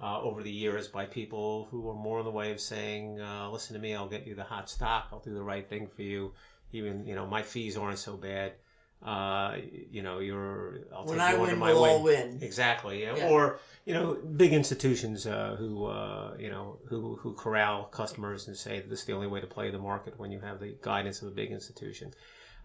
over 0.01 0.41
the 0.41 0.51
years 0.51 0.87
by 0.87 1.05
people 1.05 1.67
who 1.69 1.89
are 1.89 1.93
more 1.93 2.19
in 2.19 2.25
the 2.25 2.31
way 2.31 2.51
of 2.51 2.59
saying, 2.59 3.17
"Listen 3.51 3.75
to 3.75 3.79
me, 3.79 3.93
I'll 3.93 4.09
get 4.09 4.25
you 4.25 4.33
the 4.33 4.43
hot 4.43 4.69
stock. 4.69 5.09
I'll 5.11 5.19
do 5.19 5.33
the 5.33 5.43
right 5.43 5.67
thing 5.67 5.87
for 5.87 6.01
you. 6.01 6.33
Even 6.71 7.05
you 7.05 7.15
know 7.15 7.27
my 7.27 7.43
fees 7.43 7.77
aren't 7.77 7.99
so 7.99 8.17
bad. 8.17 8.53
Uh, 9.01 9.55
you 9.89 10.01
know 10.01 10.19
you're. 10.19 10.79
I'll 10.93 11.05
when 11.05 11.19
take 11.19 11.27
I 11.27 11.37
win, 11.37 11.57
my 11.57 11.71
we'll 11.71 11.81
wing." 11.83 11.91
all 11.91 12.03
win. 12.03 12.39
Exactly. 12.41 13.03
yeah. 13.03 13.15
Yeah. 13.15 13.29
Or 13.29 13.59
you 13.85 13.93
know, 13.93 14.13
big 14.13 14.51
institutions 14.53 15.25
uh, 15.25 15.55
who 15.57 15.85
uh, 15.85 16.35
you 16.37 16.49
know 16.49 16.79
who 16.89 17.15
who 17.15 17.33
corral 17.33 17.85
customers 17.85 18.47
and 18.47 18.57
say 18.57 18.81
this 18.81 18.99
is 18.99 19.05
the 19.05 19.13
only 19.13 19.27
way 19.27 19.39
to 19.39 19.47
play 19.47 19.71
the 19.71 19.79
market 19.79 20.19
when 20.19 20.31
you 20.31 20.41
have 20.41 20.59
the 20.59 20.75
guidance 20.81 21.21
of 21.21 21.29
a 21.29 21.31
big 21.31 21.51
institution. 21.51 22.11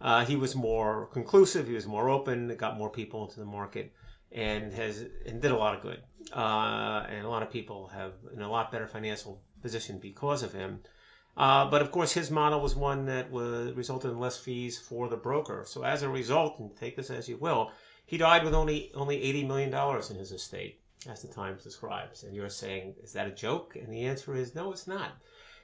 Uh, 0.01 0.25
he 0.25 0.35
was 0.35 0.57
more 0.57 1.07
conclusive. 1.13 1.69
He 1.69 1.75
was 1.75 1.87
more 1.87 2.11
open. 2.11 2.55
Got 2.57 2.77
more 2.77 2.91
people 2.91 3.25
into 3.25 3.39
the 3.39 3.47
market, 3.47 3.93
and 4.33 4.73
has 4.73 5.05
and 5.25 5.41
did 5.41 5.53
a 5.53 5.57
lot 5.57 5.77
of 5.77 5.83
good. 5.83 6.03
Uh, 6.33 7.07
and 7.09 7.25
a 7.25 7.29
lot 7.29 7.43
of 7.43 7.51
people 7.51 7.89
have 7.89 8.13
in 8.33 8.43
a 8.43 8.51
lot 8.51 8.73
better 8.73 8.89
financial 8.89 9.41
position 9.63 9.99
because 9.99 10.43
of 10.43 10.53
him. 10.53 10.81
Uh, 11.37 11.69
but 11.69 11.83
of 11.83 11.91
course, 11.91 12.13
his 12.13 12.31
model 12.31 12.61
was 12.61 12.77
one 12.77 13.07
that 13.07 13.31
was 13.31 13.73
resulted 13.73 14.11
in 14.11 14.21
less 14.21 14.39
fees 14.39 14.79
for 14.79 15.09
the 15.09 15.17
broker. 15.17 15.65
So 15.67 15.83
as 15.83 16.03
a 16.03 16.09
result, 16.09 16.61
and 16.61 16.77
take 16.77 16.97
this 16.97 17.11
as 17.11 17.29
you 17.29 17.37
will, 17.37 17.73
he 18.07 18.19
died 18.19 18.45
with 18.45 18.55
only 18.55 18.93
only 18.95 19.23
eighty 19.23 19.45
million 19.45 19.71
dollars 19.71 20.11
in 20.11 20.17
his 20.17 20.31
estate, 20.31 20.81
as 21.09 21.23
the 21.23 21.29
Times 21.29 21.65
describes. 21.65 22.23
And 22.23 22.37
you're 22.37 22.49
saying, 22.49 22.95
is 23.03 23.13
that 23.15 23.27
a 23.27 23.33
joke? 23.33 23.77
And 23.77 23.93
the 23.93 24.05
answer 24.05 24.37
is 24.37 24.55
no, 24.55 24.73
it's 24.73 24.87
not. 24.87 25.13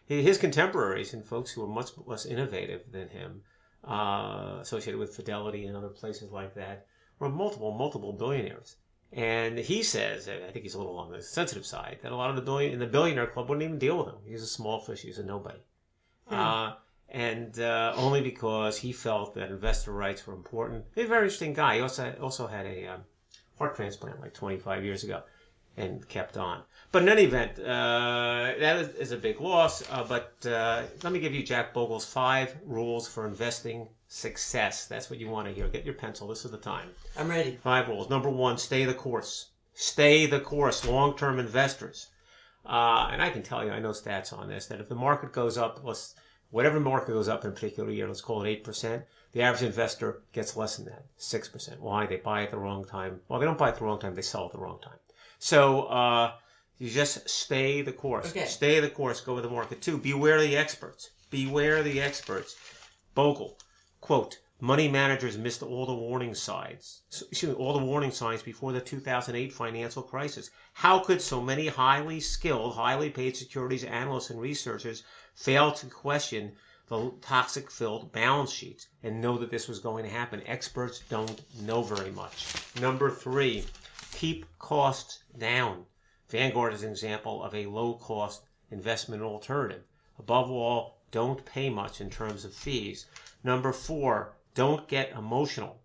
His 0.07 0.39
contemporaries 0.39 1.15
and 1.15 1.25
folks 1.25 1.53
who 1.53 1.61
were 1.61 1.69
much 1.69 1.91
less 2.05 2.27
innovative 2.27 2.83
than 2.91 3.09
him, 3.09 3.43
uh, 3.87 4.59
associated 4.61 4.99
with 4.99 5.15
Fidelity 5.15 5.67
and 5.67 5.77
other 5.77 5.89
places 5.89 6.33
like 6.33 6.55
that, 6.55 6.87
were 7.21 7.29
multiple, 7.29 7.71
multiple 7.73 8.13
billionaires. 8.13 8.75
And 9.13 9.59
he 9.59 9.83
says, 9.83 10.29
and 10.29 10.45
I 10.45 10.51
think 10.51 10.63
he's 10.63 10.75
a 10.75 10.79
little 10.79 10.99
on 10.99 11.11
the 11.11 11.21
sensitive 11.21 11.67
side, 11.67 11.99
that 12.03 12.13
a 12.13 12.17
lot 12.17 12.31
of 12.31 12.37
the 12.37 12.43
billion 12.43 12.73
in 12.73 12.79
the 12.79 12.87
billionaire 12.87 13.27
club 13.27 13.49
wouldn't 13.49 13.65
even 13.65 13.79
deal 13.79 13.99
with 13.99 14.07
him. 14.07 14.21
He's 14.25 14.43
a 14.43 14.47
small 14.47 14.79
fish. 14.79 15.03
He's 15.03 15.19
a 15.19 15.25
nobody. 15.25 15.59
Uh, 16.31 16.75
and 17.09 17.59
uh, 17.59 17.93
only 17.97 18.21
because 18.21 18.79
he 18.79 18.93
felt 18.93 19.35
that 19.35 19.51
investor 19.51 19.93
rights 19.93 20.27
were 20.27 20.35
important. 20.35 20.85
He's 20.95 21.07
a 21.07 21.09
very 21.09 21.25
interesting 21.25 21.55
guy. 21.55 21.77
He 21.77 21.81
also 21.81 22.15
also 22.21 22.47
had 22.47 22.67
a 22.67 22.87
um, 22.87 23.01
heart 23.59 23.75
transplant 23.75 24.21
like 24.21 24.33
25 24.33 24.85
years 24.85 25.03
ago, 25.03 25.23
and 25.77 26.09
kept 26.09 26.37
on. 26.37 26.63
But 26.93 27.03
in 27.03 27.09
any 27.09 27.25
event, 27.25 27.59
uh, 27.59 28.53
that 28.61 28.77
is, 28.77 28.89
is 28.95 29.13
a 29.13 29.17
big 29.17 29.41
loss. 29.41 29.83
Uh, 29.91 30.05
but 30.05 30.35
uh, 30.47 30.83
let 31.03 31.13
me 31.13 31.19
give 31.19 31.35
you 31.35 31.43
Jack 31.43 31.75
Bogle's 31.75 32.05
five 32.05 32.57
rules 32.65 33.09
for 33.09 33.27
investing 33.27 33.89
success. 34.11 34.87
That's 34.87 35.09
what 35.09 35.21
you 35.21 35.29
want 35.29 35.47
to 35.49 35.55
hear. 35.55 35.69
Get 35.69 35.85
your 35.85 35.95
pencil. 35.95 36.29
This 36.29 36.45
is 36.45 36.51
the 36.51 36.59
time. 36.59 36.91
I'm 37.17 37.29
ready. 37.29 37.59
Five 37.63 37.89
rules. 37.89 38.11
Number 38.11 38.29
one, 38.29 38.59
stay 38.59 38.85
the 38.85 38.93
course. 38.93 39.51
Stay 39.73 40.27
the 40.27 40.41
course. 40.41 40.85
Long 40.85 41.17
term 41.17 41.39
investors. 41.39 42.09
Uh, 42.67 43.09
and 43.13 43.23
I 43.23 43.31
can 43.31 43.43
tell 43.43 43.65
you, 43.65 43.71
I 43.71 43.79
know 43.79 43.91
stats 43.91 44.37
on 44.37 44.49
this, 44.49 44.67
that 44.67 44.81
if 44.81 44.89
the 44.89 44.95
market 44.95 45.33
goes 45.33 45.57
up, 45.57 45.81
let's, 45.83 46.15
whatever 46.51 46.79
market 46.79 47.13
goes 47.13 47.29
up 47.29 47.45
in 47.45 47.51
a 47.51 47.55
particular 47.55 47.91
year, 47.91 48.07
let's 48.07 48.21
call 48.21 48.43
it 48.43 48.65
8%, 48.65 49.03
the 49.33 49.43
average 49.43 49.63
investor 49.63 50.23
gets 50.33 50.57
less 50.57 50.77
than 50.77 50.87
that, 50.87 51.05
6%. 51.19 51.79
Why? 51.79 52.05
They 52.05 52.17
buy 52.17 52.43
at 52.43 52.51
the 52.51 52.59
wrong 52.59 52.85
time. 52.85 53.21
Well, 53.29 53.41
they 53.41 53.47
don't 53.47 53.57
buy 53.57 53.69
at 53.69 53.79
the 53.79 53.85
wrong 53.85 53.99
time, 53.99 54.15
they 54.15 54.23
sell 54.23 54.45
at 54.45 54.53
the 54.53 54.59
wrong 54.59 54.79
time. 54.83 54.99
So, 55.39 55.85
uh, 55.85 56.33
you 56.79 56.91
just 56.91 57.29
stay 57.31 57.81
the 57.81 57.93
course. 57.93 58.31
Okay. 58.31 58.45
Stay 58.45 58.81
the 58.81 58.91
course, 58.91 59.23
go 59.23 59.35
with 59.35 59.45
the 59.45 59.51
market. 59.51 59.81
Two, 59.81 59.97
beware 59.97 60.41
the 60.41 60.57
experts. 60.57 61.11
Beware 61.31 61.83
the 61.83 62.01
experts. 62.01 62.57
Bogle, 63.15 63.57
quote, 64.01 64.41
money 64.61 64.89
managers 64.89 65.39
missed 65.39 65.63
all 65.63 65.87
the 65.87 65.95
warning 65.95 66.35
signs, 66.35 67.03
excuse 67.09 67.45
me, 67.45 67.55
all 67.55 67.73
the 67.79 67.85
warning 67.85 68.11
signs 68.11 68.43
before 68.43 68.73
the 68.73 68.81
2008 68.81 69.53
financial 69.53 70.03
crisis. 70.03 70.51
How 70.75 70.99
could 70.99 71.23
so 71.23 71.41
many 71.41 71.69
highly 71.69 72.21
skilled, 72.21 72.75
highly 72.75 73.11
paid 73.11 73.37
securities 73.37 73.85
analysts 73.85 74.31
and 74.31 74.41
researchers 74.41 75.03
fail 75.35 75.73
to 75.73 75.87
question 75.87 76.53
the 76.89 77.13
toxic 77.23 77.71
filled 77.71 78.13
balance 78.13 78.51
sheets 78.51 78.89
and 79.03 79.21
know 79.21 79.39
that 79.39 79.51
this 79.51 79.69
was 79.69 79.79
going 79.79 80.05
to 80.05 80.11
happen? 80.11 80.43
Experts 80.47 81.01
don't 81.09 81.41
know 81.63 81.83
very 81.83 82.11
much. 82.11 82.47
Number 82.81 83.11
three, 83.11 83.65
keep 84.13 84.47
costs 84.59 85.23
down. 85.39 85.87
Vanguard 86.29 86.75
is 86.75 86.83
an 86.83 86.91
example 86.91 87.43
of 87.43 87.55
a 87.55 87.67
low 87.67 87.95
cost 87.95 88.43
investment 88.71 89.23
alternative. 89.23 89.83
Above 90.19 90.51
all, 90.51 90.99
don't 91.11 91.45
pay 91.45 91.71
much 91.71 92.01
in 92.01 92.11
terms 92.11 92.45
of 92.45 92.55
fees. 92.55 93.07
Number 93.43 93.73
four, 93.73 94.37
don't 94.55 94.87
get 94.89 95.13
emotional. 95.13 95.81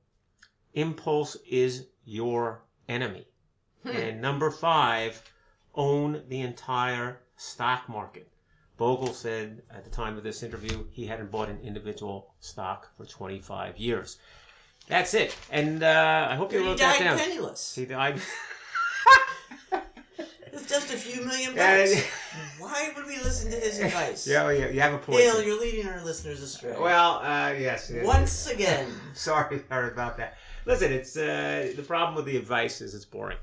Impulse 0.73 1.37
is 1.49 1.87
your 2.03 2.63
enemy. 2.89 3.27
And 3.85 4.19
number 4.19 4.49
five, 4.49 5.21
own 5.75 6.23
the 6.27 6.41
entire 6.41 7.21
stock 7.37 7.87
market. 7.87 8.31
Bogle 8.77 9.13
said 9.13 9.61
at 9.69 9.83
the 9.83 9.89
time 9.89 10.17
of 10.17 10.23
this 10.23 10.43
interview 10.43 10.85
he 10.91 11.05
hadn't 11.05 11.31
bought 11.31 11.49
an 11.49 11.59
individual 11.61 12.33
stock 12.39 12.95
for 12.97 13.05
25 13.05 13.77
years. 13.77 14.17
That's 14.87 15.13
it. 15.13 15.35
And 15.51 15.83
uh, 15.83 16.27
I 16.29 16.35
hope 16.35 16.51
you 16.51 16.63
wrote 16.63 16.77
that 16.79 16.99
died 16.99 17.05
down. 17.05 17.17
penniless. 17.17 17.75
He 17.75 17.85
died. 17.85 18.19
It's 20.55 20.69
just 20.69 20.93
a 20.93 20.97
few 20.97 21.23
million 21.25 21.53
bucks. 21.55 21.95
yeah. 21.95 22.01
Why 22.59 22.91
would 22.95 23.05
we 23.05 23.17
listen 23.17 23.51
to 23.51 23.57
his 23.57 23.79
advice? 23.79 24.25
yeah, 24.33 24.49
yeah, 24.51 24.69
you 24.69 24.79
have 24.79 24.93
a 24.93 24.97
point. 24.97 25.19
Dale, 25.19 25.43
you're 25.43 25.59
leading 25.59 25.87
our 25.87 26.03
listeners 26.03 26.41
astray. 26.41 26.75
Well, 26.79 27.15
uh, 27.21 27.53
yes. 27.59 27.91
Once 28.03 28.47
again. 28.47 28.89
Sorry, 29.13 29.61
about 29.69 30.17
that. 30.17 30.37
Listen, 30.65 30.91
it's 30.93 31.15
uh, 31.17 31.73
the 31.75 31.83
problem 31.83 32.15
with 32.15 32.25
the 32.25 32.37
advice 32.37 32.81
is 32.81 32.95
it's 32.95 33.05
boring. 33.05 33.37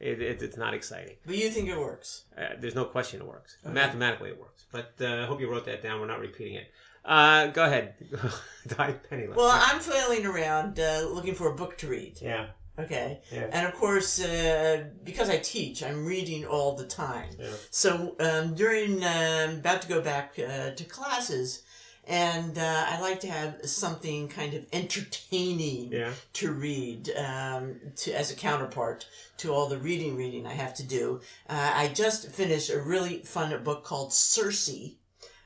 It, 0.00 0.20
it, 0.20 0.42
it's 0.42 0.56
not 0.56 0.74
exciting. 0.74 1.16
But 1.26 1.36
you 1.36 1.48
think 1.50 1.68
it 1.68 1.78
works. 1.78 2.24
Uh, 2.36 2.54
there's 2.60 2.74
no 2.74 2.84
question 2.84 3.20
it 3.20 3.26
works. 3.26 3.56
Mathematically, 3.64 4.30
it 4.30 4.38
works. 4.40 4.64
But 4.70 4.94
uh, 5.00 5.22
I 5.22 5.26
hope 5.26 5.40
you 5.40 5.50
wrote 5.50 5.64
that 5.66 5.82
down. 5.82 6.00
We're 6.00 6.06
not 6.06 6.20
repeating 6.20 6.54
it. 6.54 6.70
Uh, 7.04 7.46
go 7.48 7.64
ahead. 7.64 7.94
Die 8.68 8.92
penniless. 9.08 9.36
Well, 9.36 9.50
I'm 9.50 9.80
flailing 9.80 10.26
around 10.26 10.78
uh, 10.78 11.08
looking 11.10 11.34
for 11.34 11.48
a 11.50 11.54
book 11.54 11.78
to 11.78 11.88
read. 11.88 12.18
yeah. 12.20 12.48
Okay. 12.78 13.20
Yeah. 13.32 13.48
And 13.52 13.66
of 13.66 13.74
course, 13.74 14.20
uh, 14.22 14.84
because 15.04 15.28
I 15.30 15.38
teach, 15.38 15.82
I'm 15.82 16.04
reading 16.06 16.46
all 16.46 16.76
the 16.76 16.86
time. 16.86 17.30
Yeah. 17.38 17.48
So 17.70 18.14
um, 18.20 18.54
during, 18.54 19.02
um, 19.04 19.58
about 19.58 19.82
to 19.82 19.88
go 19.88 20.00
back 20.00 20.34
uh, 20.38 20.70
to 20.70 20.84
classes, 20.84 21.62
and 22.06 22.56
uh, 22.56 22.84
I 22.88 23.00
like 23.00 23.20
to 23.20 23.26
have 23.30 23.56
something 23.64 24.28
kind 24.28 24.54
of 24.54 24.64
entertaining 24.72 25.92
Yeah. 25.92 26.12
to 26.34 26.52
read 26.52 27.10
um, 27.16 27.80
to 27.96 28.12
as 28.12 28.30
a 28.30 28.34
counterpart 28.36 29.06
to 29.38 29.52
all 29.52 29.68
the 29.68 29.78
reading 29.78 30.16
reading 30.16 30.46
I 30.46 30.52
have 30.54 30.74
to 30.74 30.82
do. 30.82 31.20
Uh, 31.48 31.72
I 31.74 31.88
just 31.88 32.30
finished 32.30 32.70
a 32.70 32.80
really 32.80 33.18
fun 33.24 33.62
book 33.62 33.84
called 33.84 34.12
Circe 34.14 34.70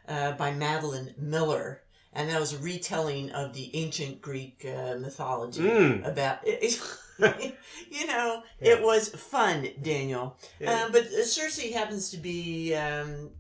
uh, 0.09 0.33
by 0.33 0.53
Madeline 0.53 1.15
Miller. 1.19 1.83
And 2.15 2.29
that 2.29 2.39
was 2.39 2.53
a 2.53 2.59
retelling 2.59 3.31
of 3.33 3.55
the 3.55 3.71
ancient 3.75 4.21
Greek 4.21 4.67
uh, 4.67 4.97
mythology 4.99 5.63
Mm. 5.63 6.07
about, 6.07 6.41
you 7.91 8.07
know, 8.07 8.43
Yeah. 8.61 8.73
it 8.73 8.83
was 8.83 9.09
fun, 9.11 9.69
Daniel. 9.81 10.37
Yeah. 10.61 10.85
Um, 10.85 10.93
but 10.93 11.07
Circe 11.09 11.61
happens 11.73 12.11
to 12.11 12.17
be 12.17 12.75
um, 12.75 13.31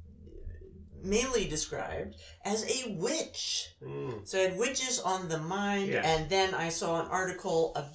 mainly 1.03 1.47
described 1.49 2.17
as 2.45 2.65
a 2.65 2.93
witch. 2.93 3.71
Mm. 3.83 4.27
So 4.27 4.39
I 4.39 4.43
had 4.43 4.59
witches 4.59 5.01
on 5.01 5.29
the 5.29 5.39
mind, 5.39 5.89
Yes. 5.93 6.05
and 6.07 6.31
then 6.31 6.55
I 6.55 6.69
saw 6.69 7.01
an 7.01 7.09
article 7.09 7.73
of, 7.75 7.87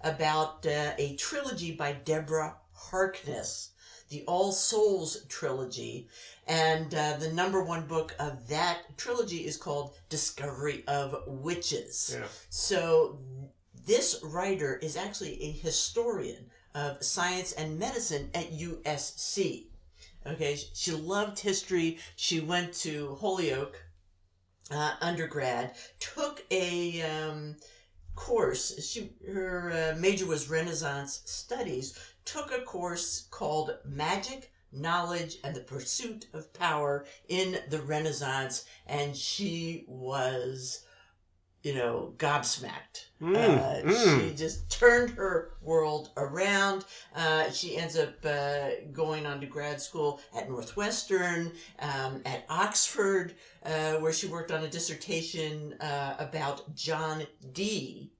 about 0.00 0.64
uh, 0.66 0.92
a 0.98 1.16
trilogy 1.16 1.72
by 1.72 1.92
Deborah 1.92 2.56
Harkness, 2.72 3.70
the 4.10 4.22
All 4.26 4.52
Souls 4.52 5.24
trilogy, 5.28 6.08
and 6.46 6.94
uh, 6.94 7.16
the 7.18 7.32
number 7.32 7.62
one 7.62 7.86
book 7.86 8.14
of 8.18 8.48
that 8.48 8.96
trilogy 8.98 9.46
is 9.46 9.56
called 9.56 9.94
Discovery 10.08 10.84
of 10.86 11.14
Witches. 11.26 12.16
Yeah. 12.18 12.26
So 12.50 13.18
this 13.86 14.20
writer 14.22 14.76
is 14.76 14.96
actually 14.96 15.42
a 15.42 15.50
historian 15.50 16.46
of 16.74 17.02
science 17.02 17.52
and 17.52 17.78
medicine 17.78 18.30
at 18.34 18.52
USC. 18.52 19.66
Okay, 20.26 20.56
she 20.72 20.92
loved 20.92 21.40
history. 21.40 21.98
She 22.16 22.40
went 22.40 22.72
to 22.74 23.16
Holyoke 23.20 23.82
uh, 24.70 24.94
undergrad, 25.00 25.74
took 25.98 26.44
a 26.50 27.02
um, 27.02 27.56
course. 28.14 28.88
She 28.88 29.10
her 29.30 29.92
uh, 29.94 29.98
major 29.98 30.26
was 30.26 30.48
Renaissance 30.48 31.22
studies. 31.24 31.98
Took 32.24 32.52
a 32.52 32.62
course 32.62 33.26
called 33.30 33.76
Magic, 33.84 34.52
Knowledge, 34.72 35.38
and 35.42 35.56
the 35.56 35.60
Pursuit 35.60 36.26
of 36.32 36.52
Power 36.52 37.04
in 37.28 37.58
the 37.68 37.82
Renaissance, 37.82 38.64
and 38.86 39.16
she 39.16 39.84
was, 39.88 40.84
you 41.62 41.74
know, 41.74 42.14
gobsmacked. 42.18 43.06
Mm, 43.20 43.36
Uh, 43.36 43.88
mm. 43.88 44.20
She 44.30 44.34
just 44.34 44.68
turned 44.68 45.10
her 45.10 45.52
world 45.62 46.10
around. 46.16 46.84
Uh, 47.14 47.50
she 47.50 47.76
ends 47.76 47.96
up 47.96 48.14
uh, 48.24 48.70
going 48.92 49.26
on 49.26 49.40
to 49.40 49.46
grad 49.46 49.80
school 49.80 50.20
at 50.36 50.48
Northwestern, 50.50 51.52
um, 51.78 52.20
at 52.26 52.44
Oxford, 52.48 53.34
uh, 53.64 53.94
where 53.94 54.12
she 54.12 54.26
worked 54.26 54.50
on 54.50 54.64
a 54.64 54.68
dissertation 54.68 55.74
uh, 55.80 56.16
about 56.18 56.74
John 56.74 57.24
Dee, 57.52 58.10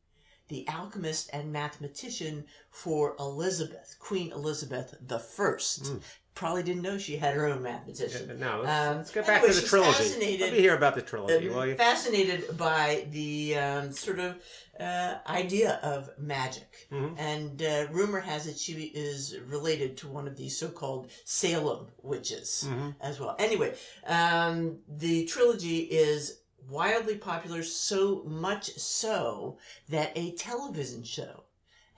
the 0.49 0.69
alchemist 0.69 1.31
and 1.33 1.53
mathematician 1.53 2.45
for 2.71 3.17
Elizabeth, 3.19 3.97
Queen 3.99 4.31
Elizabeth 4.31 4.95
the 5.05 5.19
First. 5.19 5.85
Mm. 5.85 6.01
Probably 6.35 6.63
didn't 6.63 6.81
know 6.83 6.97
she 6.97 7.17
had 7.19 7.35
her 7.35 7.47
own 7.47 7.63
mathematician. 7.63 8.27
Yeah, 8.29 8.35
No, 8.37 8.61
let's, 8.63 8.71
Um, 8.91 8.97
let's 8.97 9.11
get 9.11 9.27
back 9.27 9.39
anyway, 9.43 9.55
to 9.55 9.61
the 9.61 9.67
trilogy. 9.67 9.93
fascinated- 9.93 10.41
Let 10.41 10.53
me 10.53 10.59
hear 10.61 10.75
about 10.75 10.95
the 10.95 11.03
trilogy, 11.03 11.49
will 11.49 11.61
Um, 11.61 11.69
you? 11.69 11.75
fascinated 11.77 12.57
by 12.57 13.07
the 13.11 13.57
um, 13.59 13.93
sort 13.93 14.19
of 14.19 14.37
uh, 14.81 15.19
idea 15.29 15.79
of 15.83 16.11
magic. 16.19 16.89
Mhm. 16.91 17.15
And 17.19 17.63
uh, 17.63 17.87
rumor 17.91 18.21
has 18.21 18.47
it 18.47 18.59
she 18.59 18.73
is 18.95 19.37
related 19.47 19.97
to 19.99 20.09
one 20.09 20.27
of 20.27 20.37
these 20.37 20.57
so 20.59 20.71
called 20.71 21.11
Salem 21.27 21.89
witches 22.03 22.65
Mhm. 22.67 22.97
as 23.01 23.21
well. 23.21 23.37
Anyway, 23.39 23.77
um, 24.07 24.79
the 24.89 25.27
trilogy 25.27 25.81
is 25.81 26.39
wildly 26.69 27.17
popular, 27.19 27.63
so 27.63 28.23
much 28.25 28.75
so 28.79 29.59
that 29.91 30.11
a 30.17 30.33
television 30.33 31.05
show 31.05 31.45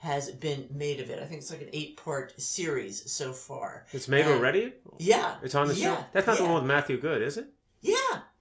has 0.05 0.29
been 0.31 0.67
made 0.71 0.99
of 0.99 1.09
it. 1.09 1.19
I 1.21 1.25
think 1.25 1.41
it's 1.41 1.51
like 1.51 1.61
an 1.63 1.69
eight 1.73 1.97
part 1.97 2.39
series 2.39 3.11
so 3.11 3.33
far. 3.33 3.85
It's 3.91 4.07
made 4.07 4.25
uh, 4.25 4.29
already? 4.31 4.73
Yeah. 4.99 5.35
It's 5.43 5.55
on 5.55 5.67
the 5.67 5.73
yeah, 5.75 5.95
show? 5.97 6.05
That's 6.13 6.27
not 6.27 6.37
the 6.37 6.43
one 6.43 6.53
with 6.53 6.63
Matthew 6.65 6.99
Goode, 6.99 7.21
is 7.23 7.37
it? 7.37 7.47
Yeah. 7.81 7.95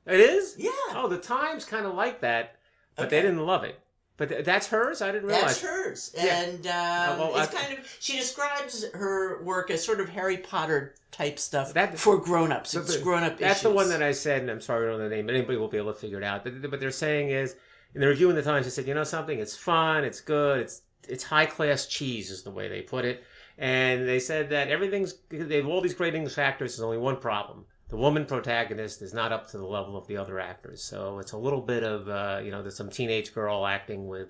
It 0.07 0.21
is? 0.21 0.57
Yeah. 0.59 0.71
Oh, 0.91 1.09
the 1.09 1.17
Times 1.19 1.65
kind 1.65 1.87
of 1.87 1.95
liked 1.95 2.21
that, 2.21 2.57
but 2.97 3.09
they 3.11 3.23
didn't 3.23 3.45
love 3.45 3.65
it. 3.65 3.81
But 4.17 4.29
th- 4.29 4.45
that's 4.45 4.69
hers. 4.69 5.03
I 5.03 5.11
didn't 5.11 5.27
realize. 5.27 5.61
That's 5.61 5.63
hers, 5.63 6.15
Yeah. 6.17 6.43
and 6.43 6.67
um, 6.67 6.73
Uh, 6.73 7.17
well, 7.33 7.37
it's 7.43 7.53
I- 7.55 7.59
kind 7.63 7.79
of 7.79 7.97
she 7.99 8.17
describes 8.17 8.85
her 8.95 9.43
work 9.43 9.71
as 9.71 9.83
sort 9.85 9.99
of 10.01 10.11
Harry 10.11 10.37
Potter 10.37 10.95
type 11.11 11.39
stuff 11.39 11.73
That- 11.75 11.99
for 11.99 12.19
grown-ups. 12.19 12.75
But- 12.75 12.83
It's 12.83 12.97
grown-up. 12.99 13.39
That's 13.39 13.63
the 13.63 13.71
one 13.71 13.89
that 13.89 14.03
I 14.05 14.13
said, 14.13 14.43
and 14.43 14.51
I'm 14.51 14.61
sorry 14.61 14.87
I 14.87 14.91
don't 14.91 14.99
know 15.01 15.09
the 15.09 15.17
name, 15.17 15.27
but 15.27 15.35
anybody 15.35 15.59
will 15.59 15.69
be 15.69 15.79
able 15.79 15.93
to 15.95 15.99
figure 15.99 16.19
it 16.19 16.25
out. 16.25 16.45
But 16.45 16.71
what 16.71 16.79
they're 16.79 16.91
saying 16.93 17.31
is, 17.31 17.57
in 17.95 18.01
the 18.03 18.07
review 18.09 18.29
in 18.31 18.37
the 18.37 18.43
Times, 18.43 18.67
they 18.67 18.71
said, 18.71 18.87
you 18.87 18.95
know 18.95 19.03
something, 19.05 19.39
it's 19.39 19.57
fun, 19.57 20.05
it's 20.05 20.21
good, 20.21 20.61
it's 20.61 20.83
it's 21.09 21.25
high 21.25 21.47
class 21.47 21.87
cheese, 21.87 22.31
is 22.31 22.43
the 22.43 22.51
way 22.51 22.69
they 22.69 22.83
put 22.83 23.05
it. 23.05 23.25
And 23.57 24.09
they 24.09 24.19
said 24.19 24.51
that 24.51 24.69
everything's, 24.69 25.15
they 25.31 25.57
have 25.57 25.67
all 25.67 25.81
these 25.81 25.95
great 25.95 26.15
English 26.15 26.39
actors, 26.39 26.73
there's 26.77 26.85
only 26.85 26.99
one 26.99 27.17
problem. 27.19 27.67
The 27.89 27.97
woman 27.97 28.27
protagonist 28.27 29.03
is 29.03 29.15
not 29.15 29.31
up 29.31 29.49
to 29.51 29.59
the 29.59 29.67
level 29.67 29.97
of 29.97 30.07
the 30.09 30.17
other 30.17 30.41
actors. 30.41 30.83
So 30.83 31.19
it's 31.21 31.33
a 31.33 31.37
little 31.39 31.61
bit 31.61 31.85
of, 31.85 32.09
uh, 32.09 32.41
you 32.43 32.51
know, 32.51 32.63
there's 32.63 32.77
some 32.77 32.91
teenage 32.91 33.33
girl 33.33 33.65
acting 33.67 34.09
with 34.09 34.29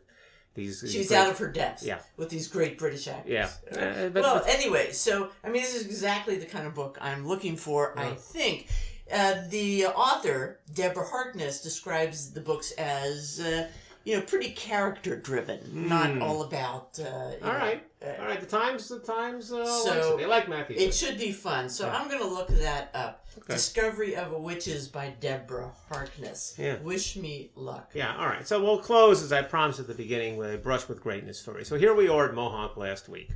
these. 0.54 0.82
these 0.82 0.92
She's 0.92 1.08
great- 1.08 1.16
out 1.18 1.30
of 1.30 1.38
her 1.38 1.48
depth 1.50 1.82
Yeah. 1.82 2.00
with 2.16 2.28
these 2.28 2.48
great 2.48 2.76
British 2.78 3.08
actors. 3.08 3.32
Yeah. 3.32 3.48
Uh, 3.70 4.08
but- 4.10 4.22
well, 4.22 4.38
but- 4.40 4.48
anyway, 4.48 4.92
so 4.92 5.30
I 5.42 5.48
mean, 5.48 5.62
this 5.62 5.74
is 5.74 5.86
exactly 5.86 6.36
the 6.36 6.46
kind 6.46 6.66
of 6.66 6.74
book 6.74 6.98
I'm 7.00 7.26
looking 7.26 7.56
for. 7.56 7.98
I 7.98 8.10
think 8.14 8.68
uh, 9.10 9.34
the 9.48 9.86
author 9.86 10.60
Deborah 10.74 11.06
Harkness 11.06 11.62
describes 11.62 12.32
the 12.32 12.40
books 12.40 12.72
as 12.72 13.40
uh, 13.40 13.68
you 14.04 14.16
know 14.16 14.22
pretty 14.22 14.50
character 14.50 15.16
driven, 15.16 15.88
not 15.88 16.20
all 16.20 16.42
about. 16.42 16.98
Uh, 16.98 17.04
Hmm. 17.04 17.46
All 17.46 17.52
know, 17.52 17.58
right. 17.58 17.84
uh, 18.04 18.20
All 18.20 18.26
right. 18.26 18.40
The 18.40 18.46
Times, 18.46 18.88
the 18.88 18.98
Times, 19.00 19.52
uh, 19.52 19.66
So, 19.66 20.16
they 20.16 20.26
like 20.26 20.48
Matthew. 20.48 20.76
It 20.78 20.94
should 20.94 21.18
be 21.18 21.32
fun, 21.32 21.68
so 21.68 21.86
Yeah. 21.86 21.96
I'm 21.98 22.08
going 22.08 22.20
to 22.20 22.28
look 22.28 22.48
that 22.48 22.90
up. 22.94 23.20
Discovery 23.48 24.14
of 24.14 24.32
a 24.32 24.38
Witches 24.38 24.86
by 24.88 25.12
Deborah 25.20 25.72
Harkness. 25.90 26.54
Yeah. 26.56 26.76
Wish 26.82 27.16
me 27.16 27.50
luck. 27.56 27.90
Yeah, 27.94 28.16
all 28.16 28.26
right. 28.26 28.46
So 28.46 28.62
we'll 28.62 28.78
close, 28.78 29.22
as 29.22 29.32
I 29.32 29.42
promised 29.42 29.80
at 29.80 29.88
the 29.88 29.94
beginning, 29.94 30.36
with 30.36 30.54
a 30.54 30.58
brush 30.58 30.86
with 30.88 31.02
greatness 31.02 31.40
story. 31.40 31.64
So 31.64 31.76
here 31.76 31.94
we 31.94 32.08
are 32.08 32.28
at 32.28 32.34
Mohonk 32.34 32.76
last 32.76 33.08
week. 33.08 33.30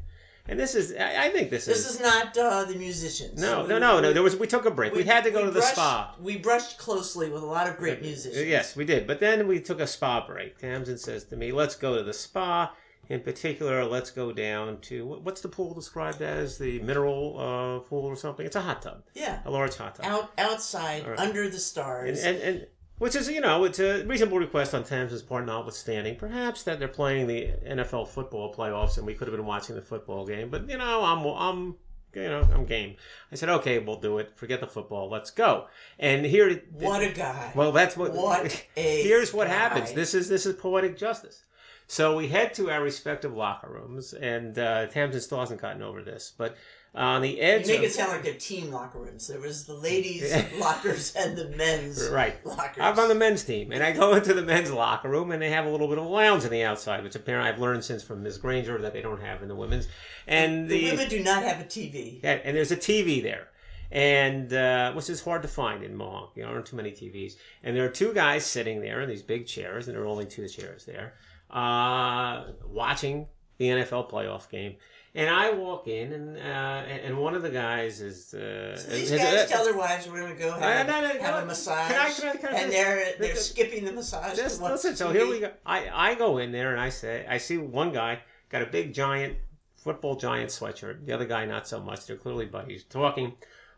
And 0.48 0.58
this 0.58 0.74
is, 0.74 0.94
I 0.98 1.26
I 1.26 1.28
think 1.30 1.50
this, 1.50 1.66
This 1.66 1.78
is. 1.78 1.84
This 1.84 1.94
is 1.96 2.00
not 2.00 2.36
uh, 2.38 2.64
the 2.64 2.74
musicians. 2.76 3.40
no, 3.40 3.62
We- 3.62 3.68
no, 3.68 3.78
no, 3.78 4.00
no. 4.00 4.08
we- 4.08 4.14
There 4.14 4.22
was. 4.22 4.36
We 4.36 4.46
took 4.46 4.64
a 4.64 4.70
break. 4.70 4.94
We, 4.94 5.04
had 5.04 5.24
to 5.24 5.30
go 5.30 5.40
we 5.40 5.44
to 5.46 5.50
the 5.50 5.60
brushed- 5.60 5.74
spa. 5.74 6.14
We 6.20 6.38
brushed 6.38 6.78
closely 6.78 7.28
with 7.30 7.42
a 7.42 7.46
lot 7.46 7.68
of 7.68 7.76
great 7.76 8.00
musicians. 8.00 8.46
Yes, 8.46 8.74
we 8.74 8.84
did. 8.84 9.06
But 9.06 9.20
then 9.20 9.46
we 9.46 9.60
took 9.60 9.80
a 9.80 9.86
spa 9.86 10.26
break. 10.26 10.58
Tamsen 10.58 10.98
says 10.98 11.24
to 11.24 11.36
me, 11.36 11.52
"Let's 11.52 11.74
go 11.76 11.96
to 11.96 12.02
the 12.02 12.12
spa. 12.14 12.72
In 13.10 13.20
particular, 13.20 13.86
let's 13.86 14.10
go 14.10 14.32
down 14.32 14.80
to 14.82 15.06
what's 15.06 15.40
the 15.40 15.48
pool 15.48 15.72
described 15.72 16.20
as? 16.20 16.58
The 16.58 16.78
mineral 16.80 17.38
uh, 17.38 17.78
pool 17.88 18.04
or 18.04 18.16
something? 18.16 18.44
It's 18.44 18.56
a 18.56 18.60
hot 18.60 18.82
tub, 18.82 19.02
Yeah. 19.14 19.40
a 19.46 19.50
large 19.50 19.76
hot 19.76 19.94
tub. 19.94 20.04
Out 20.04 20.30
outside, 20.36 21.06
right. 21.06 21.18
under 21.18 21.44
the 21.44 21.52
and, 21.52 21.60
stars. 21.60 22.22
and, 22.22 22.36
and 22.38 22.66
which 22.98 23.14
is 23.16 23.28
you 23.28 23.40
know 23.40 23.64
it's 23.64 23.78
a 23.78 24.04
reasonable 24.04 24.38
request 24.38 24.74
on 24.74 24.84
Tamsen's 24.84 25.22
part, 25.22 25.46
notwithstanding 25.46 26.16
perhaps 26.16 26.62
that 26.64 26.78
they're 26.78 26.88
playing 26.88 27.26
the 27.26 27.50
NFL 27.66 28.08
football 28.08 28.54
playoffs 28.54 28.98
and 28.98 29.06
we 29.06 29.14
could 29.14 29.28
have 29.28 29.36
been 29.36 29.46
watching 29.46 29.74
the 29.76 29.82
football 29.82 30.26
game. 30.26 30.50
But 30.50 30.68
you 30.68 30.78
know 30.78 31.04
I'm 31.04 31.24
I'm 31.24 31.76
you 32.14 32.28
know 32.28 32.46
I'm 32.52 32.64
game. 32.64 32.96
I 33.30 33.36
said 33.36 33.48
okay, 33.48 33.78
we'll 33.78 34.00
do 34.00 34.18
it. 34.18 34.32
Forget 34.36 34.60
the 34.60 34.66
football. 34.66 35.08
Let's 35.08 35.30
go. 35.30 35.66
And 35.98 36.24
here, 36.24 36.62
what 36.72 37.02
a 37.02 37.10
guy. 37.12 37.52
well, 37.54 37.72
that's 37.72 37.96
what. 37.96 38.12
What 38.12 38.64
a 38.76 39.02
here's 39.02 39.32
what 39.32 39.48
guy. 39.48 39.54
happens. 39.54 39.92
This 39.92 40.14
is 40.14 40.28
this 40.28 40.46
is 40.46 40.54
poetic 40.54 40.96
justice. 40.96 41.44
So 41.90 42.16
we 42.16 42.28
head 42.28 42.52
to 42.54 42.70
our 42.70 42.82
respective 42.82 43.34
locker 43.34 43.70
rooms, 43.70 44.12
and 44.12 44.58
uh, 44.58 44.86
Tamsen 44.88 45.22
still 45.22 45.40
hasn't 45.40 45.62
gotten 45.62 45.80
over 45.80 46.02
this, 46.02 46.34
but 46.36 46.54
on 46.94 47.22
the 47.22 47.40
edge. 47.40 47.62
you 47.66 47.74
make 47.74 47.78
of 47.78 47.84
it 47.84 47.92
sound 47.92 48.10
like 48.12 48.22
they're 48.22 48.34
team 48.34 48.70
locker 48.72 48.98
rooms. 48.98 49.26
There 49.28 49.38
was 49.40 49.64
the 49.66 49.74
ladies' 49.74 50.34
lockers 50.58 51.14
and 51.14 51.36
the 51.36 51.48
men's 51.50 52.08
Right. 52.12 52.44
lockers. 52.44 52.78
I'm 52.82 52.98
on 52.98 53.08
the 53.08 53.14
men's 53.14 53.44
team, 53.44 53.70
and 53.72 53.82
I 53.84 53.92
go 53.92 54.14
into 54.16 54.34
the 54.34 54.42
men's 54.42 54.70
locker 54.72 55.08
room, 55.08 55.30
and 55.30 55.40
they 55.40 55.50
have 55.50 55.66
a 55.66 55.70
little 55.70 55.86
bit 55.88 55.98
of 55.98 56.04
a 56.06 56.08
lounge 56.08 56.44
on 56.44 56.50
the 56.50 56.62
outside, 56.64 57.04
which 57.04 57.14
apparently 57.14 57.50
I've 57.50 57.60
learned 57.60 57.84
since 57.84 58.02
from 58.02 58.22
Ms. 58.22 58.38
Granger 58.38 58.78
that 58.80 58.92
they 58.92 59.02
don't 59.02 59.20
have 59.20 59.42
in 59.42 59.48
the 59.48 59.54
women's. 59.54 59.86
And 60.26 60.68
the 60.68 60.78
the, 60.86 60.90
women 60.92 61.08
do 61.08 61.22
not 61.22 61.42
have 61.42 61.60
a 61.60 61.64
TV. 61.64 62.20
yeah, 62.22 62.38
and 62.44 62.56
there's 62.56 62.72
a 62.72 62.76
TV 62.76 63.22
there, 63.22 63.48
and 63.92 64.52
uh, 64.52 64.92
which 64.94 65.08
is 65.08 65.22
hard 65.22 65.42
to 65.42 65.48
find 65.48 65.82
in 65.84 65.96
Mohonk. 65.96 66.30
You 66.36 66.42
know, 66.42 66.48
there 66.48 66.56
aren't 66.56 66.66
too 66.66 66.76
many 66.76 66.90
TVs, 66.90 67.34
and 67.62 67.76
there 67.76 67.84
are 67.84 67.90
two 67.90 68.12
guys 68.12 68.44
sitting 68.44 68.80
there 68.80 69.00
in 69.02 69.08
these 69.08 69.22
big 69.22 69.46
chairs, 69.46 69.88
and 69.88 69.96
there 69.96 70.02
are 70.02 70.06
only 70.08 70.26
two 70.26 70.48
chairs 70.48 70.84
there, 70.84 71.14
uh, 71.50 72.44
watching 72.66 73.26
the 73.58 73.66
NFL 73.68 74.10
playoff 74.10 74.48
game. 74.50 74.76
And 75.18 75.28
I 75.28 75.50
walk 75.50 75.88
in, 75.88 76.12
and 76.12 76.36
uh, 76.36 77.04
and 77.04 77.18
one 77.18 77.34
of 77.34 77.42
the 77.42 77.50
guys 77.50 78.00
is. 78.00 78.32
Uh, 78.32 78.76
So 78.76 78.90
these 78.92 79.10
is- 79.10 79.20
guys 79.20 79.34
uh, 79.34 79.46
tell 79.52 79.64
their 79.64 79.76
wives 79.76 80.06
we're 80.08 80.20
going 80.24 80.36
to 80.36 80.42
go 80.44 80.52
have, 80.52 80.86
no, 80.86 81.00
no, 81.00 81.08
have 81.26 81.42
a 81.42 81.46
massage, 81.46 81.88
can 81.90 81.98
I- 82.06 82.12
can 82.12 82.28
I- 82.28 82.36
can 82.42 82.54
I 82.54 82.58
and 82.60 82.72
they're 82.72 83.02
they're 83.20 83.34
skipping 83.50 83.84
the 83.84 83.92
massage. 84.00 84.36
to 84.36 84.42
Just 84.44 84.60
watch 84.62 84.72
listen. 84.72 84.94
So 84.94 85.10
here 85.16 85.26
we 85.28 85.40
go. 85.40 85.50
I, 85.66 85.78
I 86.10 86.14
go 86.14 86.38
in 86.38 86.52
there 86.52 86.70
and 86.74 86.80
I 86.80 86.90
say 86.90 87.26
I 87.28 87.38
see 87.38 87.58
one 87.58 87.90
guy 87.92 88.12
got 88.48 88.62
a 88.62 88.66
big 88.66 88.94
giant 88.94 89.32
football 89.76 90.14
giant 90.14 90.50
sweatshirt. 90.50 91.04
The 91.06 91.12
other 91.16 91.26
guy 91.26 91.42
not 91.46 91.66
so 91.66 91.80
much. 91.80 92.06
They're 92.06 92.16
clearly 92.24 92.46
buddies, 92.46 92.84
talking, 92.84 93.28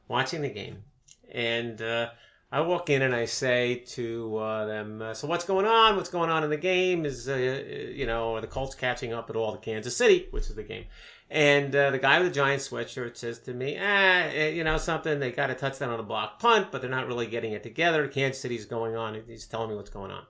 watching 0.09 0.43
the 0.43 0.51
game, 0.51 0.77
and 1.33 1.81
uh, 1.81 2.11
I 2.53 2.61
walk 2.63 2.91
in 2.91 3.01
and 3.03 3.15
I 3.15 3.25
say 3.27 3.77
to 3.97 4.37
uh, 4.37 4.67
them, 4.67 5.01
uh, 5.01 5.15
"So 5.15 5.27
what's 5.27 5.45
going 5.45 5.67
on? 5.67 5.97
What's 5.97 6.11
going 6.11 6.29
on 6.31 6.45
in 6.45 6.51
the 6.51 6.57
game? 6.73 7.07
Is 7.07 7.29
uh, 7.29 7.35
you 8.01 8.07
know 8.07 8.35
are 8.37 8.41
the 8.43 8.47
Colts 8.47 8.75
catching 8.75 9.15
up 9.15 9.31
at 9.31 9.37
all 9.37 9.53
to 9.57 9.59
Kansas 9.59 9.97
City, 9.97 10.27
which 10.33 10.49
is 10.51 10.55
the 10.55 10.65
game?" 10.75 10.85
And 11.31 11.75
uh, 11.77 11.93
the 11.93 11.99
guy 11.99 12.19
with 12.19 12.29
the 12.29 12.35
giant 12.35 12.61
sweatshirt 12.61 13.17
says 13.17 13.39
to 13.41 13.55
me, 13.55 13.79
ah, 13.79 13.83
eh, 13.83 14.49
you 14.49 14.65
know 14.65 14.79
something, 14.79 15.21
they 15.21 15.31
got 15.31 15.51
a 15.51 15.55
touchdown 15.55 15.91
on 15.91 16.01
a 16.01 16.03
block 16.03 16.41
punt, 16.41 16.73
but 16.73 16.81
they're 16.81 16.91
not 16.91 17.07
really 17.07 17.29
getting 17.29 17.53
it 17.53 17.63
together. 17.63 18.09
Kansas 18.09 18.43
City's 18.43 18.67
going 18.67 18.97
on. 18.97 19.21
He's 19.29 19.47
telling 19.47 19.71
me 19.71 19.77
what's 19.77 19.91
going 19.91 20.11
on. 20.11 20.25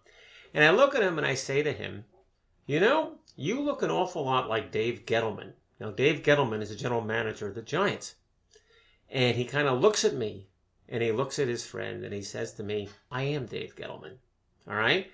And 0.53 0.63
I 0.63 0.71
look 0.71 0.95
at 0.95 1.03
him 1.03 1.17
and 1.17 1.27
I 1.27 1.35
say 1.35 1.63
to 1.63 1.73
him, 1.73 2.05
you 2.67 2.81
know, 2.81 3.15
you 3.35 3.63
look 3.63 3.83
an 3.83 3.91
awful 3.91 4.25
lot 4.25 4.51
like 4.51 4.73
Dave 4.73 5.07
Gettleman. 5.07 5.53
Now, 5.81 5.91
Dave 5.91 6.23
Gettleman 6.23 6.61
is 6.61 6.69
the 6.69 6.77
general 6.77 7.01
manager 7.01 7.49
of 7.49 7.55
the 7.55 7.63
Giants. 7.63 8.17
And 9.09 9.37
he 9.37 9.47
kind 9.47 9.69
of 9.69 9.81
looks 9.81 10.05
at 10.05 10.15
me 10.15 10.49
and 10.87 11.03
he 11.03 11.13
looks 11.13 11.39
at 11.39 11.49
his 11.49 11.65
friend 11.65 12.05
and 12.05 12.13
he 12.13 12.23
says 12.23 12.53
to 12.55 12.63
me, 12.63 12.91
I 13.11 13.23
am 13.23 13.47
Dave 13.47 13.75
Gettleman. 13.75 14.17
All 14.69 14.75
right? 14.75 15.11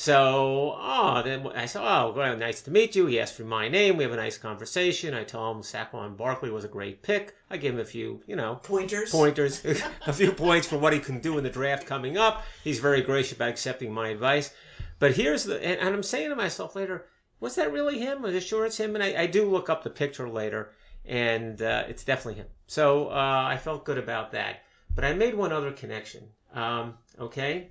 So, 0.00 0.76
oh, 0.78 1.22
then 1.24 1.44
I 1.56 1.66
said, 1.66 1.82
oh, 1.82 2.12
well, 2.16 2.36
nice 2.36 2.62
to 2.62 2.70
meet 2.70 2.94
you. 2.94 3.06
He 3.06 3.18
asked 3.18 3.34
for 3.34 3.42
my 3.42 3.66
name. 3.66 3.96
We 3.96 4.04
have 4.04 4.12
a 4.12 4.16
nice 4.16 4.38
conversation. 4.38 5.12
I 5.12 5.24
tell 5.24 5.50
him 5.50 5.62
Saquon 5.62 6.16
Barkley 6.16 6.52
was 6.52 6.64
a 6.64 6.68
great 6.68 7.02
pick. 7.02 7.34
I 7.50 7.56
give 7.56 7.74
him 7.74 7.80
a 7.80 7.84
few, 7.84 8.22
you 8.24 8.36
know, 8.36 8.60
pointers. 8.62 9.10
pointers, 9.10 9.60
a 10.06 10.12
few 10.12 10.30
points 10.30 10.68
for 10.68 10.78
what 10.78 10.92
he 10.92 11.00
can 11.00 11.18
do 11.18 11.36
in 11.36 11.42
the 11.42 11.50
draft 11.50 11.84
coming 11.84 12.16
up. 12.16 12.44
He's 12.62 12.78
very 12.78 13.00
gracious 13.00 13.32
about 13.32 13.48
accepting 13.48 13.92
my 13.92 14.10
advice. 14.10 14.54
But 15.00 15.16
here's 15.16 15.42
the, 15.42 15.56
and, 15.56 15.80
and 15.80 15.96
I'm 15.96 16.04
saying 16.04 16.30
to 16.30 16.36
myself 16.36 16.76
later, 16.76 17.06
was 17.40 17.56
that 17.56 17.72
really 17.72 17.98
him? 17.98 18.22
Was 18.22 18.36
it 18.36 18.44
sure 18.44 18.66
it's 18.66 18.78
him? 18.78 18.94
And 18.94 19.02
I, 19.02 19.22
I 19.22 19.26
do 19.26 19.50
look 19.50 19.68
up 19.68 19.82
the 19.82 19.90
picture 19.90 20.28
later, 20.28 20.70
and 21.06 21.60
uh, 21.60 21.86
it's 21.88 22.04
definitely 22.04 22.40
him. 22.40 22.46
So 22.68 23.08
uh, 23.08 23.46
I 23.48 23.56
felt 23.56 23.84
good 23.84 23.98
about 23.98 24.30
that. 24.30 24.62
But 24.94 25.04
I 25.04 25.12
made 25.14 25.34
one 25.34 25.50
other 25.52 25.72
connection. 25.72 26.28
Um, 26.54 26.98
okay. 27.18 27.70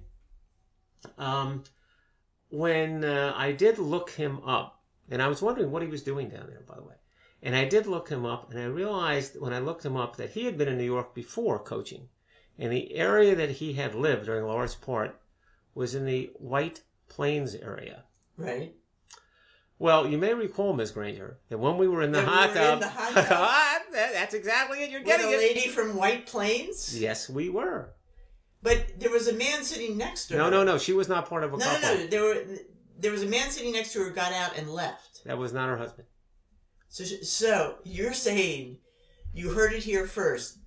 Um, 1.17 1.63
when 2.49 3.03
uh, 3.03 3.33
I 3.35 3.51
did 3.51 3.77
look 3.77 4.11
him 4.11 4.39
up, 4.45 4.81
and 5.09 5.21
I 5.21 5.27
was 5.27 5.41
wondering 5.41 5.71
what 5.71 5.81
he 5.81 5.87
was 5.87 6.03
doing 6.03 6.29
down 6.29 6.47
there, 6.47 6.63
by 6.67 6.75
the 6.75 6.83
way. 6.83 6.95
And 7.41 7.55
I 7.55 7.65
did 7.65 7.85
look 7.87 8.09
him 8.09 8.25
up, 8.25 8.49
and 8.51 8.59
I 8.59 8.65
realized 8.65 9.39
when 9.39 9.53
I 9.53 9.59
looked 9.59 9.85
him 9.85 9.95
up 9.95 10.15
that 10.17 10.31
he 10.31 10.45
had 10.45 10.57
been 10.57 10.67
in 10.67 10.77
New 10.77 10.83
York 10.83 11.13
before 11.13 11.59
coaching. 11.59 12.09
And 12.57 12.71
the 12.71 12.95
area 12.95 13.35
that 13.35 13.51
he 13.51 13.73
had 13.73 13.93
lived 13.93 14.25
during 14.25 14.43
a 14.43 14.47
large 14.47 14.81
part 14.81 15.19
was 15.75 15.93
in 15.93 16.05
the 16.05 16.31
White 16.35 16.81
Plains 17.07 17.53
area. 17.53 18.03
Right. 18.37 18.73
Well, 19.79 20.07
you 20.07 20.17
may 20.17 20.33
recall, 20.33 20.73
Ms. 20.73 20.89
Granger, 20.89 21.37
that 21.49 21.59
when 21.59 21.77
we 21.77 21.87
were 21.87 22.01
in 22.01 22.11
the 22.11 22.19
we 22.19 22.25
hot 22.25 22.49
were 22.49 22.55
tub, 22.55 22.73
in 22.73 22.79
the 22.79 22.89
hot 22.89 23.13
tub? 23.27 23.83
That's 23.93 24.33
exactly 24.33 24.79
it. 24.83 24.89
You're 24.89 25.01
With 25.01 25.07
getting 25.07 25.27
a 25.27 25.33
it. 25.33 25.37
lady 25.37 25.67
from 25.67 25.95
White 25.95 26.25
Plains. 26.25 26.99
Yes, 26.99 27.29
we 27.29 27.49
were. 27.49 27.93
But 28.63 28.99
there 28.99 29.11
was 29.11 29.27
a 29.27 29.33
man 29.33 29.63
sitting 29.63 29.97
next 29.97 30.27
to 30.27 30.33
her. 30.33 30.39
No, 30.39 30.49
no, 30.49 30.63
no. 30.63 30.77
She 30.77 30.93
was 30.93 31.07
not 31.07 31.29
part 31.29 31.43
of 31.43 31.53
a 31.53 31.57
No, 31.57 31.65
couple. 31.65 31.81
no, 31.89 31.95
no. 31.95 32.07
There 32.07 32.23
were 32.23 32.43
there 32.99 33.11
was 33.11 33.21
a 33.23 33.27
man 33.27 33.49
sitting 33.51 33.71
next 33.73 33.93
to 33.93 33.99
her, 34.03 34.09
got 34.09 34.33
out 34.33 34.57
and 34.57 34.69
left. 34.73 35.23
That 35.25 35.37
was 35.37 35.53
not 35.53 35.69
her 35.69 35.77
husband. 35.77 36.07
So, 36.89 37.03
so 37.03 37.75
you're 37.83 38.13
saying 38.13 38.77
you 39.33 39.51
heard 39.51 39.73
it 39.73 39.83
here 39.83 40.07
first. 40.07 40.57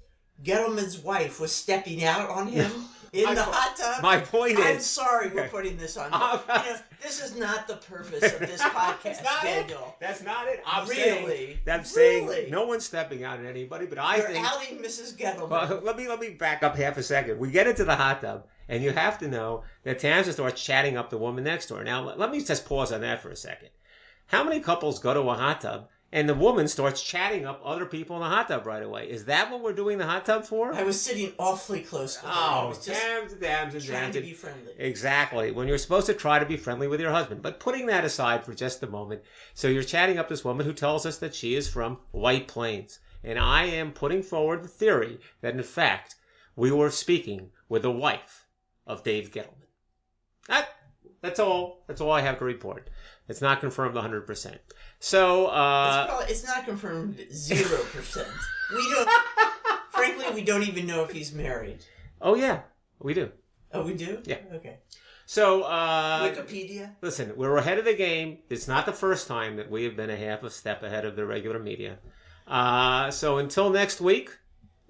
Gettleman's 0.42 0.98
wife 0.98 1.40
was 1.40 1.52
stepping 1.52 2.04
out 2.04 2.30
on 2.30 2.46
him 2.46 2.70
in 3.12 3.24
My 3.24 3.34
the 3.34 3.42
hot 3.42 3.76
tub. 3.76 4.02
My 4.02 4.18
point 4.18 4.58
is 4.58 4.64
I'm 4.64 4.76
is, 4.76 4.86
sorry 4.86 5.28
we're 5.30 5.48
putting 5.56 5.76
this 5.76 5.96
on. 5.96 6.10
I'm 6.12 6.38
you 6.64 6.70
know, 6.70 6.76
this 7.02 7.22
is 7.22 7.36
not 7.36 7.66
the 7.66 7.76
purpose 7.76 8.32
of 8.32 8.38
this 8.40 8.60
podcast, 8.62 9.02
That's 9.02 9.22
not 9.24 9.44
it. 9.44 9.76
That's 10.00 10.22
not 10.22 10.48
it. 10.48 10.62
I'm 10.66 10.88
Really? 10.88 11.26
saying, 11.36 11.58
I'm 11.70 11.84
saying 11.84 12.26
Really? 12.26 12.50
no 12.50 12.66
one's 12.66 12.84
stepping 12.84 13.24
out 13.24 13.40
at 13.40 13.46
anybody, 13.46 13.86
but 13.86 13.98
I 13.98 14.16
You're 14.18 14.28
think. 14.28 14.46
outing 14.46 14.78
Mrs. 14.78 15.14
Gettleman. 15.16 15.48
Well, 15.48 15.80
let 15.82 15.96
me 15.96 16.08
let 16.08 16.20
me 16.20 16.30
back 16.30 16.62
up 16.62 16.76
half 16.76 16.96
a 16.96 17.02
second. 17.02 17.38
We 17.38 17.50
get 17.50 17.66
into 17.66 17.84
the 17.84 17.96
hot 17.96 18.20
tub, 18.20 18.46
and 18.68 18.82
you 18.82 18.92
have 18.92 19.18
to 19.18 19.28
know 19.28 19.64
that 19.82 19.98
Tamsen 19.98 20.32
starts 20.32 20.62
chatting 20.62 20.96
up 20.96 21.10
the 21.10 21.18
woman 21.18 21.44
next 21.44 21.66
door. 21.66 21.82
Now, 21.84 22.02
let 22.14 22.30
me 22.30 22.42
just 22.44 22.64
pause 22.66 22.92
on 22.92 23.00
that 23.00 23.20
for 23.20 23.30
a 23.30 23.36
second. 23.36 23.70
How 24.26 24.44
many 24.44 24.60
couples 24.60 25.00
go 25.00 25.12
to 25.14 25.20
a 25.20 25.34
hot 25.34 25.60
tub 25.62 25.88
and 26.12 26.28
the 26.28 26.34
woman 26.34 26.66
starts 26.66 27.02
chatting 27.02 27.46
up 27.46 27.60
other 27.64 27.86
people 27.86 28.16
in 28.16 28.22
the 28.22 28.28
hot 28.28 28.48
tub 28.48 28.66
right 28.66 28.82
away. 28.82 29.08
Is 29.08 29.26
that 29.26 29.50
what 29.50 29.62
we're 29.62 29.72
doing 29.72 29.98
the 29.98 30.06
hot 30.06 30.26
tub 30.26 30.44
for? 30.44 30.74
I 30.74 30.82
was 30.82 31.00
sitting 31.00 31.32
awfully 31.38 31.82
close 31.82 32.16
to 32.16 32.22
her. 32.22 32.28
I 32.28 32.60
Oh, 32.64 32.68
was 32.70 32.84
just 32.84 33.00
damn, 33.00 33.28
damn, 33.40 33.70
damn, 33.70 33.80
trying 33.80 34.12
to 34.12 34.20
be 34.20 34.32
friendly. 34.32 34.72
Exactly. 34.78 35.52
When 35.52 35.68
you're 35.68 35.78
supposed 35.78 36.06
to 36.06 36.14
try 36.14 36.38
to 36.38 36.46
be 36.46 36.56
friendly 36.56 36.88
with 36.88 37.00
your 37.00 37.12
husband. 37.12 37.42
But 37.42 37.60
putting 37.60 37.86
that 37.86 38.04
aside 38.04 38.44
for 38.44 38.54
just 38.54 38.82
a 38.82 38.88
moment, 38.88 39.22
so 39.54 39.68
you're 39.68 39.82
chatting 39.84 40.18
up 40.18 40.28
this 40.28 40.44
woman 40.44 40.66
who 40.66 40.72
tells 40.72 41.06
us 41.06 41.18
that 41.18 41.34
she 41.34 41.54
is 41.54 41.68
from 41.68 41.98
White 42.10 42.48
Plains. 42.48 42.98
And 43.22 43.38
I 43.38 43.64
am 43.64 43.92
putting 43.92 44.22
forward 44.22 44.64
the 44.64 44.68
theory 44.68 45.20
that, 45.42 45.54
in 45.54 45.62
fact, 45.62 46.16
we 46.56 46.72
were 46.72 46.90
speaking 46.90 47.50
with 47.68 47.82
the 47.82 47.90
wife 47.90 48.46
of 48.86 49.04
Dave 49.04 49.30
Gettleman. 49.30 49.68
That, 50.48 50.68
that's 51.20 51.38
all. 51.38 51.84
That's 51.86 52.00
all 52.00 52.10
I 52.10 52.22
have 52.22 52.38
to 52.38 52.44
report. 52.44 52.88
It's 53.30 53.40
not 53.40 53.60
confirmed 53.60 53.94
100%. 53.94 54.58
So, 54.98 55.44
it's, 55.44 55.52
uh, 55.52 56.06
probably, 56.08 56.26
it's 56.26 56.44
not 56.44 56.64
confirmed 56.64 57.24
zero 57.32 57.78
percent. 57.92 58.28
we 58.74 58.82
don't. 58.92 59.08
frankly, 59.90 60.26
we 60.34 60.42
don't 60.42 60.64
even 60.64 60.86
know 60.86 61.04
if 61.04 61.12
he's 61.12 61.32
married. 61.32 61.84
oh 62.20 62.34
yeah, 62.34 62.62
we 62.98 63.14
do. 63.14 63.30
Oh, 63.72 63.84
we 63.84 63.94
do. 63.94 64.20
Yeah. 64.24 64.38
Okay. 64.54 64.78
So, 65.26 65.62
uh, 65.62 66.28
Wikipedia. 66.28 66.96
Listen, 67.02 67.32
we're 67.36 67.56
ahead 67.56 67.78
of 67.78 67.84
the 67.84 67.94
game. 67.94 68.38
It's 68.50 68.66
not 68.66 68.84
the 68.84 68.92
first 68.92 69.28
time 69.28 69.56
that 69.58 69.70
we 69.70 69.84
have 69.84 69.94
been 69.96 70.10
a 70.10 70.16
half 70.16 70.42
a 70.42 70.50
step 70.50 70.82
ahead 70.82 71.04
of 71.04 71.14
the 71.14 71.24
regular 71.24 71.60
media. 71.60 71.98
Uh, 72.48 73.12
so 73.12 73.38
until 73.38 73.70
next 73.70 74.00
week, 74.00 74.36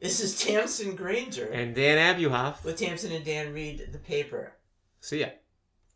This 0.01 0.18
is 0.18 0.41
Tamsen 0.43 0.97
Granger 0.97 1.47
and 1.53 1.74
Dan 1.74 1.99
Abuhoff, 1.99 2.64
with 2.64 2.78
Tamsen 2.78 3.12
and 3.12 3.22
Dan 3.22 3.53
read 3.53 3.91
the 3.93 3.99
paper. 3.99 4.55
see 5.01 5.20
ya. 5.20 5.26